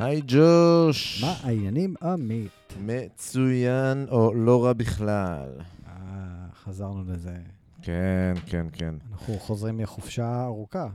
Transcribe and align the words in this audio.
היי 0.00 0.22
ג'וש. 0.26 1.24
מה 1.24 1.34
העניינים, 1.42 1.94
עמית? 2.02 2.50
מצוין 2.80 4.06
או 4.10 4.34
לא 4.34 4.64
רע 4.64 4.72
בכלל. 4.72 5.48
אה, 5.86 5.92
חזרנו 6.64 7.04
לזה. 7.12 7.36
כן, 7.82 8.34
כן, 8.46 8.66
כן. 8.72 8.94
אנחנו 9.12 9.38
חוזרים 9.38 9.76
מחופשה 9.76 10.44
ארוכה. 10.44 10.88
כן. 10.88 10.92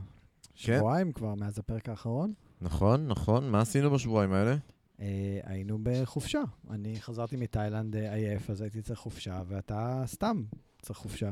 שבועיים 0.54 1.12
כבר 1.12 1.34
מאז 1.34 1.58
הפרק 1.58 1.88
האחרון. 1.88 2.32
נכון, 2.60 3.08
נכון. 3.08 3.50
מה 3.50 3.60
עשינו 3.60 3.90
בשבועיים 3.90 4.32
האלה? 4.32 4.56
אה, 5.00 5.40
היינו 5.44 5.78
בחופשה. 5.82 6.42
אני 6.70 7.00
חזרתי 7.00 7.36
מתאילנד 7.36 7.96
אה, 7.96 8.14
עייף, 8.14 8.50
אז 8.50 8.60
הייתי 8.60 8.82
צריך 8.82 8.98
חופשה, 8.98 9.42
ואתה 9.48 10.02
סתם 10.06 10.42
צריך 10.82 10.98
חופשה. 10.98 11.30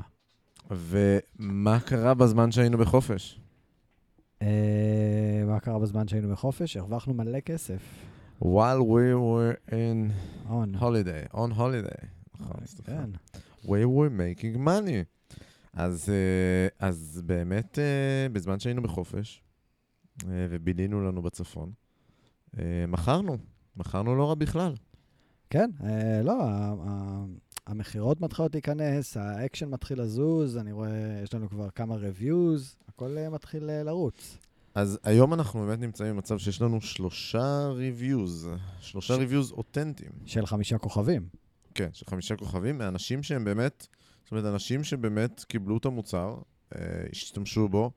ומה 0.71 1.81
קרה 1.81 2.15
בזמן 2.15 2.53
שהיינו 2.53 2.79
בחופש? 2.79 3.41
אה, 4.43 4.49
מה 5.47 5.61
קרה 5.61 5.79
בזמן 5.79 6.09
שהיינו 6.09 6.29
בחופש? 6.33 6.77
הרווחנו 6.77 7.15
מלא 7.15 7.41
כסף. 7.41 7.83
While 8.43 8.81
we 8.81 9.15
were 9.15 9.71
in 9.71 10.13
on. 10.49 10.75
holiday, 10.75 11.35
on 11.35 11.53
holiday. 11.59 12.07
נכון, 12.41 12.61
סליחה. 12.67 12.93
כן. 12.93 13.11
We 13.65 13.85
were 13.87 14.11
making 14.19 14.57
money. 14.59 15.35
אז, 15.73 16.09
אה, 16.11 16.89
אז 16.89 17.23
באמת, 17.27 17.79
אה, 17.79 18.29
בזמן 18.33 18.59
שהיינו 18.61 18.83
בחופש, 18.83 19.43
אה, 20.25 20.47
ובילינו 20.51 21.01
לנו 21.09 21.23
בצפון, 21.23 21.73
אה, 22.59 22.85
מכרנו. 22.89 23.37
מכרנו 23.77 24.17
לא 24.17 24.29
רע 24.29 24.35
בכלל. 24.35 24.75
כן, 25.51 25.71
אה, 25.85 26.23
לא, 26.23 26.45
ה- 26.49 27.25
המכירות 27.67 28.21
מתחילות 28.21 28.55
להיכנס, 28.55 29.17
האקשן 29.17 29.69
מתחיל 29.69 30.01
לזוז, 30.03 30.57
אני 30.57 30.73
רואה, 30.73 31.21
יש 31.23 31.35
לנו 31.35 31.49
כבר 31.49 31.71
כמה 31.71 31.95
reviews, 31.95 32.77
הכל 32.89 33.19
אה, 33.19 33.31
מתחיל 33.31 33.71
אה, 33.71 33.83
לרוץ. 33.83 34.39
אז 34.75 34.99
היום 35.03 35.35
אנחנו 35.35 35.61
באמת 35.67 35.79
נמצאים 35.81 36.15
במצב 36.15 36.39
שיש 36.39 36.63
לנו 36.63 36.81
שלושה 36.81 37.67
ריוויוז, 37.69 38.49
שלושה 38.81 39.15
ש- 39.15 39.19
ריוויוז 39.19 39.53
אותנטיים. 39.53 40.11
של 40.27 40.47
חמישה 40.47 40.79
כוכבים. 40.79 41.29
כן, 41.75 41.89
של 41.93 42.07
חמישה 42.07 42.37
כוכבים, 42.37 42.79
מאנשים 42.79 43.23
שהם 43.23 43.45
באמת, 43.45 43.87
זאת 44.23 44.31
אומרת, 44.33 44.45
אנשים 44.45 44.85
שבאמת 44.85 45.45
קיבלו 45.45 45.77
את 45.79 45.85
המוצר, 45.85 46.37
אה, 46.75 46.81
השתמשו 47.13 47.69
בו. 47.69 47.91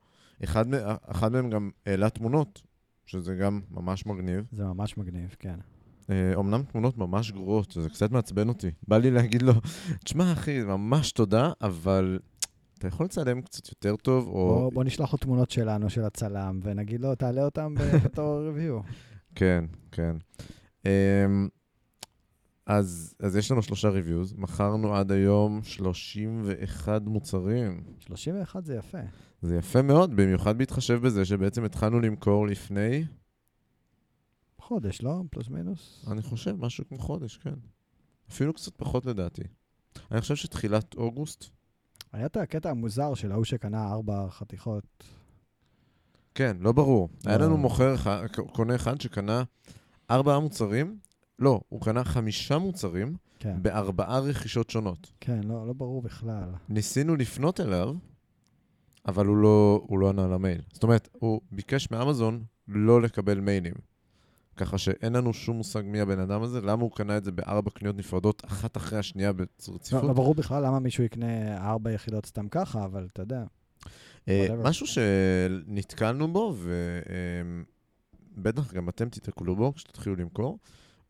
אחד, 0.44 0.64
אחד 1.06 1.32
מהם 1.32 1.50
גם 1.50 1.70
העלה 1.86 2.10
תמונות, 2.10 2.62
שזה 3.06 3.34
גם 3.34 3.60
ממש 3.70 4.06
מגניב. 4.06 4.44
זה 4.52 4.64
ממש 4.64 4.98
מגניב, 4.98 5.36
כן. 5.38 5.58
אה, 6.10 6.34
אומנם 6.34 6.62
תמונות 6.62 6.98
ממש 6.98 7.32
גרועות, 7.32 7.72
זה 7.72 7.88
קצת 7.88 8.10
מעצבן 8.10 8.48
אותי. 8.48 8.70
בא 8.88 8.98
לי 8.98 9.10
להגיד 9.10 9.42
לו, 9.42 9.52
תשמע, 10.04 10.32
אחי, 10.32 10.60
ממש 10.64 11.12
תודה, 11.12 11.52
אבל 11.62 12.18
אתה 12.78 12.88
יכול 12.88 13.06
לצלם 13.06 13.42
קצת 13.42 13.68
יותר 13.68 13.96
טוב, 13.96 14.28
או... 14.28 14.32
בוא, 14.32 14.72
בוא 14.72 14.84
נשלח 14.84 15.12
לו 15.12 15.18
תמונות 15.18 15.50
שלנו, 15.50 15.90
של 15.90 16.04
הצלם, 16.04 16.60
ונגיד 16.62 17.00
לו, 17.00 17.14
תעלה 17.14 17.44
אותם 17.44 17.74
בתור 18.04 18.40
review. 18.48 18.92
כן, 19.34 19.64
כן. 19.92 20.16
Um, 20.82 20.88
אז, 22.66 23.14
אז 23.20 23.36
יש 23.36 23.50
לנו 23.50 23.62
שלושה 23.62 23.88
ריוויוז, 23.88 24.34
מכרנו 24.36 24.94
עד 24.96 25.12
היום 25.12 25.60
31 25.62 27.02
מוצרים. 27.06 27.80
31 27.98 28.64
זה 28.64 28.74
יפה. 28.74 28.98
זה 29.42 29.56
יפה 29.56 29.82
מאוד, 29.82 30.16
במיוחד 30.16 30.58
בהתחשב 30.58 31.00
בזה 31.02 31.24
שבעצם 31.24 31.64
התחלנו 31.64 32.00
למכור 32.00 32.46
לפני, 32.46 33.04
חודש, 34.68 35.02
לא? 35.02 35.22
פלוס 35.30 35.48
מינוס? 35.48 36.04
אני 36.10 36.22
חושב, 36.22 36.54
משהו 36.58 36.84
כמו 36.88 36.98
חודש, 36.98 37.36
כן. 37.36 37.54
אפילו 38.30 38.54
קצת 38.54 38.72
פחות 38.76 39.06
לדעתי. 39.06 39.42
אני 40.10 40.20
חושב 40.20 40.36
שתחילת 40.36 40.94
אוגוסט, 40.94 41.44
היה 42.12 42.26
את 42.26 42.36
הקטע 42.36 42.70
המוזר 42.70 43.14
של 43.14 43.32
ההוא 43.32 43.44
שקנה 43.44 43.90
ארבע 43.92 44.26
חתיכות. 44.30 45.04
כן, 46.34 46.56
לא 46.60 46.72
ברור. 46.72 47.08
היה 47.26 47.38
לא. 47.38 47.44
לנו 47.44 47.56
מוכר 47.56 47.94
קונה 48.52 48.74
אחד 48.74 49.00
שקנה 49.00 49.42
ארבעה 50.10 50.40
מוצרים, 50.40 50.98
לא, 51.38 51.60
הוא 51.68 51.80
קנה 51.80 52.04
חמישה 52.04 52.58
מוצרים 52.58 53.16
כן, 53.38 53.62
בארבעה 53.62 54.18
רכישות 54.18 54.70
שונות. 54.70 55.12
כן, 55.20 55.40
לא, 55.44 55.66
לא 55.66 55.72
ברור 55.72 56.02
בכלל. 56.02 56.48
ניסינו 56.68 57.16
לפנות 57.16 57.60
אליו, 57.60 57.94
אבל 59.06 59.26
הוא 59.26 59.36
לא, 59.36 59.80
הוא 59.86 59.98
לא 59.98 60.08
ענה 60.08 60.26
למייל. 60.26 60.60
זאת 60.72 60.82
אומרת, 60.82 61.08
הוא 61.12 61.40
ביקש 61.52 61.90
מאמזון 61.90 62.44
לא 62.68 63.02
לקבל 63.02 63.40
מיילים. 63.40 63.74
ככה 64.58 64.78
שאין 64.78 65.12
לנו 65.12 65.32
שום 65.32 65.56
מושג 65.56 65.82
מי 65.84 66.00
הבן 66.00 66.18
אדם 66.18 66.42
הזה, 66.42 66.60
למה 66.60 66.82
הוא 66.82 66.90
קנה 66.90 67.16
את 67.16 67.24
זה 67.24 67.32
בארבע 67.32 67.70
קניות 67.70 67.96
נפרדות, 67.96 68.42
אחת 68.44 68.76
אחרי 68.76 68.98
השנייה 68.98 69.28
לא, 69.28 69.34
ברציפות. 69.34 70.02
לא 70.04 70.12
ברור 70.12 70.34
בכלל 70.34 70.66
למה 70.66 70.78
מישהו 70.78 71.04
יקנה 71.04 71.56
ארבע 71.56 71.92
יחידות 71.92 72.26
סתם 72.26 72.48
ככה, 72.48 72.84
אבל 72.84 73.08
אתה 73.12 73.22
יודע. 73.22 73.44
אה. 74.28 74.46
משהו 74.64 74.86
שנתקלנו 74.86 76.32
בו, 76.32 76.56
ובטח 78.36 78.72
גם 78.74 78.88
אתם 78.88 79.08
תתקלו 79.08 79.56
בו 79.56 79.74
כשתתחילו 79.74 80.16
למכור, 80.16 80.58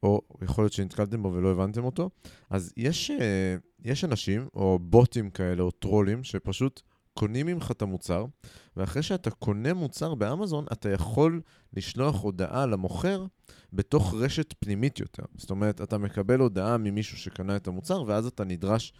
או 0.03 0.23
יכול 0.43 0.65
להיות 0.65 0.73
שנתקלתם 0.73 1.23
בו 1.23 1.33
ולא 1.33 1.51
הבנתם 1.51 1.85
אותו, 1.85 2.11
אז 2.51 2.73
יש, 2.77 3.11
אה, 3.11 3.57
יש 3.85 4.05
אנשים, 4.05 4.49
או 4.55 4.79
בוטים 4.83 5.31
כאלה, 5.31 5.63
או 5.63 5.71
טרולים, 5.71 6.25
שפשוט 6.25 6.83
קונים 7.19 7.47
ממך 7.47 7.71
את 7.71 7.83
המוצר, 7.83 8.25
ואחרי 8.77 9.03
שאתה 9.03 9.31
קונה 9.31 9.75
מוצר 9.75 10.15
באמזון, 10.15 10.67
אתה 10.73 10.91
יכול 10.91 11.41
לשלוח 11.73 12.21
הודעה 12.23 12.67
למוכר 12.67 13.27
בתוך 13.73 14.15
רשת 14.15 14.55
פנימית 14.59 15.01
יותר. 15.01 15.23
זאת 15.37 15.51
אומרת, 15.51 15.81
אתה 15.81 15.99
מקבל 15.99 16.41
הודעה 16.41 16.79
ממישהו 16.79 17.19
שקנה 17.19 17.57
את 17.57 17.69
המוצר, 17.69 18.03
ואז 18.07 18.27
אתה 18.27 18.45
נדרש 18.45 18.93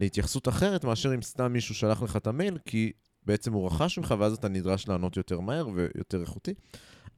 להתייחסות 0.00 0.48
אחרת 0.48 0.84
מאשר 0.84 1.14
אם 1.14 1.22
סתם 1.22 1.52
מישהו 1.52 1.74
שלח 1.74 2.02
לך 2.02 2.16
את 2.16 2.26
המייל, 2.26 2.58
כי 2.66 2.92
בעצם 3.26 3.52
הוא 3.52 3.66
רכש 3.66 3.98
ממך, 3.98 4.14
ואז 4.18 4.32
אתה 4.32 4.48
נדרש 4.48 4.88
לענות 4.88 5.16
יותר 5.16 5.40
מהר 5.40 5.68
ויותר 5.68 6.20
איכותי. 6.20 6.54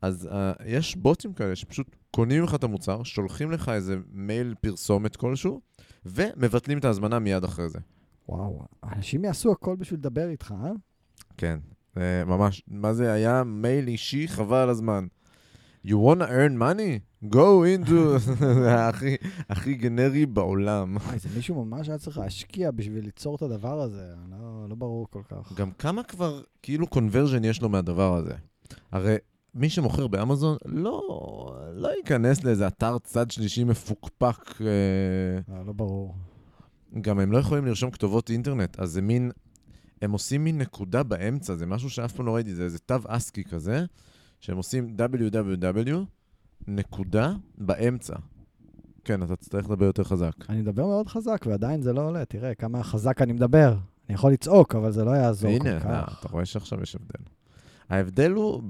אז 0.03 0.29
uh, 0.33 0.63
יש 0.67 0.97
בוטים 0.97 1.33
כאלה 1.33 1.57
שפשוט 1.57 1.97
קונים 2.11 2.41
ממך 2.41 2.55
את 2.55 2.65
המוצר, 2.65 3.03
שולחים 3.03 3.51
לך 3.51 3.69
איזה 3.69 3.97
מייל 4.13 4.55
פרסומת 4.61 5.17
כלשהו, 5.17 5.61
ומבטלים 6.07 6.79
את 6.79 6.85
ההזמנה 6.85 7.19
מיד 7.19 7.45
אחרי 7.45 7.69
זה. 7.69 7.79
וואו, 8.29 8.63
אנשים 8.85 9.25
יעשו 9.25 9.53
הכל 9.53 9.77
בשביל 9.77 10.01
לדבר 10.01 10.29
איתך, 10.29 10.55
אה? 10.65 10.73
כן, 11.37 11.59
uh, 11.95 11.99
ממש. 12.27 12.63
מה 12.69 12.95
זה 12.95 13.13
היה? 13.13 13.45
מייל 13.45 13.89
אישי, 13.89 14.29
חבל 14.29 14.57
על 14.57 14.69
הזמן. 14.69 15.07
You 15.87 15.95
wanna 15.95 16.29
earn 16.29 16.61
money? 16.61 17.17
go 17.25 17.65
into... 17.65 18.19
זה 18.63 18.87
הכי, 18.89 19.17
הכי 19.49 19.75
גנרי 19.75 20.27
בעולם. 20.27 20.97
וואי, 20.97 21.19
זה 21.19 21.29
מישהו 21.37 21.65
ממש 21.65 21.89
היה 21.89 21.99
צריך 21.99 22.19
להשקיע 22.19 22.71
בשביל 22.71 23.05
ליצור 23.05 23.37
את 23.37 23.43
הדבר 23.43 23.81
הזה, 23.81 24.15
לא, 24.31 24.69
לא 24.69 24.75
ברור 24.75 25.07
כל 25.11 25.23
כך. 25.29 25.53
גם 25.53 25.71
כמה 25.71 26.03
כבר, 26.03 26.43
כאילו, 26.63 26.87
קונברז'ן 26.87 27.45
יש 27.45 27.63
לו 27.63 27.69
מהדבר 27.69 28.17
הזה. 28.17 28.35
הרי 28.93 29.17
מי 29.55 29.69
שמוכר 29.69 30.07
באמזון 30.07 30.57
לא, 30.65 31.03
לא 31.75 31.89
ייכנס 31.97 32.45
לאיזה 32.45 32.67
אתר 32.67 32.99
צד 32.99 33.31
שלישי 33.31 33.65
מפוקפק. 33.65 34.61
אה, 34.61 35.55
לא, 35.55 35.67
לא 35.67 35.73
ברור. 35.73 36.15
גם 37.01 37.19
הם 37.19 37.33
לא 37.33 37.39
יכולים 37.39 37.67
לרשום 37.67 37.91
כתובות 37.91 38.31
אינטרנט, 38.31 38.81
אז 38.81 38.91
זה 38.91 39.03
מין, 39.03 39.31
הם 40.03 40.13
עושים 40.13 40.45
מין 40.45 40.59
נקודה 40.59 41.03
באמצע, 41.03 41.55
זה 41.55 41.67
משהו 41.67 41.91
שאף 41.91 42.13
פעם 42.13 42.27
לא 42.27 42.35
ראיתי, 42.35 42.55
זה 42.55 42.63
איזה 42.63 42.79
תו 42.79 42.97
אסקי 43.07 43.45
כזה, 43.45 43.85
שהם 44.41 44.57
עושים 44.57 44.97
www, 44.99 45.91
נקודה 46.67 47.33
באמצע. 47.59 48.15
כן, 49.05 49.23
אתה 49.23 49.37
תצטרך 49.37 49.65
לדבר 49.65 49.85
יותר 49.85 50.05
חזק. 50.05 50.33
אני 50.49 50.61
מדבר 50.61 50.87
מאוד 50.87 51.09
חזק, 51.09 51.45
ועדיין 51.47 51.83
זה 51.83 51.93
לא 51.93 52.09
עולה. 52.09 52.25
תראה 52.25 52.55
כמה 52.55 52.83
חזק 52.83 53.23
אני 53.23 53.33
מדבר. 53.33 53.77
אני 54.09 54.15
יכול 54.15 54.33
לצעוק, 54.33 54.75
אבל 54.75 54.93
זה 54.93 55.05
לא 55.05 55.11
יעזור 55.11 55.51
הנה, 55.51 55.81
כל 55.81 55.89
כך. 55.89 56.19
אתה 56.21 56.29
רואה 56.29 56.45
שעכשיו 56.45 56.83
יש 56.83 56.95
הבדל. 56.95 57.36
ההבדל 57.89 58.33
הוא 58.33 58.63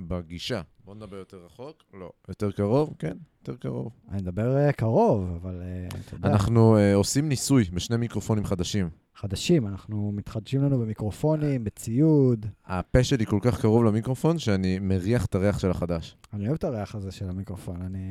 בגישה. 0.00 0.60
בוא 0.84 0.94
נדבר 0.94 1.16
יותר 1.16 1.44
רחוק, 1.46 1.82
לא. 1.94 2.10
יותר 2.28 2.50
קרוב, 2.50 2.94
כן, 2.98 3.16
יותר 3.40 3.56
קרוב. 3.56 3.92
אני 4.08 4.22
מדבר 4.22 4.56
אה, 4.56 4.72
קרוב, 4.72 5.38
אבל 5.42 5.62
אה, 5.62 5.86
אתה 6.06 6.14
יודע, 6.14 6.28
אנחנו 6.28 6.76
uh, 6.76 6.80
עושים 6.94 7.28
ניסוי 7.28 7.64
בשני 7.64 7.96
מיקרופונים 7.96 8.44
חדשים. 8.44 8.90
חדשים, 9.14 9.66
אנחנו 9.66 10.12
מתחדשים 10.12 10.62
לנו 10.62 10.78
במיקרופונים, 10.78 11.64
בציוד. 11.64 12.46
הפה 12.66 13.04
שלי 13.04 13.26
כל 13.26 13.38
כך 13.42 13.60
קרוב 13.60 13.84
למיקרופון, 13.84 14.38
שאני 14.38 14.78
מריח 14.78 15.26
את 15.26 15.34
הריח 15.34 15.58
של 15.58 15.70
החדש. 15.70 16.16
אני 16.32 16.46
אוהב 16.46 16.54
את 16.54 16.64
הריח 16.64 16.94
הזה 16.94 17.10
של 17.10 17.28
המיקרופון, 17.28 17.82
אני, 17.82 18.06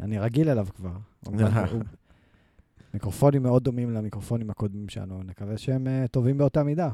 אני 0.00 0.18
רגיל 0.18 0.48
אליו 0.48 0.66
כבר. 0.74 0.96
מיקרופונים 2.94 3.42
מאוד 3.42 3.64
דומים 3.64 3.90
למיקרופונים 3.90 4.50
הקודמים 4.50 4.88
שלנו, 4.88 5.22
נקווה 5.22 5.58
שהם 5.58 5.86
אה, 5.86 6.04
טובים 6.10 6.38
באותה 6.38 6.62
מידה. 6.62 6.88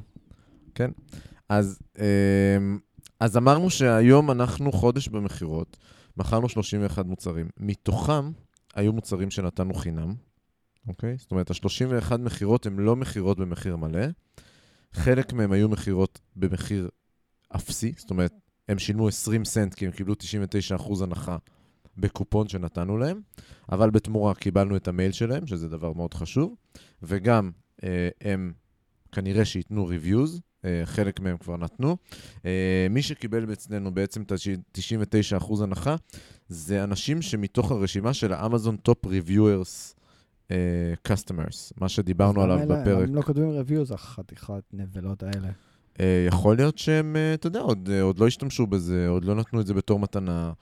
אז, 1.48 1.78
אמ, 1.98 2.78
אז 3.20 3.36
אמרנו 3.36 3.70
שהיום 3.70 4.30
אנחנו 4.30 4.72
חודש 4.72 5.08
במכירות, 5.08 5.76
מכרנו 6.16 6.48
31 6.48 7.06
מוצרים. 7.06 7.48
מתוכם 7.56 8.32
היו 8.74 8.92
מוצרים 8.92 9.30
שנתנו 9.30 9.74
חינם, 9.74 10.14
אוקיי? 10.88 11.16
זאת 11.18 11.30
אומרת, 11.30 11.50
ה-31 11.50 12.16
מכירות 12.16 12.66
הן 12.66 12.76
לא 12.76 12.96
מכירות 12.96 13.38
במחיר 13.38 13.76
מלא. 13.76 14.06
חלק 14.92 15.32
מהם 15.32 15.52
היו 15.52 15.68
מכירות 15.68 16.20
במחיר 16.36 16.88
אפסי, 17.56 17.92
זאת 17.96 18.10
אומרת, 18.10 18.32
הם 18.68 18.78
שילמו 18.78 19.08
20 19.08 19.44
סנט 19.44 19.74
כי 19.74 19.86
הם 19.86 19.92
קיבלו 19.92 20.14
99% 20.78 21.02
הנחה 21.02 21.36
בקופון 21.96 22.48
שנתנו 22.48 22.96
להם, 22.96 23.20
אבל 23.72 23.90
בתמורה 23.90 24.34
קיבלנו 24.34 24.76
את 24.76 24.88
המייל 24.88 25.12
שלהם, 25.12 25.46
שזה 25.46 25.68
דבר 25.68 25.92
מאוד 25.92 26.14
חשוב, 26.14 26.54
וגם 27.02 27.50
אה, 27.84 28.08
הם 28.20 28.52
כנראה 29.12 29.44
שייתנו 29.44 29.90
reviews, 29.90 30.40
חלק 30.84 31.20
מהם 31.20 31.36
כבר 31.36 31.56
נתנו. 31.56 31.96
אה, 32.44 32.86
מי 32.90 33.02
שקיבל 33.02 33.52
אצלנו 33.52 33.94
בעצם 33.94 34.22
את 34.22 34.32
ה-99% 34.32 35.62
הנחה, 35.62 35.96
זה 36.48 36.84
אנשים 36.84 37.22
שמתוך 37.22 37.70
הרשימה 37.72 38.14
של 38.14 38.32
האמזון 38.32 38.76
top 38.76 39.06
reviewers 39.06 39.94
customers, 41.08 41.72
מה 41.80 41.88
שדיברנו 41.88 42.42
עליו 42.42 42.58
גם 42.58 42.68
בפרק. 42.68 42.86
אלה, 42.86 43.02
הם 43.02 43.14
לא 43.14 43.22
כותבים 43.22 43.50
reviews, 43.50 43.94
החתיכת 43.94 44.62
נבלות 44.72 45.22
האלה. 45.22 45.48
אה, 46.00 46.24
יכול 46.28 46.56
להיות 46.56 46.78
שהם, 46.78 47.16
אה, 47.16 47.34
אתה 47.34 47.46
יודע, 47.46 47.60
עוד, 47.60 47.88
אה, 47.92 48.02
עוד 48.02 48.18
לא 48.18 48.26
השתמשו 48.26 48.66
בזה, 48.66 49.08
עוד 49.08 49.24
לא 49.24 49.34
נתנו 49.34 49.60
את 49.60 49.66
זה 49.66 49.74
בתור 49.74 49.98
מתנה. 49.98 50.52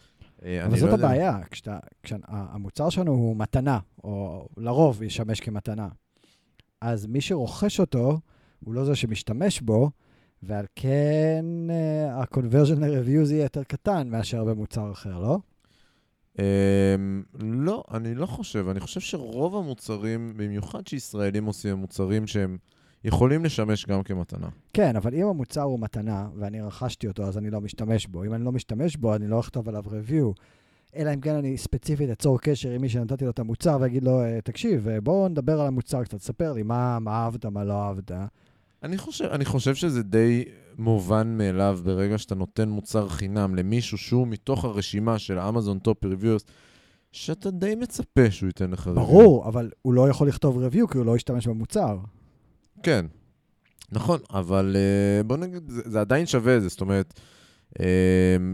אה, 0.45 0.65
אבל 0.65 0.71
אני 0.71 0.81
זאת 0.81 0.89
לא. 0.89 0.95
הבעיה, 0.95 1.39
כשאתה, 1.51 1.79
כשהמוצר 2.03 2.91
שלנו 2.91 3.13
הוא 3.13 3.37
מתנה, 3.37 3.79
או 4.05 4.47
לרוב 4.57 5.03
ישמש 5.03 5.41
כמתנה. 5.41 5.89
אז 6.81 7.07
מי 7.07 7.21
שרוכש 7.21 7.81
אותו, 7.81 8.19
הוא 8.65 8.75
לא 8.75 8.85
זה 8.85 8.97
שמשתמש 8.97 9.61
בו, 9.61 9.91
ועל 10.43 10.67
כן 10.75 11.45
uh, 11.69 12.11
ה-conversion 12.11 12.81
ל-reviews 12.81 13.31
יהיה 13.31 13.43
יותר 13.43 13.63
קטן 13.63 14.09
מאשר 14.09 14.45
במוצר 14.45 14.93
אחר, 14.93 15.19
לא? 15.19 15.39
אמ, 16.39 17.23
לא, 17.41 17.85
אני 17.95 18.15
לא 18.15 18.27
חושב. 18.27 18.69
אני 18.69 18.81
חושב 18.81 19.01
שרוב 19.01 19.57
המוצרים, 19.57 20.33
במיוחד 20.37 20.87
שישראלים 20.87 21.45
עושים, 21.45 21.73
הם 21.73 21.79
מוצרים 21.79 22.27
שהם 22.27 22.57
יכולים 23.05 23.45
לשמש 23.45 23.87
גם 23.87 24.03
כמתנה. 24.03 24.49
כן, 24.73 24.97
אבל 24.97 25.15
אם 25.15 25.27
המוצר 25.27 25.63
הוא 25.63 25.81
מתנה, 25.81 26.29
ואני 26.37 26.61
רכשתי 26.61 27.09
אותו, 27.09 27.25
אז 27.25 27.39
אני 27.39 27.51
לא 27.51 27.61
משתמש 27.61 28.07
בו. 28.07 28.25
אם 28.25 28.35
אני 28.35 28.45
לא 28.45 28.53
משתמש 28.53 28.97
בו, 28.97 29.15
אני 29.15 29.29
לא 29.29 29.41
אכתוב 29.41 29.69
עליו 29.69 29.85
review. 29.85 30.41
אלא 30.97 31.15
אם 31.15 31.21
כן 31.21 31.35
אני 31.35 31.59
ספציפית 31.59 32.11
אצור 32.11 32.41
קשר 32.41 32.71
עם 32.71 32.81
מי 32.81 32.89
שנתתי 32.89 33.25
לו 33.25 33.31
את 33.31 33.39
המוצר 33.39 33.79
ואגיד 33.81 34.05
לו, 34.05 34.21
"אה, 34.21 34.39
תקשיב, 34.45 34.89
אה, 34.89 35.01
בואו 35.01 35.29
נדבר 35.29 35.61
על 35.61 35.67
המוצר 35.67 36.05
קצת, 36.05 36.21
ספר 36.21 36.53
לי 36.53 36.63
מה, 36.63 36.99
מה 36.99 37.11
אהבת, 37.11 37.47
מה 37.47 37.65
לא 37.65 37.83
אהבת. 37.83 38.11
אני 38.83 38.99
חושב, 38.99 39.25
אני 39.25 39.45
חושב 39.45 39.75
שזה 39.75 40.03
די 40.03 40.45
מובן 40.79 41.39
מאליו 41.39 41.79
ברגע 41.85 42.19
שאתה 42.19 42.35
נותן 42.35 42.69
מוצר 42.69 43.09
חינם 43.09 43.55
למישהו 43.55 43.99
שהוא 43.99 44.27
מתוך 44.27 44.65
הרשימה 44.65 45.19
של 45.19 45.39
אמזון 45.39 45.79
top 45.79 46.05
reviewers, 46.05 46.45
שאתה 47.13 47.51
די 47.51 47.75
מצפה 47.75 48.31
שהוא 48.31 48.47
ייתן 48.47 48.71
לך 48.71 48.87
review. 48.87 48.91
ברור, 48.91 49.49
אבל 49.49 49.71
הוא 49.83 49.95
לא 49.95 50.09
יכול 50.09 50.29
לכתוב 50.29 50.65
review 50.65 50.93
כי 50.93 50.99
הוא 50.99 51.07
לא 51.07 51.17
ישתמש 51.17 51.47
במוצר. 51.49 51.99
כן, 52.83 53.07
נכון, 53.93 54.21
אבל 54.31 54.77
uh, 54.77 55.27
בוא 55.27 55.37
נגיד, 55.37 55.69
זה, 55.69 55.83
זה 55.85 56.01
עדיין 56.01 56.27
שווה 56.27 56.57
את 56.57 56.63
זה, 56.63 56.69
זאת 56.69 56.81
אומרת, 56.81 57.21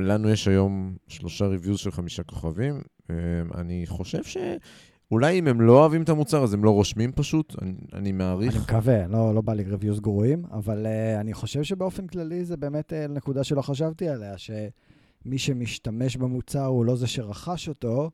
לנו 0.01 0.31
יש 0.31 0.49
היום 0.49 0.97
שלושה 1.09 1.47
ריוויוז 1.47 1.79
של 1.79 1.91
חמישה 1.91 2.23
כוכבים, 2.23 2.81
um, 3.03 3.11
אני 3.55 3.87
חושב 3.87 4.23
שאולי 4.25 5.39
אם 5.39 5.49
הם 5.49 5.61
לא 5.61 5.81
אוהבים 5.81 6.03
את 6.03 6.09
המוצר, 6.09 6.43
אז 6.43 6.55
הם 6.55 6.65
לא 6.65 6.71
רושמים 6.71 7.13
פשוט, 7.13 7.55
אני, 7.63 7.73
אני 7.93 8.13
מעריך. 8.13 8.55
אני 8.55 8.63
מקווה, 8.63 9.07
לא, 9.07 9.35
לא 9.35 9.41
בא 9.41 9.55
לי 9.55 9.65
reviews 9.65 10.01
גרועים, 10.01 10.45
אבל 10.51 10.87
uh, 10.87 11.21
אני 11.21 11.35
חושב 11.35 11.63
שבאופן 11.63 12.07
כללי 12.07 12.45
זה 12.45 12.57
באמת 12.57 12.93
uh, 12.93 13.13
נקודה 13.13 13.45
שלא 13.45 13.63
חשבתי 13.63 14.09
עליה, 14.09 14.39
שמי 14.39 15.39
שמשתמש 15.39 16.17
במוצר 16.17 16.65
הוא 16.65 16.85
לא 16.85 16.97
זה 16.97 17.07
שרכש 17.07 17.69
אותו, 17.69 18.11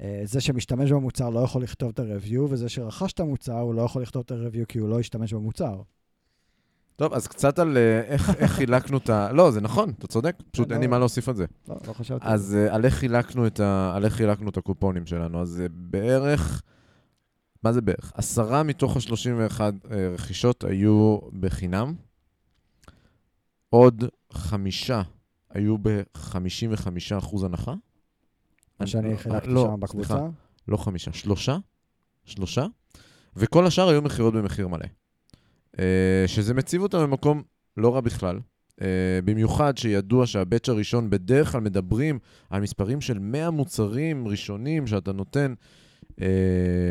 uh, 0.00 0.04
זה 0.24 0.40
שמשתמש 0.40 0.92
במוצר 0.92 1.30
לא 1.30 1.40
יכול 1.40 1.62
לכתוב 1.62 1.90
את 1.94 1.98
ה-review, 1.98 2.40
וזה 2.48 2.68
שרכש 2.68 3.12
את 3.12 3.20
המוצר 3.20 3.58
הוא 3.58 3.74
לא 3.74 3.82
יכול 3.82 4.02
לכתוב 4.02 4.22
את 4.26 4.30
ה-review 4.30 4.64
כי 4.68 4.78
הוא 4.78 4.88
לא 4.88 5.00
השתמש 5.00 5.34
במוצר. 5.34 5.82
טוב, 7.02 7.14
אז 7.14 7.26
קצת 7.26 7.58
על 7.58 7.76
uh, 7.76 8.06
איך, 8.10 8.30
חילקנו 8.46 8.98
את 8.98 9.10
ה... 9.10 9.32
לא, 9.32 9.50
זה 9.50 9.60
נכון, 9.60 9.92
אתה 9.98 10.06
צודק, 10.06 10.36
פשוט 10.50 10.68
לא. 10.68 10.72
אין 10.72 10.80
לי 10.80 10.86
מה 10.86 10.98
להוסיף 10.98 11.28
על 11.28 11.34
זה. 11.34 11.46
לא, 11.68 11.76
לא 11.86 11.92
חשבתי. 11.92 12.24
אז 12.26 12.56
uh, 12.68 12.72
על 12.74 12.84
איך 14.04 14.14
חילקנו 14.14 14.48
את 14.48 14.56
הקופונים 14.56 15.06
שלנו. 15.06 15.40
אז 15.42 15.62
uh, 15.66 15.68
בערך, 15.72 16.62
מה 17.62 17.72
זה 17.72 17.80
בערך? 17.80 18.12
עשרה 18.14 18.62
מתוך 18.62 18.96
ה-31 18.96 19.58
uh, 19.58 19.88
רכישות 20.14 20.64
היו 20.64 21.18
בחינם, 21.40 21.94
עוד 23.70 24.04
חמישה 24.32 25.02
היו 25.50 25.78
ב-55% 25.78 27.44
הנחה. 27.44 27.74
מה 28.80 28.86
שאני 28.86 29.08
אני- 29.08 29.18
חילקתי 29.18 29.48
לא, 29.48 29.68
שם 29.72 29.80
בקבוצה. 29.80 30.18
לא 30.68 30.76
חמישה, 30.76 31.12
שלושה, 31.12 31.56
שלושה, 32.24 32.66
וכל 33.36 33.66
השאר 33.66 33.88
היו 33.88 34.02
מכירות 34.02 34.34
במחיר 34.34 34.68
מלא. 34.68 34.86
Uh, 35.76 35.80
שזה 36.26 36.54
מציב 36.54 36.82
אותם 36.82 36.98
במקום 36.98 37.42
לא 37.76 37.94
רע 37.94 38.00
בכלל. 38.00 38.40
Uh, 38.80 38.84
במיוחד 39.24 39.78
שידוע 39.78 40.26
שהבאץ' 40.26 40.68
הראשון 40.68 41.10
בדרך 41.10 41.52
כלל 41.52 41.60
מדברים 41.60 42.18
על 42.50 42.60
מספרים 42.62 43.00
של 43.00 43.18
100 43.18 43.50
מוצרים 43.50 44.28
ראשונים 44.28 44.86
שאתה 44.86 45.12
נותן 45.12 45.54
uh, 46.10 46.14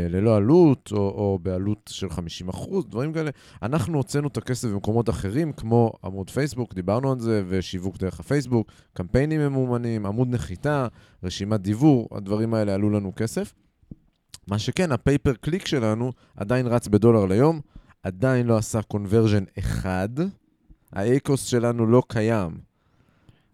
ללא 0.10 0.36
עלות, 0.36 0.90
או, 0.92 0.98
או 0.98 1.40
בעלות 1.42 1.90
של 1.94 2.10
50 2.10 2.50
אחוז, 2.50 2.86
דברים 2.86 3.14
כאלה. 3.14 3.32
אנחנו 3.62 3.98
הוצאנו 3.98 4.28
את 4.28 4.38
הכסף 4.38 4.68
במקומות 4.68 5.10
אחרים, 5.10 5.54
כמו 5.54 5.92
עמוד 6.04 6.30
פייסבוק, 6.30 6.74
דיברנו 6.74 7.12
על 7.12 7.20
זה, 7.20 7.44
ושיווק 7.48 7.98
דרך 7.98 8.20
הפייסבוק, 8.20 8.72
קמפיינים 8.94 9.42
ממומנים, 9.42 10.06
עמוד 10.06 10.28
נחיתה, 10.30 10.88
רשימת 11.24 11.62
דיוור, 11.62 12.08
הדברים 12.12 12.54
האלה 12.54 12.74
עלו 12.74 12.90
לנו 12.90 13.12
כסף. 13.16 13.54
מה 14.48 14.60
שכן, 14.60 14.92
ה-pay 14.92 15.18
per 15.18 15.34
click 15.34 15.68
שלנו 15.68 16.12
עדיין 16.38 16.68
רץ 16.68 16.88
בדולר 16.88 17.26
ליום, 17.26 17.62
עדיין 18.04 18.48
לא 18.48 18.58
עשה 18.58 18.82
conversion 18.82 19.44
אחד, 19.60 20.10
ה-ACOS 20.92 21.46
שלנו 21.46 21.86
לא 21.86 22.04
קיים. 22.08 22.72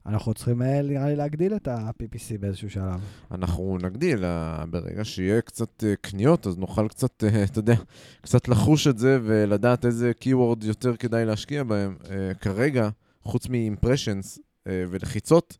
אנחנו 0.07 0.33
צריכים, 0.33 0.61
אה, 0.61 0.81
נראה 0.81 1.05
לי, 1.05 1.15
להגדיל 1.15 1.55
את 1.55 1.67
ה-PPC 1.67 2.37
באיזשהו 2.39 2.69
שלב. 2.69 3.01
אנחנו 3.31 3.77
נגדיל, 3.81 4.25
אה, 4.25 4.65
ברגע 4.69 5.05
שיהיה 5.05 5.41
קצת 5.41 5.83
אה, 5.83 5.93
קניות, 6.01 6.47
אז 6.47 6.57
נוכל 6.57 6.87
קצת, 6.87 7.23
אתה 7.43 7.59
יודע, 7.59 7.75
קצת 8.21 8.47
לחוש 8.47 8.87
את 8.87 8.97
זה 8.97 9.19
ולדעת 9.23 9.85
איזה 9.85 10.11
keyword 10.23 10.65
יותר 10.65 10.95
כדאי 10.95 11.25
להשקיע 11.25 11.63
בהם. 11.63 11.97
כרגע, 12.41 12.89
חוץ 13.23 13.47
מ-impressions 13.49 14.39
ולחיצות, 14.65 15.57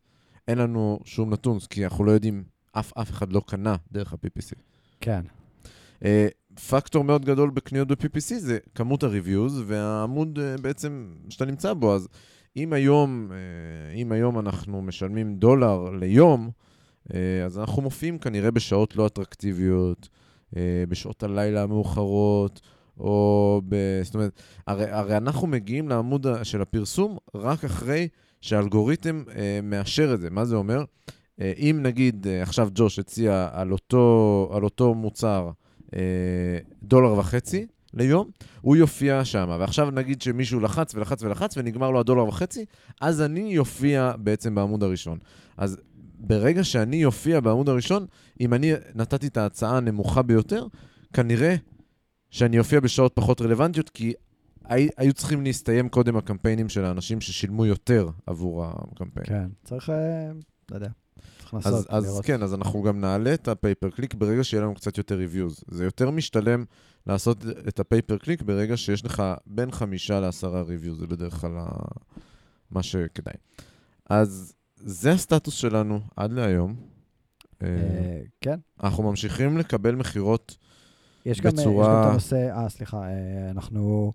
אין 0.48 0.58
לנו 0.58 0.98
שום 1.04 1.32
נתון, 1.32 1.58
כי 1.70 1.84
אנחנו 1.84 2.04
לא 2.04 2.10
יודעים, 2.10 2.44
אף, 2.72 2.92
אף 2.98 3.10
אחד 3.10 3.32
לא 3.32 3.42
קנה 3.46 3.76
דרך 3.92 4.12
ה-PPC. 4.12 4.54
כן. 5.00 5.20
פקטור 6.58 7.04
מאוד 7.04 7.24
גדול 7.24 7.50
בקניות 7.50 7.88
ב-PPC 7.88 8.34
זה 8.38 8.58
כמות 8.74 9.02
ה-reviews 9.02 9.52
והעמוד 9.66 10.38
אה, 10.38 10.56
בעצם 10.62 11.14
שאתה 11.28 11.44
נמצא 11.44 11.74
בו. 11.74 11.94
אז 11.94 12.08
אם 12.56 12.72
היום, 12.72 13.30
אה, 13.32 13.94
אם 13.94 14.12
היום 14.12 14.38
אנחנו 14.38 14.82
משלמים 14.82 15.34
דולר 15.34 15.90
ליום, 15.90 16.50
אה, 17.14 17.44
אז 17.44 17.58
אנחנו 17.58 17.82
מופיעים 17.82 18.18
כנראה 18.18 18.50
בשעות 18.50 18.96
לא 18.96 19.06
אטרקטיביות, 19.06 20.08
בשעות 20.88 21.22
הלילה 21.22 21.62
המאוחרות, 21.62 22.60
או 23.00 23.62
ב... 23.68 23.74
זאת 24.02 24.14
אומרת, 24.14 24.42
הרי, 24.66 24.90
הרי 24.90 25.16
אנחנו 25.16 25.46
מגיעים 25.46 25.88
לעמוד 25.88 26.26
של 26.42 26.62
הפרסום 26.62 27.18
רק 27.34 27.64
אחרי 27.64 28.08
שהאלגוריתם 28.40 29.22
מאשר 29.62 30.14
את 30.14 30.20
זה. 30.20 30.30
מה 30.30 30.44
זה 30.44 30.56
אומר? 30.56 30.84
אם 31.40 31.80
נגיד 31.82 32.26
עכשיו 32.42 32.68
ג'וש 32.74 32.98
הציע 32.98 33.48
על 33.52 33.72
אותו, 33.72 34.50
על 34.54 34.64
אותו 34.64 34.94
מוצר 34.94 35.50
דולר 36.82 37.12
וחצי 37.18 37.66
ליום, 37.94 38.30
הוא 38.60 38.76
יופיע 38.76 39.24
שם. 39.24 39.56
ועכשיו 39.60 39.90
נגיד 39.90 40.22
שמישהו 40.22 40.60
לחץ 40.60 40.94
ולחץ 40.94 41.22
ולחץ 41.22 41.56
ונגמר 41.56 41.90
לו 41.90 42.00
הדולר 42.00 42.24
וחצי, 42.28 42.64
אז 43.00 43.22
אני 43.22 43.40
יופיע 43.40 44.12
בעצם 44.18 44.54
בעמוד 44.54 44.82
הראשון. 44.82 45.18
אז 45.56 45.78
ברגע 46.18 46.64
שאני 46.64 46.96
יופיע 46.96 47.40
בעמוד 47.40 47.68
הראשון, 47.68 48.06
אם 48.40 48.54
אני 48.54 48.72
נתתי 48.94 49.26
את 49.26 49.36
ההצעה 49.36 49.76
הנמוכה 49.76 50.22
ביותר, 50.22 50.66
כנראה 51.12 51.56
שאני 52.30 52.58
אופיע 52.58 52.80
בשעות 52.80 53.12
פחות 53.14 53.40
רלוונטיות, 53.40 53.88
כי 53.90 54.12
הי- 54.64 54.88
היו 54.96 55.12
צריכים 55.12 55.42
להסתיים 55.44 55.88
קודם 55.88 56.16
הקמפיינים 56.16 56.68
של 56.68 56.84
האנשים 56.84 57.20
ששילמו 57.20 57.66
יותר 57.66 58.08
עבור 58.26 58.64
הקמפיין. 58.64 59.26
כן. 59.26 59.48
צריך, 59.64 59.90
אה, 59.90 60.30
לא 60.70 60.76
יודע, 60.76 60.88
צריך 61.50 61.66
אז, 61.66 61.86
אז 61.88 62.04
לראות. 62.04 62.24
כן, 62.24 62.42
אז 62.42 62.54
אנחנו 62.54 62.82
גם 62.82 63.00
נעלה 63.00 63.34
את 63.34 63.48
ה-pay 63.48 63.74
per 63.74 63.90
click 63.90 64.14
ברגע 64.14 64.44
שיהיה 64.44 64.62
לנו 64.62 64.74
קצת 64.74 64.98
יותר 64.98 65.14
reviews. 65.16 65.60
זה 65.70 65.84
יותר 65.84 66.10
משתלם 66.10 66.64
לעשות 67.06 67.44
את 67.68 67.80
ה-pay 67.80 68.04
per 68.04 68.18
click 68.18 68.42
ברגע 68.42 68.76
שיש 68.76 69.04
לך 69.04 69.22
בין 69.46 69.70
חמישה 69.70 70.20
לעשרה 70.20 70.62
reviews, 70.62 70.98
זה 70.98 71.06
בדרך 71.06 71.34
כלל 71.34 71.52
מה 72.70 72.82
שכדאי. 72.82 73.34
אז 74.10 74.54
זה 74.76 75.12
הסטטוס 75.12 75.54
שלנו 75.54 76.00
עד 76.16 76.32
להיום. 76.32 76.74
אה, 77.62 77.68
אה, 77.68 78.20
כן. 78.40 78.58
אנחנו 78.82 79.02
ממשיכים 79.02 79.58
לקבל 79.58 79.94
מכירות, 79.94 80.56
יש 81.26 81.40
גם, 81.40 81.46
אה, 81.46 81.52
בצורה- 81.62 81.86
יש 81.86 81.96
גם 81.96 82.02
את 82.04 82.10
הנושא, 82.10 82.50
אה, 82.56 82.68
סליחה, 82.68 83.02
אנחנו 83.50 84.12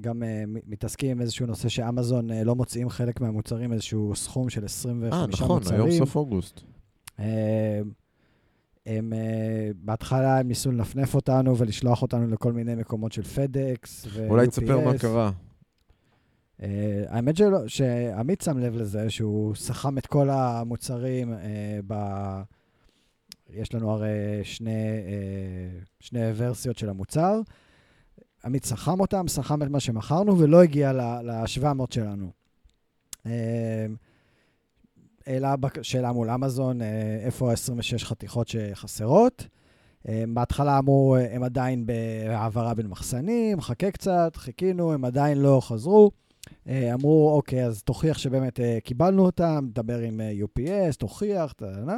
גם 0.00 0.18
מ- 0.20 0.70
מתעסקים 0.72 1.10
עם 1.10 1.20
איזשהו 1.20 1.46
נושא 1.46 1.68
שאמזון 1.68 2.30
אה, 2.30 2.44
לא 2.44 2.54
מוציאים 2.54 2.88
חלק 2.90 3.20
מהמוצרים, 3.20 3.72
איזשהו 3.72 4.12
סכום 4.16 4.50
של 4.50 4.64
25 4.64 5.12
אה, 5.14 5.44
נכון, 5.44 5.58
מוצרים. 5.58 5.80
היום 5.80 5.90
סוף 5.98 6.16
אוגוסט. 6.16 6.60
הם, 7.18 9.12
אה, 9.12 9.70
בהתחלה 9.74 10.38
הם 10.38 10.48
ניסו 10.48 10.72
לנפנף 10.72 11.14
אותנו 11.14 11.58
ולשלוח 11.58 12.02
אותנו 12.02 12.26
לכל 12.26 12.52
מיני 12.52 12.74
מקומות 12.74 13.12
של 13.12 13.22
פדקס 13.22 14.06
ו-UPS. 14.12 14.30
אולי 14.30 14.46
תספר 14.46 14.84
מה 14.84 14.98
קרה. 14.98 15.30
אה, 16.62 17.04
האמת 17.08 17.36
שלא, 17.36 17.68
שעמית 17.68 18.40
שם 18.40 18.58
לב 18.58 18.76
לזה, 18.76 19.10
שהוא 19.10 19.54
סכם 19.54 19.98
את 19.98 20.06
כל 20.06 20.30
המוצרים 20.30 21.32
אה, 21.32 21.78
ב... 21.86 21.94
יש 23.50 23.74
לנו 23.74 23.90
הרי 23.90 24.40
שני, 24.42 24.70
אה, 25.06 25.80
שני 26.00 26.20
ורסיות 26.34 26.78
של 26.78 26.88
המוצר. 26.88 27.40
עמית 28.44 28.64
סכם 28.64 29.00
אותם, 29.00 29.28
סכם 29.28 29.62
את 29.62 29.68
מה 29.68 29.80
שמכרנו, 29.80 30.38
ולא 30.38 30.62
הגיע 30.62 30.92
ל-700 30.92 31.94
שלנו. 31.94 32.30
אה, 33.26 33.86
העלה 35.26 35.54
שאלה 35.82 36.12
מול 36.12 36.30
אמזון, 36.30 36.82
אה, 36.82 37.18
איפה 37.20 37.50
ה-26 37.50 38.04
חתיכות 38.04 38.48
שחסרות. 38.48 39.46
אה, 40.08 40.24
בהתחלה 40.28 40.78
אמרו, 40.78 41.16
הם 41.30 41.42
עדיין 41.42 41.86
בהעברה 41.86 42.74
בין 42.74 42.86
מחסנים, 42.86 43.60
חכה 43.60 43.90
קצת, 43.90 44.36
חיכינו, 44.36 44.92
הם 44.92 45.04
עדיין 45.04 45.38
לא 45.38 45.60
חזרו. 45.62 46.10
אמרו, 46.68 47.32
אוקיי, 47.36 47.64
אז 47.64 47.82
תוכיח 47.82 48.18
שבאמת 48.18 48.60
קיבלנו 48.84 49.24
אותם, 49.26 49.68
דבר 49.72 49.98
עם 49.98 50.20
UPS, 50.42 50.96
תוכיח, 50.98 51.52
תדע. 51.52 51.96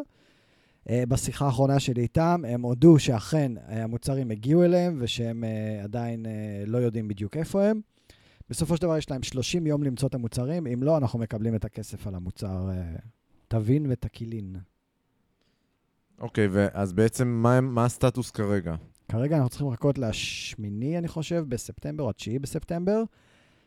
בשיחה 0.90 1.46
האחרונה 1.46 1.80
שלי 1.80 2.02
איתם, 2.02 2.42
הם 2.48 2.62
הודו 2.62 2.98
שאכן 2.98 3.52
המוצרים 3.66 4.30
הגיעו 4.30 4.64
אליהם 4.64 4.96
ושהם 5.00 5.44
עדיין 5.82 6.26
לא 6.66 6.78
יודעים 6.78 7.08
בדיוק 7.08 7.36
איפה 7.36 7.64
הם. 7.64 7.80
בסופו 8.50 8.76
של 8.76 8.82
דבר 8.82 8.96
יש 8.96 9.10
להם 9.10 9.22
30 9.22 9.66
יום 9.66 9.82
למצוא 9.82 10.08
את 10.08 10.14
המוצרים, 10.14 10.66
אם 10.66 10.82
לא, 10.82 10.96
אנחנו 10.96 11.18
מקבלים 11.18 11.54
את 11.54 11.64
הכסף 11.64 12.06
על 12.06 12.14
המוצר 12.14 12.70
תבין 13.48 13.86
ותקילין. 13.90 14.56
אוקיי, 16.20 16.46
okay, 16.46 16.70
אז 16.72 16.92
בעצם 16.92 17.28
מה, 17.28 17.60
מה 17.60 17.84
הסטטוס 17.84 18.30
כרגע? 18.30 18.74
כרגע 19.08 19.36
אנחנו 19.36 19.48
צריכים 19.48 19.72
לחכות 19.72 19.98
לשמיני, 19.98 20.98
אני 20.98 21.08
חושב, 21.08 21.44
בספטמבר 21.48 22.04
או 22.04 22.10
התשיעי 22.10 22.38
בספטמבר, 22.38 23.02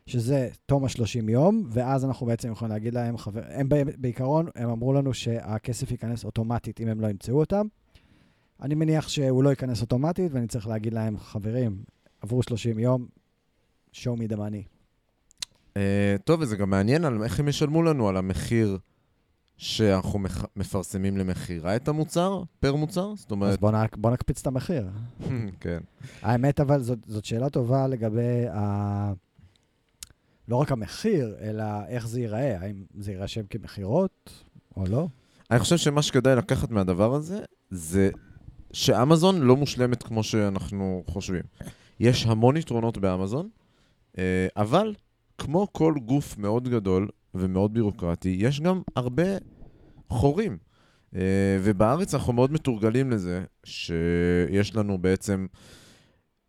שזה 0.06 0.48
תום 0.66 0.84
ה-30 0.84 1.30
יום, 1.30 1.68
ואז 1.70 2.04
אנחנו 2.04 2.26
בעצם 2.26 2.52
יכולים 2.52 2.72
להגיד 2.72 2.94
להם, 2.94 3.18
חבר... 3.18 3.40
הם 3.48 3.68
בעיקרון, 3.96 4.46
הם 4.54 4.70
אמרו 4.70 4.92
לנו 4.92 5.14
שהכסף 5.14 5.90
ייכנס 5.90 6.24
אוטומטית 6.24 6.80
אם 6.80 6.88
הם 6.88 7.00
לא 7.00 7.06
ימצאו 7.06 7.40
אותם. 7.40 7.66
אני 8.62 8.74
מניח 8.74 9.08
שהוא 9.08 9.44
לא 9.44 9.50
ייכנס 9.50 9.80
אוטומטית, 9.80 10.32
ואני 10.32 10.46
צריך 10.46 10.66
להגיד 10.66 10.94
להם, 10.94 11.18
חברים, 11.18 11.82
עברו 12.20 12.42
30 12.42 12.78
יום, 12.78 13.06
show 13.94 14.18
me 14.18 14.32
the 14.32 14.36
money. 14.36 14.68
Uh, 15.74 15.78
טוב, 16.24 16.40
וזה 16.40 16.56
גם 16.56 16.70
מעניין 16.70 17.04
על 17.04 17.22
איך 17.22 17.40
הם 17.40 17.48
ישלמו 17.48 17.82
לנו 17.82 18.08
על 18.08 18.16
המחיר 18.16 18.78
שאנחנו 19.62 20.20
מפרסמים 20.56 21.16
למכירה 21.16 21.76
את 21.76 21.88
המוצר, 21.88 22.42
פר 22.60 22.74
מוצר? 22.74 23.14
זאת 23.16 23.30
אומרת... 23.30 23.50
אז 23.50 23.56
בוא, 23.56 23.70
נק, 23.70 23.96
בוא 23.96 24.10
נקפיץ 24.10 24.40
את 24.40 24.46
המחיר. 24.46 24.88
כן. 25.60 25.78
האמת, 26.22 26.60
אבל 26.60 26.82
זאת, 26.82 26.98
זאת 27.06 27.24
שאלה 27.24 27.50
טובה 27.50 27.86
לגבי 27.86 28.48
ה... 28.54 29.12
לא 30.48 30.56
רק 30.56 30.72
המחיר, 30.72 31.36
אלא 31.40 31.64
איך 31.88 32.06
זה 32.06 32.20
ייראה. 32.20 32.60
האם 32.60 32.84
זה 32.98 33.12
יירשם 33.12 33.42
כמכירות 33.50 34.44
או 34.76 34.84
לא? 34.86 35.08
אני 35.50 35.58
חושב 35.58 35.76
שמה 35.76 36.02
שכדאי 36.02 36.36
לקחת 36.36 36.70
מהדבר 36.70 37.14
הזה, 37.14 37.38
זה 37.70 38.10
שאמזון 38.72 39.40
לא 39.40 39.56
מושלמת 39.56 40.02
כמו 40.02 40.22
שאנחנו 40.22 41.02
חושבים. 41.06 41.42
יש 42.00 42.26
המון 42.26 42.56
יתרונות 42.56 42.98
באמזון, 42.98 43.48
אה, 44.18 44.46
אבל 44.56 44.94
כמו 45.38 45.66
כל 45.72 45.94
גוף 46.04 46.38
מאוד 46.38 46.68
גדול, 46.68 47.08
ומאוד 47.34 47.74
בירוקרטי, 47.74 48.36
יש 48.40 48.60
גם 48.60 48.82
הרבה 48.96 49.22
חורים. 50.12 50.58
Uh, 51.14 51.16
ובארץ 51.60 52.14
אנחנו 52.14 52.32
מאוד 52.32 52.52
מתורגלים 52.52 53.10
לזה, 53.10 53.44
שיש 53.64 54.76
לנו 54.76 54.98
בעצם 54.98 55.46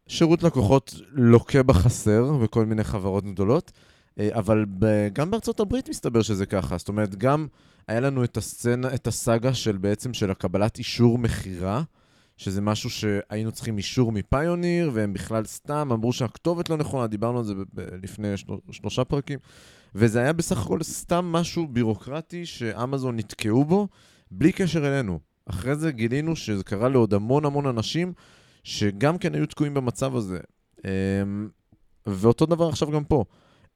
שירות 0.08 0.44
לקוחות 0.44 0.96
לוקה 1.12 1.64
בחסר 1.64 2.38
בכל 2.38 2.66
מיני 2.66 2.84
חברות 2.84 3.26
גדולות, 3.26 3.72
uh, 3.72 4.22
אבל 4.32 4.66
גם 5.14 5.32
בארצות 5.32 5.60
הברית 5.60 5.90
מסתבר 5.90 6.22
שזה 6.22 6.46
ככה. 6.46 6.78
זאת 6.78 6.88
אומרת, 6.88 7.16
גם 7.16 7.48
היה 7.88 8.00
לנו 8.00 8.24
את 8.24 8.38
הסצנה, 8.38 8.94
את 8.94 9.08
הסאגה 9.08 9.54
של 9.54 9.78
בעצם 9.78 10.14
של 10.14 10.32
הקבלת 10.32 10.78
אישור 10.78 11.18
מכירה, 11.18 11.84
שזה 12.38 12.62
משהו 12.62 12.90
שהיינו 12.90 13.52
צריכים 13.52 13.78
אישור 13.78 14.12
מפיוניר, 14.12 14.92
והם 14.94 15.14
בכלל 15.14 15.46
סתם 15.46 15.90
אמרו 15.92 16.14
שהכתובת 16.14 16.70
לא 16.70 16.78
נכונה, 16.78 17.08
דיברנו 17.08 17.38
על 17.38 17.44
זה 17.44 17.54
לפני 18.04 18.38
של- 18.38 18.46
שלושה 18.72 19.04
פרקים. 19.04 19.40
וזה 19.96 20.20
היה 20.20 20.34
בסך 20.34 20.62
הכל 20.62 20.84
סתם 20.84 21.26
משהו 21.26 21.68
בירוקרטי 21.68 22.46
שאמזון 22.46 23.16
נתקעו 23.16 23.66
בו, 23.66 23.88
בלי 24.32 24.52
קשר 24.52 24.88
אלינו. 24.88 25.20
אחרי 25.46 25.76
זה 25.76 25.92
גילינו 25.92 26.36
שזה 26.36 26.64
קרה 26.64 26.90
לעוד 26.90 27.14
המון 27.14 27.46
המון 27.46 27.66
אנשים 27.66 28.14
שגם 28.64 29.18
כן 29.18 29.36
היו 29.36 29.46
תקועים 29.46 29.74
במצב 29.74 30.16
הזה. 30.16 30.40
אמ, 30.86 31.50
ואותו 32.08 32.46
דבר 32.46 32.70
עכשיו 32.70 32.92
גם 32.92 33.04
פה. 33.04 33.26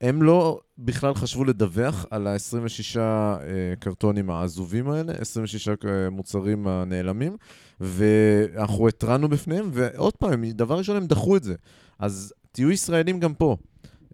הם 0.02 0.24
לא 0.24 0.60
בכלל 0.78 1.14
חשבו 1.14 1.44
לדווח 1.44 2.06
על 2.10 2.28
ה-26 2.28 3.00
אה, 3.00 3.40
קרטונים 3.80 4.30
העזובים 4.30 4.90
האלה, 4.90 5.14
26 5.14 5.70
מוצרים 6.12 6.68
הנעלמים, 6.68 7.38
ואנחנו 7.80 8.88
התרענו 8.88 9.30
בפניהם, 9.30 9.70
ועוד 9.74 10.18
פעם, 10.18 10.46
דבר 10.46 10.78
ראשון, 10.78 10.98
הם 10.98 11.08
דחו 11.08 11.38
את 11.38 11.44
זה. 11.44 11.56
אז 12.00 12.34
תהיו 12.52 12.72
ישראלים 12.72 13.20
גם 13.20 13.34
פה. 13.34 13.58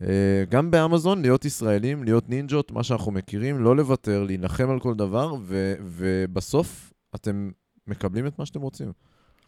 אה, 0.01 0.43
גם 0.49 0.71
באמזון, 0.71 1.21
להיות 1.21 1.45
ישראלים, 1.45 2.03
להיות 2.03 2.29
נינג'ות, 2.29 2.71
מה 2.71 2.83
שאנחנו 2.83 3.11
מכירים, 3.11 3.63
לא 3.63 3.75
לוותר, 3.75 4.23
להילחם 4.23 4.69
על 4.69 4.79
כל 4.79 4.95
דבר, 4.95 5.33
ו- 5.41 5.75
ובסוף 5.81 6.93
אתם 7.15 7.51
מקבלים 7.87 8.27
את 8.27 8.39
מה 8.39 8.45
שאתם 8.45 8.61
רוצים. 8.61 8.91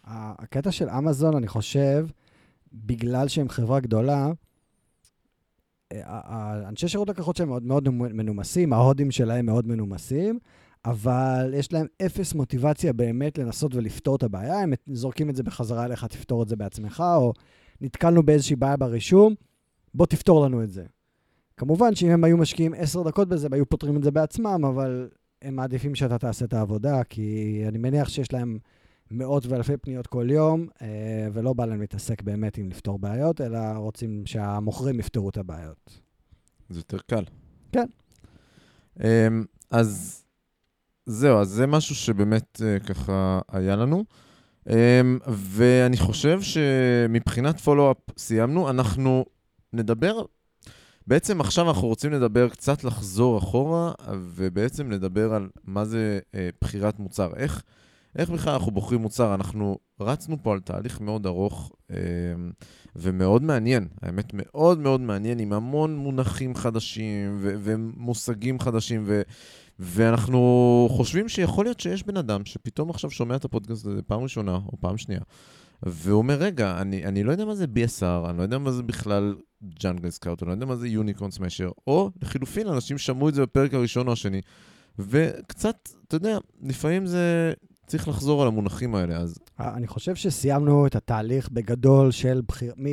הקטע 0.03 0.71
של 0.71 0.89
אמזון, 0.89 1.35
אני 1.35 1.47
חושב, 1.47 2.07
בגלל 2.73 3.27
שהם 3.27 3.49
חברה 3.49 3.79
גדולה, 3.79 4.31
אה, 6.03 6.69
אנשי 6.69 6.87
שירות 6.87 7.09
לקוחות 7.09 7.35
שלהם 7.35 7.49
מאוד, 7.49 7.63
מאוד 7.63 7.89
מנומסים, 7.89 8.73
ההודים 8.73 9.11
שלהם 9.11 9.45
מאוד 9.45 9.67
מנומסים, 9.67 10.39
אבל 10.85 11.53
יש 11.57 11.73
להם 11.73 11.87
אפס 12.05 12.33
מוטיבציה 12.33 12.93
באמת 12.93 13.37
לנסות 13.37 13.75
ולפתור 13.75 14.15
את 14.15 14.23
הבעיה, 14.23 14.59
הם 14.59 14.73
זורקים 14.87 15.29
את 15.29 15.35
זה 15.35 15.43
בחזרה 15.43 15.85
אליך, 15.85 16.05
תפתור 16.05 16.43
את 16.43 16.47
זה 16.47 16.55
בעצמך, 16.55 17.03
או 17.15 17.33
נתקלנו 17.81 18.23
באיזושהי 18.23 18.55
בעיה 18.55 18.77
ברישום, 18.77 19.35
בוא 19.93 20.05
תפתור 20.05 20.45
לנו 20.45 20.63
את 20.63 20.71
זה. 20.71 20.83
כמובן 21.57 21.95
שאם 21.95 22.09
הם 22.09 22.23
היו 22.23 22.37
משקיעים 22.37 22.73
עשר 22.77 23.03
דקות 23.03 23.29
בזה, 23.29 23.47
הם 23.47 23.53
היו 23.53 23.69
פותרים 23.69 23.97
את 23.97 24.03
זה 24.03 24.11
בעצמם, 24.11 24.65
אבל 24.65 25.09
הם 25.41 25.55
מעדיפים 25.55 25.95
שאתה 25.95 26.17
תעשה 26.17 26.45
את 26.45 26.53
העבודה, 26.53 27.03
כי 27.03 27.61
אני 27.67 27.77
מניח 27.77 28.09
שיש 28.09 28.33
להם 28.33 28.57
מאות 29.12 29.45
ואלפי 29.45 29.77
פניות 29.77 30.07
כל 30.07 30.27
יום, 30.29 30.67
אה, 30.81 31.27
ולא 31.33 31.53
בא 31.53 31.65
להם 31.65 31.81
להתעסק 31.81 32.21
באמת 32.21 32.57
עם 32.57 32.69
לפתור 32.69 33.00
בעיות, 33.00 33.41
אלא 33.41 33.59
רוצים 33.75 34.25
שהמוכרים 34.25 35.00
יפתרו 35.00 35.29
את 35.29 35.38
הבעיות. 35.38 36.00
זה 36.69 36.79
יותר 36.79 36.97
קל. 36.97 37.24
כן. 37.71 37.85
אמ, 39.03 39.45
אז 39.71 40.24
זהו, 41.05 41.39
אז 41.39 41.50
זה 41.50 41.67
משהו 41.67 41.95
שבאמת 41.95 42.62
אה, 42.65 42.79
ככה 42.79 43.39
היה 43.47 43.75
לנו. 43.75 44.05
אמ, 44.69 45.19
ואני 45.27 45.97
חושב 45.97 46.41
שמבחינת 46.41 47.59
פולו-אפ 47.59 47.97
סיימנו. 48.17 48.69
אנחנו 48.69 49.25
נדבר, 49.74 50.21
בעצם 51.07 51.41
עכשיו 51.41 51.69
אנחנו 51.69 51.88
רוצים 51.88 52.12
לדבר, 52.12 52.50
קצת 52.50 52.83
לחזור 52.83 53.38
אחורה, 53.38 53.91
ובעצם 54.17 54.91
לדבר 54.91 55.33
על 55.33 55.50
מה 55.63 55.85
זה 55.85 56.19
אה, 56.35 56.50
בחירת 56.62 57.00
מוצר. 57.00 57.33
איך, 57.35 57.63
איך 58.15 58.29
בכלל 58.29 58.53
אנחנו 58.53 58.72
בוחרים 58.72 59.01
מוצר? 59.01 59.36
אנחנו 59.36 59.77
רצנו 60.00 60.38
פה 60.43 60.53
על 60.53 60.60
תהליך 60.60 61.01
מאוד 61.01 61.25
ארוך 61.25 61.72
אה, 61.91 61.98
ומאוד 62.95 63.43
מעניין. 63.43 63.88
האמת, 64.01 64.31
מאוד 64.34 64.79
מאוד 64.79 65.01
מעניין, 65.01 65.39
עם 65.39 65.53
המון 65.53 65.98
מונחים 65.98 66.55
חדשים 66.55 67.38
ו- 67.39 67.55
ומושגים 67.60 68.60
חדשים, 68.60 69.03
ו- 69.05 69.22
ואנחנו 69.79 70.88
חושבים 70.91 71.29
שיכול 71.29 71.65
להיות 71.65 71.79
שיש 71.79 72.03
בן 72.03 72.17
אדם 72.17 72.45
שפתאום 72.45 72.89
עכשיו 72.89 73.12
שומע 73.12 73.36
את 73.36 73.45
הפודקאסט 73.45 73.86
הזה 73.86 74.01
פעם 74.01 74.22
ראשונה 74.22 74.55
או 74.55 74.77
פעם 74.79 74.98
שנייה, 74.98 75.22
והוא 75.84 76.17
אומר, 76.17 76.34
רגע, 76.34 76.81
אני, 76.81 77.05
אני 77.05 77.24
לא 77.24 77.31
יודע 77.31 77.45
מה 77.45 77.55
זה 77.55 77.65
BSR, 77.65 78.29
אני 78.29 78.38
לא 78.38 78.43
יודע 78.43 78.57
מה 78.57 78.72
זה 78.72 78.84
בכלל 78.84 79.36
ג'אנגל 79.63 80.10
סקאוט, 80.10 80.43
אני 80.43 80.48
לא 80.48 80.53
יודע 80.53 80.65
מה 80.65 80.75
זה 80.75 80.88
יוניקון 80.88 81.31
סמשר, 81.31 81.69
או 81.88 82.12
לחילופין, 82.22 82.67
אנשים 82.67 82.98
שמעו 82.98 83.29
את 83.29 83.34
זה 83.34 83.41
בפרק 83.41 83.74
הראשון 83.74 84.07
או 84.07 84.13
השני, 84.13 84.41
וקצת, 85.00 85.89
אתה 86.07 86.15
יודע, 86.15 86.38
לפעמים 86.63 87.05
זה... 87.05 87.53
צריך 87.87 88.07
לחזור 88.07 88.41
על 88.41 88.47
המונחים 88.47 88.95
האלה, 88.95 89.17
אז... 89.17 89.39
אני 89.59 89.87
חושב 89.87 90.15
שסיימנו 90.15 90.87
את 90.87 90.95
התהליך 90.95 91.49
בגדול 91.49 92.11
של 92.11 92.41
בחיר... 92.47 92.73
מ... 92.77 92.85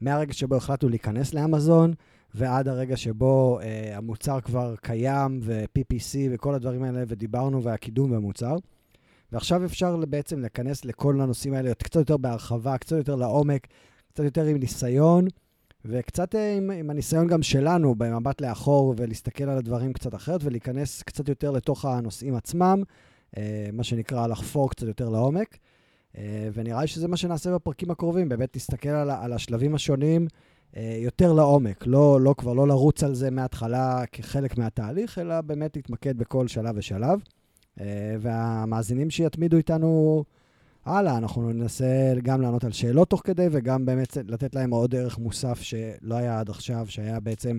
מהרגע 0.00 0.32
שבו 0.32 0.56
החלטנו 0.56 0.88
להיכנס 0.88 1.34
לאמזון, 1.34 1.94
ועד 2.34 2.68
הרגע 2.68 2.96
שבו 2.96 3.60
אה, 3.62 3.96
המוצר 3.96 4.40
כבר 4.40 4.74
קיים, 4.76 5.40
ו-PPC 5.42 6.16
וכל 6.30 6.54
הדברים 6.54 6.82
האלה, 6.82 7.04
ודיברנו, 7.08 7.62
והקידום 7.62 8.10
במוצר. 8.10 8.56
ועכשיו 9.32 9.64
אפשר 9.64 9.96
בעצם 9.96 10.40
להיכנס 10.40 10.84
לכל 10.84 11.20
הנושאים 11.20 11.54
האלה 11.54 11.74
קצת 11.74 11.96
יותר 11.96 12.16
בהרחבה, 12.16 12.78
קצת 12.78 12.96
יותר 12.96 13.14
לעומק, 13.14 13.66
קצת 14.12 14.24
יותר 14.24 14.44
עם 14.44 14.56
ניסיון, 14.56 15.26
וקצת 15.84 16.34
אה, 16.34 16.56
עם, 16.56 16.70
עם 16.70 16.90
הניסיון 16.90 17.26
גם 17.26 17.42
שלנו 17.42 17.94
במבט 17.94 18.40
לאחור 18.40 18.94
ולהסתכל 18.96 19.44
על 19.44 19.58
הדברים 19.58 19.92
קצת 19.92 20.14
אחרת 20.14 20.40
ולהיכנס 20.44 21.02
קצת 21.02 21.28
יותר 21.28 21.50
לתוך 21.50 21.84
הנושאים 21.84 22.34
עצמם, 22.34 22.82
אה, 22.88 23.09
מה 23.72 23.82
שנקרא 23.82 24.26
לחפור 24.26 24.70
קצת 24.70 24.86
יותר 24.86 25.08
לעומק. 25.08 25.58
אה, 26.18 26.48
ונראה 26.54 26.80
לי 26.80 26.86
שזה 26.86 27.08
מה 27.08 27.16
שנעשה 27.16 27.54
בפרקים 27.54 27.90
הקרובים, 27.90 28.28
באמת 28.28 28.56
נסתכל 28.56 28.88
על, 28.88 29.10
על 29.10 29.32
השלבים 29.32 29.74
השונים 29.74 30.26
יותר 30.76 31.32
לעומק, 31.32 31.86
לא, 31.86 32.20
לא 32.20 32.34
כבר 32.38 32.52
לא 32.52 32.68
לרוץ 32.68 33.02
על 33.02 33.14
זה 33.14 33.30
מההתחלה 33.30 34.06
כחלק 34.12 34.58
מהתהליך, 34.58 35.18
אלא 35.18 35.40
באמת 35.40 35.76
להתמקד 35.76 36.18
בכל 36.18 36.48
שלב 36.48 36.74
ושלב. 36.78 37.20
והמאזינים 38.20 39.10
שיתמידו 39.10 39.56
איתנו 39.56 40.24
הלאה, 40.84 41.18
אנחנו 41.18 41.52
ננסה 41.52 42.14
גם 42.22 42.40
לענות 42.40 42.64
על 42.64 42.72
שאלות 42.72 43.10
תוך 43.10 43.22
כדי, 43.24 43.46
וגם 43.50 43.86
באמת 43.86 44.16
לתת 44.28 44.54
להם 44.54 44.70
עוד 44.70 44.94
ערך 44.94 45.18
מוסף 45.18 45.60
שלא 45.60 46.14
היה 46.14 46.40
עד 46.40 46.50
עכשיו, 46.50 46.86
שהיה 46.88 47.20
בעצם 47.20 47.58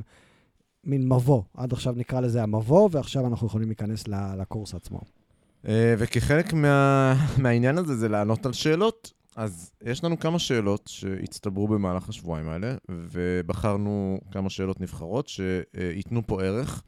מין 0.84 1.14
מבוא. 1.14 1.42
עד 1.58 1.74
עכשיו 1.74 1.94
נקרא 1.98 2.20
לזה 2.20 2.44
המבוא, 2.44 2.90
ועכשיו 2.92 3.28
אנחנו 3.28 3.48
יכולים 3.48 3.68
להיכנס 3.68 4.08
לקורס 4.08 4.76
עצמו. 4.76 5.21
אה, 5.68 5.96
וכחלק 5.98 6.54
מה, 6.54 7.14
מהעניין 7.38 7.78
הזה 7.78 7.96
זה 7.96 8.10
לענות 8.10 8.46
על 8.46 8.54
שאלות. 8.54 9.14
אז 9.36 9.72
יש 9.84 10.04
לנו 10.04 10.20
כמה 10.20 10.40
שאלות 10.40 10.88
שהצטברו 10.88 11.68
במהלך 11.68 12.10
השבועיים 12.10 12.50
האלה, 12.50 12.76
ובחרנו 12.90 14.20
כמה 14.32 14.50
שאלות 14.50 14.82
נבחרות 14.82 15.28
שייתנו 15.28 16.22
פה 16.28 16.44
ערך. 16.44 16.84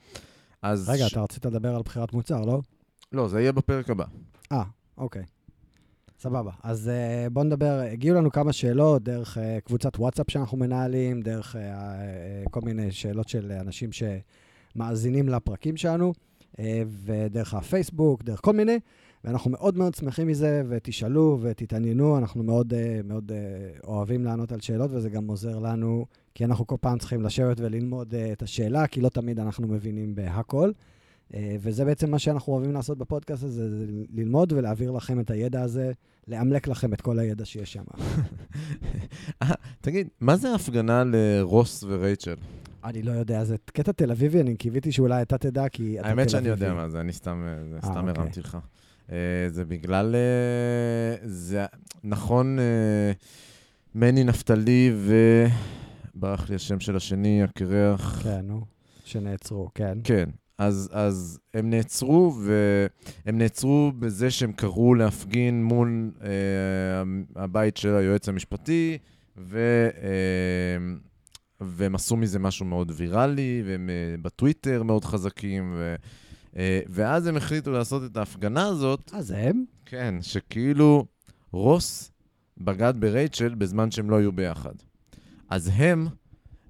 אז... 0.62 0.90
רגע, 0.90 1.10
ש... 1.10 1.12
אתה 1.12 1.22
רצית 1.22 1.46
לדבר 1.46 1.76
על 1.76 1.82
בחירת 1.82 2.14
מוצר, 2.14 2.42
לא? 2.42 2.62
לא, 3.12 3.28
זה 3.28 3.42
יהיה 3.42 3.52
בפרק 3.52 3.90
הבא. 3.90 4.06
אה, 4.52 4.64
אוקיי. 4.98 5.24
סבבה. 6.20 6.52
אז 6.64 6.92
uh, 7.28 7.30
בואו 7.30 7.46
נדבר, 7.46 7.80
הגיעו 7.92 8.18
לנו 8.18 8.32
כמה 8.32 8.54
שאלות 8.54 9.04
דרך 9.04 9.38
uh, 9.38 9.42
קבוצת 9.66 10.00
וואטסאפ 10.00 10.32
שאנחנו 10.32 10.58
מנהלים, 10.58 11.22
דרך 11.22 11.56
uh, 11.56 11.58
uh, 11.58 12.50
כל 12.50 12.62
מיני 12.64 12.92
שאלות 12.92 13.30
של 13.30 13.52
אנשים 13.52 13.90
שמאזינים 13.92 15.30
לפרקים 15.30 15.78
שלנו, 15.78 16.14
ודרך 17.06 17.54
הפייסבוק, 17.54 18.24
דרך 18.24 18.40
כל 18.44 18.54
מיני, 18.54 18.80
ואנחנו 19.24 19.52
מאוד 19.52 19.78
מאוד 19.78 19.96
שמחים 19.96 20.28
מזה, 20.28 20.64
ותשאלו 20.70 21.40
ותתעניינו, 21.42 22.18
אנחנו 22.18 22.44
מאוד, 22.44 22.74
uh, 22.74 23.08
מאוד 23.08 23.32
uh, 23.32 23.86
אוהבים 23.88 24.26
לענות 24.26 24.52
על 24.52 24.60
שאלות, 24.60 24.92
וזה 24.94 25.10
גם 25.10 25.28
עוזר 25.28 25.60
לנו, 25.60 26.06
כי 26.36 26.46
אנחנו 26.46 26.68
כל 26.68 26.76
פעם 26.82 26.98
צריכים 26.98 27.22
לשבת 27.22 27.60
וללמוד 27.60 28.16
את 28.16 28.42
השאלה, 28.42 28.88
כי 28.88 29.02
לא 29.02 29.10
תמיד 29.10 29.40
אנחנו 29.40 29.68
מבינים 29.68 30.16
בהכל. 30.16 30.72
אה, 31.34 31.56
וזה 31.60 31.86
בעצם 31.86 32.12
מה 32.12 32.20
שאנחנו 32.20 32.54
אוהבים 32.54 32.74
לעשות 32.74 32.98
בפודקאסט 32.98 33.44
הזה, 33.44 33.70
זה 33.70 33.86
ללמוד 34.14 34.54
ולהעביר 34.54 34.92
לכם 34.92 35.20
את 35.20 35.30
הידע 35.30 35.62
הזה, 35.62 35.92
לאמלק 36.28 36.68
לכם 36.68 36.94
את 36.94 37.02
כל 37.02 37.20
הידע 37.20 37.46
שיש 37.46 37.74
שם. 37.74 37.84
אה, 39.42 39.52
תגיד, 39.82 40.08
מה 40.22 40.38
זה 40.38 40.56
הפגנה 40.56 41.04
לרוס 41.04 41.84
ורייצ'ל? 41.88 42.36
אני 42.84 43.02
לא 43.02 43.12
יודע, 43.12 43.44
זה 43.44 43.56
קטע 43.66 43.92
תל 43.92 44.12
אביבי, 44.12 44.42
אני 44.42 44.56
קיוויתי 44.56 44.92
שאולי 44.92 45.22
אתה 45.22 45.38
תדע, 45.38 45.70
כי 45.70 46.00
אתה 46.00 46.02
תל 46.02 46.08
אביבי. 46.08 46.22
האמת 46.22 46.30
שאני 46.30 46.48
יודע 46.48 46.74
מה 46.74 46.90
זה, 46.90 47.00
אני 47.00 47.14
סתם, 47.14 47.44
אה, 47.74 47.82
סתם 47.82 48.08
אוקיי. 48.08 48.22
הרמתי 48.22 48.40
לך. 48.40 48.58
זה 49.50 49.66
בגלל, 49.68 50.16
זה 51.24 51.66
נכון, 52.04 52.58
מני 53.96 54.24
נפתלי 54.24 54.92
ו... 54.96 55.14
ברח 56.16 56.50
לי 56.50 56.56
השם 56.56 56.80
של 56.80 56.96
השני, 56.96 57.44
הקרח. 57.44 58.22
כן, 58.24 58.42
נו, 58.44 58.62
שנעצרו, 59.06 59.70
כן. 59.76 59.98
כן, 60.04 60.30
אז, 60.58 60.90
אז 60.92 61.40
הם 61.54 61.70
נעצרו, 61.70 62.36
והם 62.44 63.38
נעצרו 63.38 63.92
בזה 64.00 64.32
שהם 64.32 64.52
קראו 64.52 64.96
להפגין 64.96 65.64
מול 65.64 66.12
אה, 66.22 66.30
הבית 67.36 67.78
של 67.78 67.96
היועץ 67.96 68.30
המשפטי, 68.30 68.98
ו, 69.38 69.60
אה, 70.04 70.96
והם 71.68 71.96
עשו 71.96 72.18
מזה 72.18 72.40
משהו 72.40 72.66
מאוד 72.66 72.92
ויראלי, 72.96 73.64
והם 73.66 73.90
אה, 73.90 74.16
בטוויטר 74.22 74.84
מאוד 74.84 75.06
חזקים, 75.06 75.74
ו, 75.76 75.96
אה, 76.58 76.80
ואז 76.90 77.28
הם 77.28 77.38
החליטו 77.38 77.72
לעשות 77.72 78.12
את 78.12 78.18
ההפגנה 78.18 78.68
הזאת. 78.68 79.12
אז 79.14 79.32
הם? 79.32 79.64
כן, 79.86 80.16
שכאילו 80.22 81.06
רוס 81.52 82.12
בגד 82.58 82.94
ברייצ'ל 83.00 83.56
בזמן 83.56 83.92
שהם 83.92 84.10
לא 84.10 84.16
היו 84.16 84.32
ביחד. 84.32 84.74
אז 85.50 85.72
הם 85.74 86.08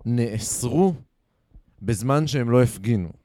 נאסרו 0.06 0.94
בזמן 1.82 2.28
שהם 2.28 2.50
לא 2.50 2.64
הפגינו. 2.64 3.23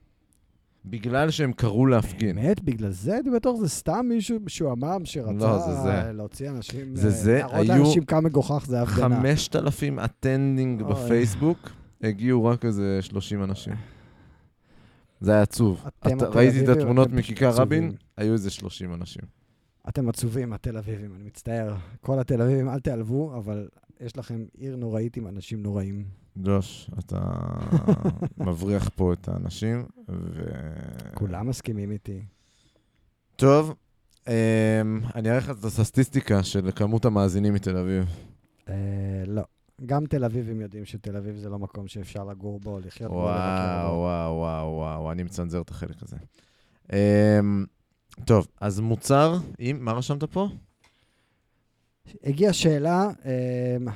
בגלל 0.90 1.30
שהם 1.30 1.52
קראו 1.52 1.87
להפגין. 1.87 2.37
באמת? 2.37 2.61
בגלל 2.61 2.90
זה? 2.90 3.18
אני 3.18 3.30
בטוח 3.30 3.61
זה 3.61 3.68
סתם 3.68 4.07
מישהו 4.09 4.38
שהוא 4.47 4.73
אמר 4.73 4.97
שרצה 5.04 5.33
לא, 5.33 5.59
זה 5.59 5.75
זה. 5.75 6.12
להוציא 6.12 6.50
אנשים... 6.50 6.97
זה 6.97 7.11
זה, 7.11 7.37
היו... 7.37 7.49
להראות 7.49 7.66
לאנשים 7.66 8.04
כמה 8.04 8.21
מגוחך 8.21 8.64
זה 8.66 8.83
הפגנה. 8.83 9.16
5,000 9.16 9.99
attending 9.99 10.83
בפייסבוק, 10.83 11.71
הגיעו 12.02 12.45
רק 12.45 12.65
איזה 12.65 12.99
30 13.02 13.43
אנשים. 13.43 13.75
זה 15.21 15.32
היה 15.32 15.43
עצוב. 15.43 15.84
את, 16.06 16.23
ראיתי 16.23 16.65
את 16.65 16.69
התמונות 16.69 17.13
מכיכר 17.13 17.50
רבין, 17.50 17.93
היו 18.17 18.32
איזה 18.32 18.50
30 18.50 18.95
אנשים. 18.95 19.23
אתם 19.89 20.08
עצובים, 20.08 20.52
התל 20.52 20.76
אביבים, 20.76 21.15
אני 21.15 21.25
מצטער. 21.25 21.75
כל 22.00 22.19
התל 22.19 22.43
אביבים, 22.43 22.69
אל 22.69 22.80
תיעלבו, 22.80 23.36
אבל 23.36 23.69
יש 24.00 24.17
לכם 24.17 24.45
עיר 24.58 24.76
נוראית 24.76 25.17
עם 25.17 25.26
אנשים 25.26 25.63
נוראים. 25.63 26.04
ג'וש, 26.43 26.91
אתה 26.99 27.21
מבריח 28.47 28.89
פה 28.89 29.13
את 29.13 29.29
האנשים, 29.29 29.87
ו... 30.09 30.43
כולם 31.15 31.49
מסכימים 31.49 31.91
איתי. 31.91 32.23
טוב, 33.37 33.75
אמ, 34.29 34.33
אני 35.15 35.29
אראה 35.29 35.39
לך 35.39 35.51
את 35.51 35.65
הסטטיסטיקה 35.65 36.43
של 36.43 36.71
כמות 36.77 37.05
המאזינים 37.05 37.55
מתל 37.55 37.77
אביב. 37.77 38.05
אה, 38.69 38.75
לא. 39.27 39.43
גם 39.87 40.07
תל 40.07 40.25
אביבים 40.25 40.61
יודעים 40.61 40.85
שתל 40.85 41.17
אביב 41.17 41.37
זה 41.37 41.49
לא 41.49 41.59
מקום 41.59 41.89
שאפשר 41.89 42.25
לגור 42.25 42.61
בו, 42.61 42.81
לחיות 42.81 43.11
בו, 43.11 43.17
וואו, 43.17 43.99
וואו, 43.99 44.37
וואו, 44.37 44.73
וואו, 44.77 45.13
אני 45.13 45.23
מצנזר 45.23 45.61
את 45.61 45.71
החלק 45.71 46.03
הזה. 46.03 46.17
אמ, 46.93 47.65
טוב, 48.25 48.49
אז 48.61 48.81
מוצר, 48.81 49.37
אם, 49.61 49.79
מה 49.81 49.93
רשמת 49.93 50.25
פה? 50.25 50.49
הגיעה 52.25 52.53
שאלה, 52.53 53.09
אמ, 53.25 53.89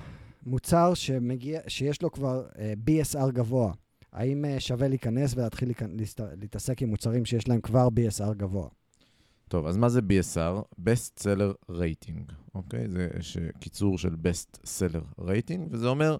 מוצר 0.47 0.95
שמגיע, 0.95 1.61
שיש 1.69 2.03
לו 2.03 2.13
כבר 2.13 2.47
uh, 2.49 2.59
אה, 2.59 2.73
BSR 2.89 3.31
גבוה, 3.31 3.73
האם 4.13 4.45
uh, 4.45 4.61
שווה 4.61 4.89
להיכנס 4.89 5.35
ולהתחיל 5.37 5.69
להיכנס, 5.69 6.15
להתעסק 6.41 6.83
עם 6.83 6.89
מוצרים 6.89 7.25
שיש 7.25 7.49
להם 7.49 7.61
כבר 7.61 7.89
BSR 7.89 8.35
גבוה? 8.35 8.69
טוב, 9.49 9.67
אז 9.67 9.77
מה 9.77 9.89
זה 9.89 10.01
BSR? 10.01 10.81
Best 10.81 11.23
Seller 11.23 11.71
Rating, 11.71 12.33
אוקיי? 12.55 12.89
זה 12.89 13.09
ש... 13.21 13.39
קיצור 13.61 13.99
של 13.99 14.15
Best 14.15 14.59
Seller 14.65 15.21
Rating, 15.21 15.61
וזה 15.71 15.89
אומר 15.89 16.17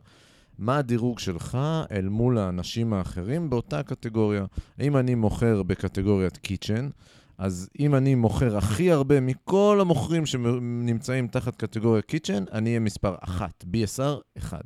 מה 0.59 0.79
הדירוג 0.79 1.19
שלך 1.19 1.59
אל 1.91 2.09
מול 2.09 2.39
האנשים 2.39 2.93
האחרים 2.93 3.51
באותה 3.51 3.83
קטגוריה. 3.83 4.45
אם 4.81 4.97
אני 4.97 5.15
מוכר 5.15 5.63
בקטגוריית 5.63 6.37
קיצ'ן, 6.37 6.89
אז 7.39 7.69
אם 7.81 7.95
אני 7.95 8.15
מוכר 8.15 8.57
הכי 8.57 8.91
הרבה 8.91 9.21
מכל 9.21 9.79
המוכרים 9.81 10.27
שנמצאים 10.27 11.29
תחת 11.29 11.57
קטגוריה 11.57 12.03
קיצ'ן, 12.03 12.45
אני 12.53 12.71
אהיה 12.71 12.81
מספר 12.81 13.15
אחת, 13.21 13.65
BSR, 13.65 14.39
אחד. 14.39 14.63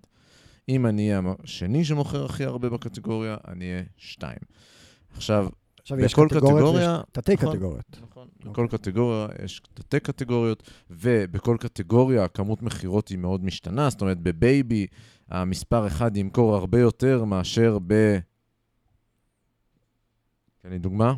אם 0.69 0.87
אני 0.87 1.09
אהיה 1.09 1.21
השני 1.45 1.85
שמוכר 1.85 2.25
הכי 2.25 2.45
הרבה 2.45 2.69
בקטגוריה, 2.69 3.37
אני 3.49 3.73
אהיה 3.73 3.83
שתיים. 3.97 4.39
עכשיו, 5.17 5.49
עכשיו 5.81 6.01
יש 6.01 6.15
קטגוריות 6.15 6.75
ויש 6.75 6.89
תתי 7.13 7.35
נכון, 7.35 7.53
קטגוריות. 7.53 7.99
נכון, 8.03 8.29
okay. 8.41 8.49
בכל 8.49 8.67
קטגוריה 8.71 9.29
יש 9.45 9.63
תתי 9.75 10.01
קטגוריות, 10.01 10.71
ובכל 10.91 11.57
קטגוריה 11.61 12.25
הכמות 12.25 12.63
מכירות 12.63 13.09
היא 13.09 13.19
מאוד 13.19 13.45
משתנה, 13.45 13.91
זאת 13.91 14.01
אומרת, 14.01 14.19
בבייבי 14.21 14.87
המספר 15.29 15.87
אחד 15.87 16.17
ימכור 16.17 16.57
הרבה 16.57 16.81
יותר 16.81 17.25
מאשר 17.25 17.79
ב... 17.87 18.19
תן 20.63 20.71
לי 20.71 20.79
דוגמה. 20.79 21.15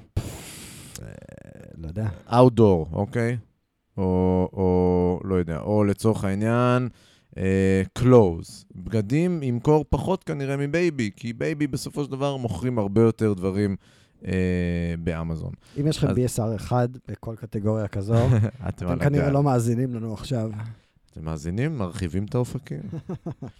לא 1.78 1.88
יודע. 1.88 2.08
Outdoor, 2.28 2.92
אוקיי? 2.92 3.36
או, 3.96 4.48
או 4.52 5.20
לא 5.24 5.34
יודע, 5.34 5.60
או 5.60 5.84
לצורך 5.84 6.24
העניין, 6.24 6.88
אה, 7.38 7.82
clothes. 7.98 8.64
בגדים 8.74 9.42
ימכור 9.42 9.84
פחות 9.88 10.24
כנראה 10.24 10.56
מ-baby, 10.56 11.10
כי 11.16 11.32
baby 11.32 11.66
בסופו 11.66 12.04
של 12.04 12.10
דבר 12.10 12.36
מוכרים 12.36 12.78
הרבה 12.78 13.00
יותר 13.02 13.32
דברים 13.32 13.76
אה, 14.26 14.94
באמזון. 14.98 15.52
אם 15.80 15.86
יש 15.86 15.98
לכם 15.98 16.08
אז... 16.08 16.16
BSR 16.16 16.56
אחד 16.56 16.88
בכל 17.08 17.36
קטגוריה 17.36 17.88
כזו, 17.88 18.14
אתם 18.68 18.98
כנראה 18.98 19.30
לא 19.30 19.42
מאזינים 19.42 19.94
לנו 19.94 20.14
עכשיו. 20.14 20.50
אתם 21.10 21.24
מאזינים? 21.24 21.78
מרחיבים 21.78 22.24
את 22.24 22.34
האופקים? 22.34 22.80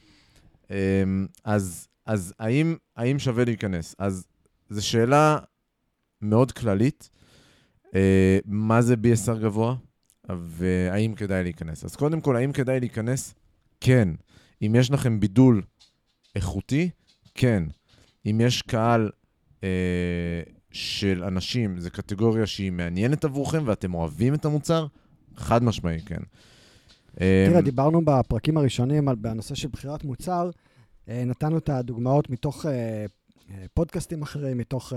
אה, 0.70 1.02
אז, 1.44 1.88
אז 2.07 2.35
האם, 2.38 2.76
האם 2.96 3.18
שווה 3.18 3.44
להיכנס? 3.44 3.94
אז 3.98 4.26
זו 4.70 4.87
שאלה 4.87 5.38
מאוד 6.22 6.52
כללית. 6.52 7.11
אה, 7.94 8.38
מה 8.44 8.83
זה 8.83 8.94
BSR 8.94 9.38
גבוה, 9.42 9.74
והאם 10.29 11.14
כדאי 11.14 11.42
להיכנס. 11.42 11.85
אז 11.85 11.96
קודם 11.96 12.20
כל, 12.20 12.37
האם 12.37 12.53
כדאי 12.53 12.81
להיכנס? 12.81 13.35
כן. 13.81 14.09
אם 14.62 14.74
יש 14.79 14.90
לכם 14.90 15.20
בידול 15.20 15.62
איכותי, 16.37 16.90
כן. 17.35 17.64
אם 18.27 18.40
יש 18.40 18.62
קהל 18.62 19.11
אה, 19.64 20.42
של 20.72 21.24
אנשים, 21.24 21.81
זו 21.81 21.90
קטגוריה 21.90 22.46
שהיא 22.46 22.72
מעניינת 22.72 23.24
עבורכם 23.24 23.62
ואתם 23.66 23.94
אוהבים 23.94 24.35
את 24.35 24.44
המוצר, 24.44 24.87
חד 25.37 25.62
משמעי, 25.62 26.01
כן. 26.01 26.20
תראה, 27.14 27.57
אה, 27.57 27.61
דיברנו 27.61 28.05
בפרקים 28.05 28.57
הראשונים 28.57 29.09
על, 29.09 29.14
בנושא 29.14 29.55
של 29.55 29.68
בחירת 29.68 30.05
מוצר, 30.05 30.51
אה, 31.09 31.22
נתנו 31.27 31.59
את 31.59 31.68
הדוגמאות 31.68 32.31
מתוך 32.31 32.66
אה, 32.66 33.07
פודקאסטים 33.74 34.22
אחרים, 34.22 34.59
מתוך 34.59 34.92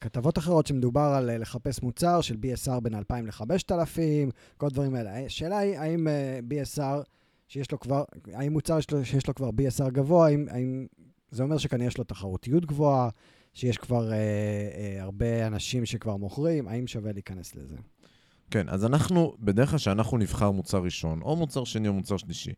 כתבות 0.00 0.38
אחרות 0.38 0.66
שמדובר 0.66 1.00
על 1.16 1.30
אה, 1.30 1.38
לחפש 1.38 1.82
מוצר 1.82 2.20
של 2.20 2.34
BSR 2.34 2.80
בין 2.80 2.94
2,000 2.94 3.26
ל-5,000, 3.26 4.30
כל 4.56 4.66
הדברים 4.66 4.94
האלה. 4.94 5.26
השאלה 5.26 5.58
היא, 5.58 5.78
האם 5.78 6.08
אה, 6.08 6.38
BSR 6.48 7.02
שיש 7.48 7.72
לו 7.72 7.80
כבר, 7.80 8.04
האם 8.34 8.52
מוצר 8.52 8.78
שיש 9.04 9.28
לו 9.28 9.34
כבר 9.34 9.48
BSR 9.48 9.90
גבוה, 9.90 10.26
האם, 10.26 10.46
האם 10.50 10.86
זה 11.30 11.42
אומר 11.42 11.58
שכנראה 11.58 11.86
יש 11.86 11.98
לו 11.98 12.04
תחרותיות 12.04 12.66
גבוהה, 12.66 13.08
שיש 13.54 13.78
כבר 13.78 14.12
אה, 14.12 14.16
אה, 14.16 15.02
הרבה 15.02 15.46
אנשים 15.46 15.86
שכבר 15.86 16.16
מוכרים, 16.16 16.68
האם 16.68 16.86
שווה 16.86 17.12
להיכנס 17.12 17.54
לזה? 17.54 17.76
כן, 18.50 18.68
אז 18.68 18.84
אנחנו, 18.84 19.34
בדרך 19.40 19.70
כלל 19.70 19.78
כשאנחנו 19.78 20.18
נבחר 20.18 20.50
מוצר 20.50 20.78
ראשון, 20.78 21.22
או 21.22 21.36
מוצר 21.36 21.64
שני 21.64 21.88
או 21.88 21.92
מוצר 21.92 22.16
שלישי, 22.16 22.52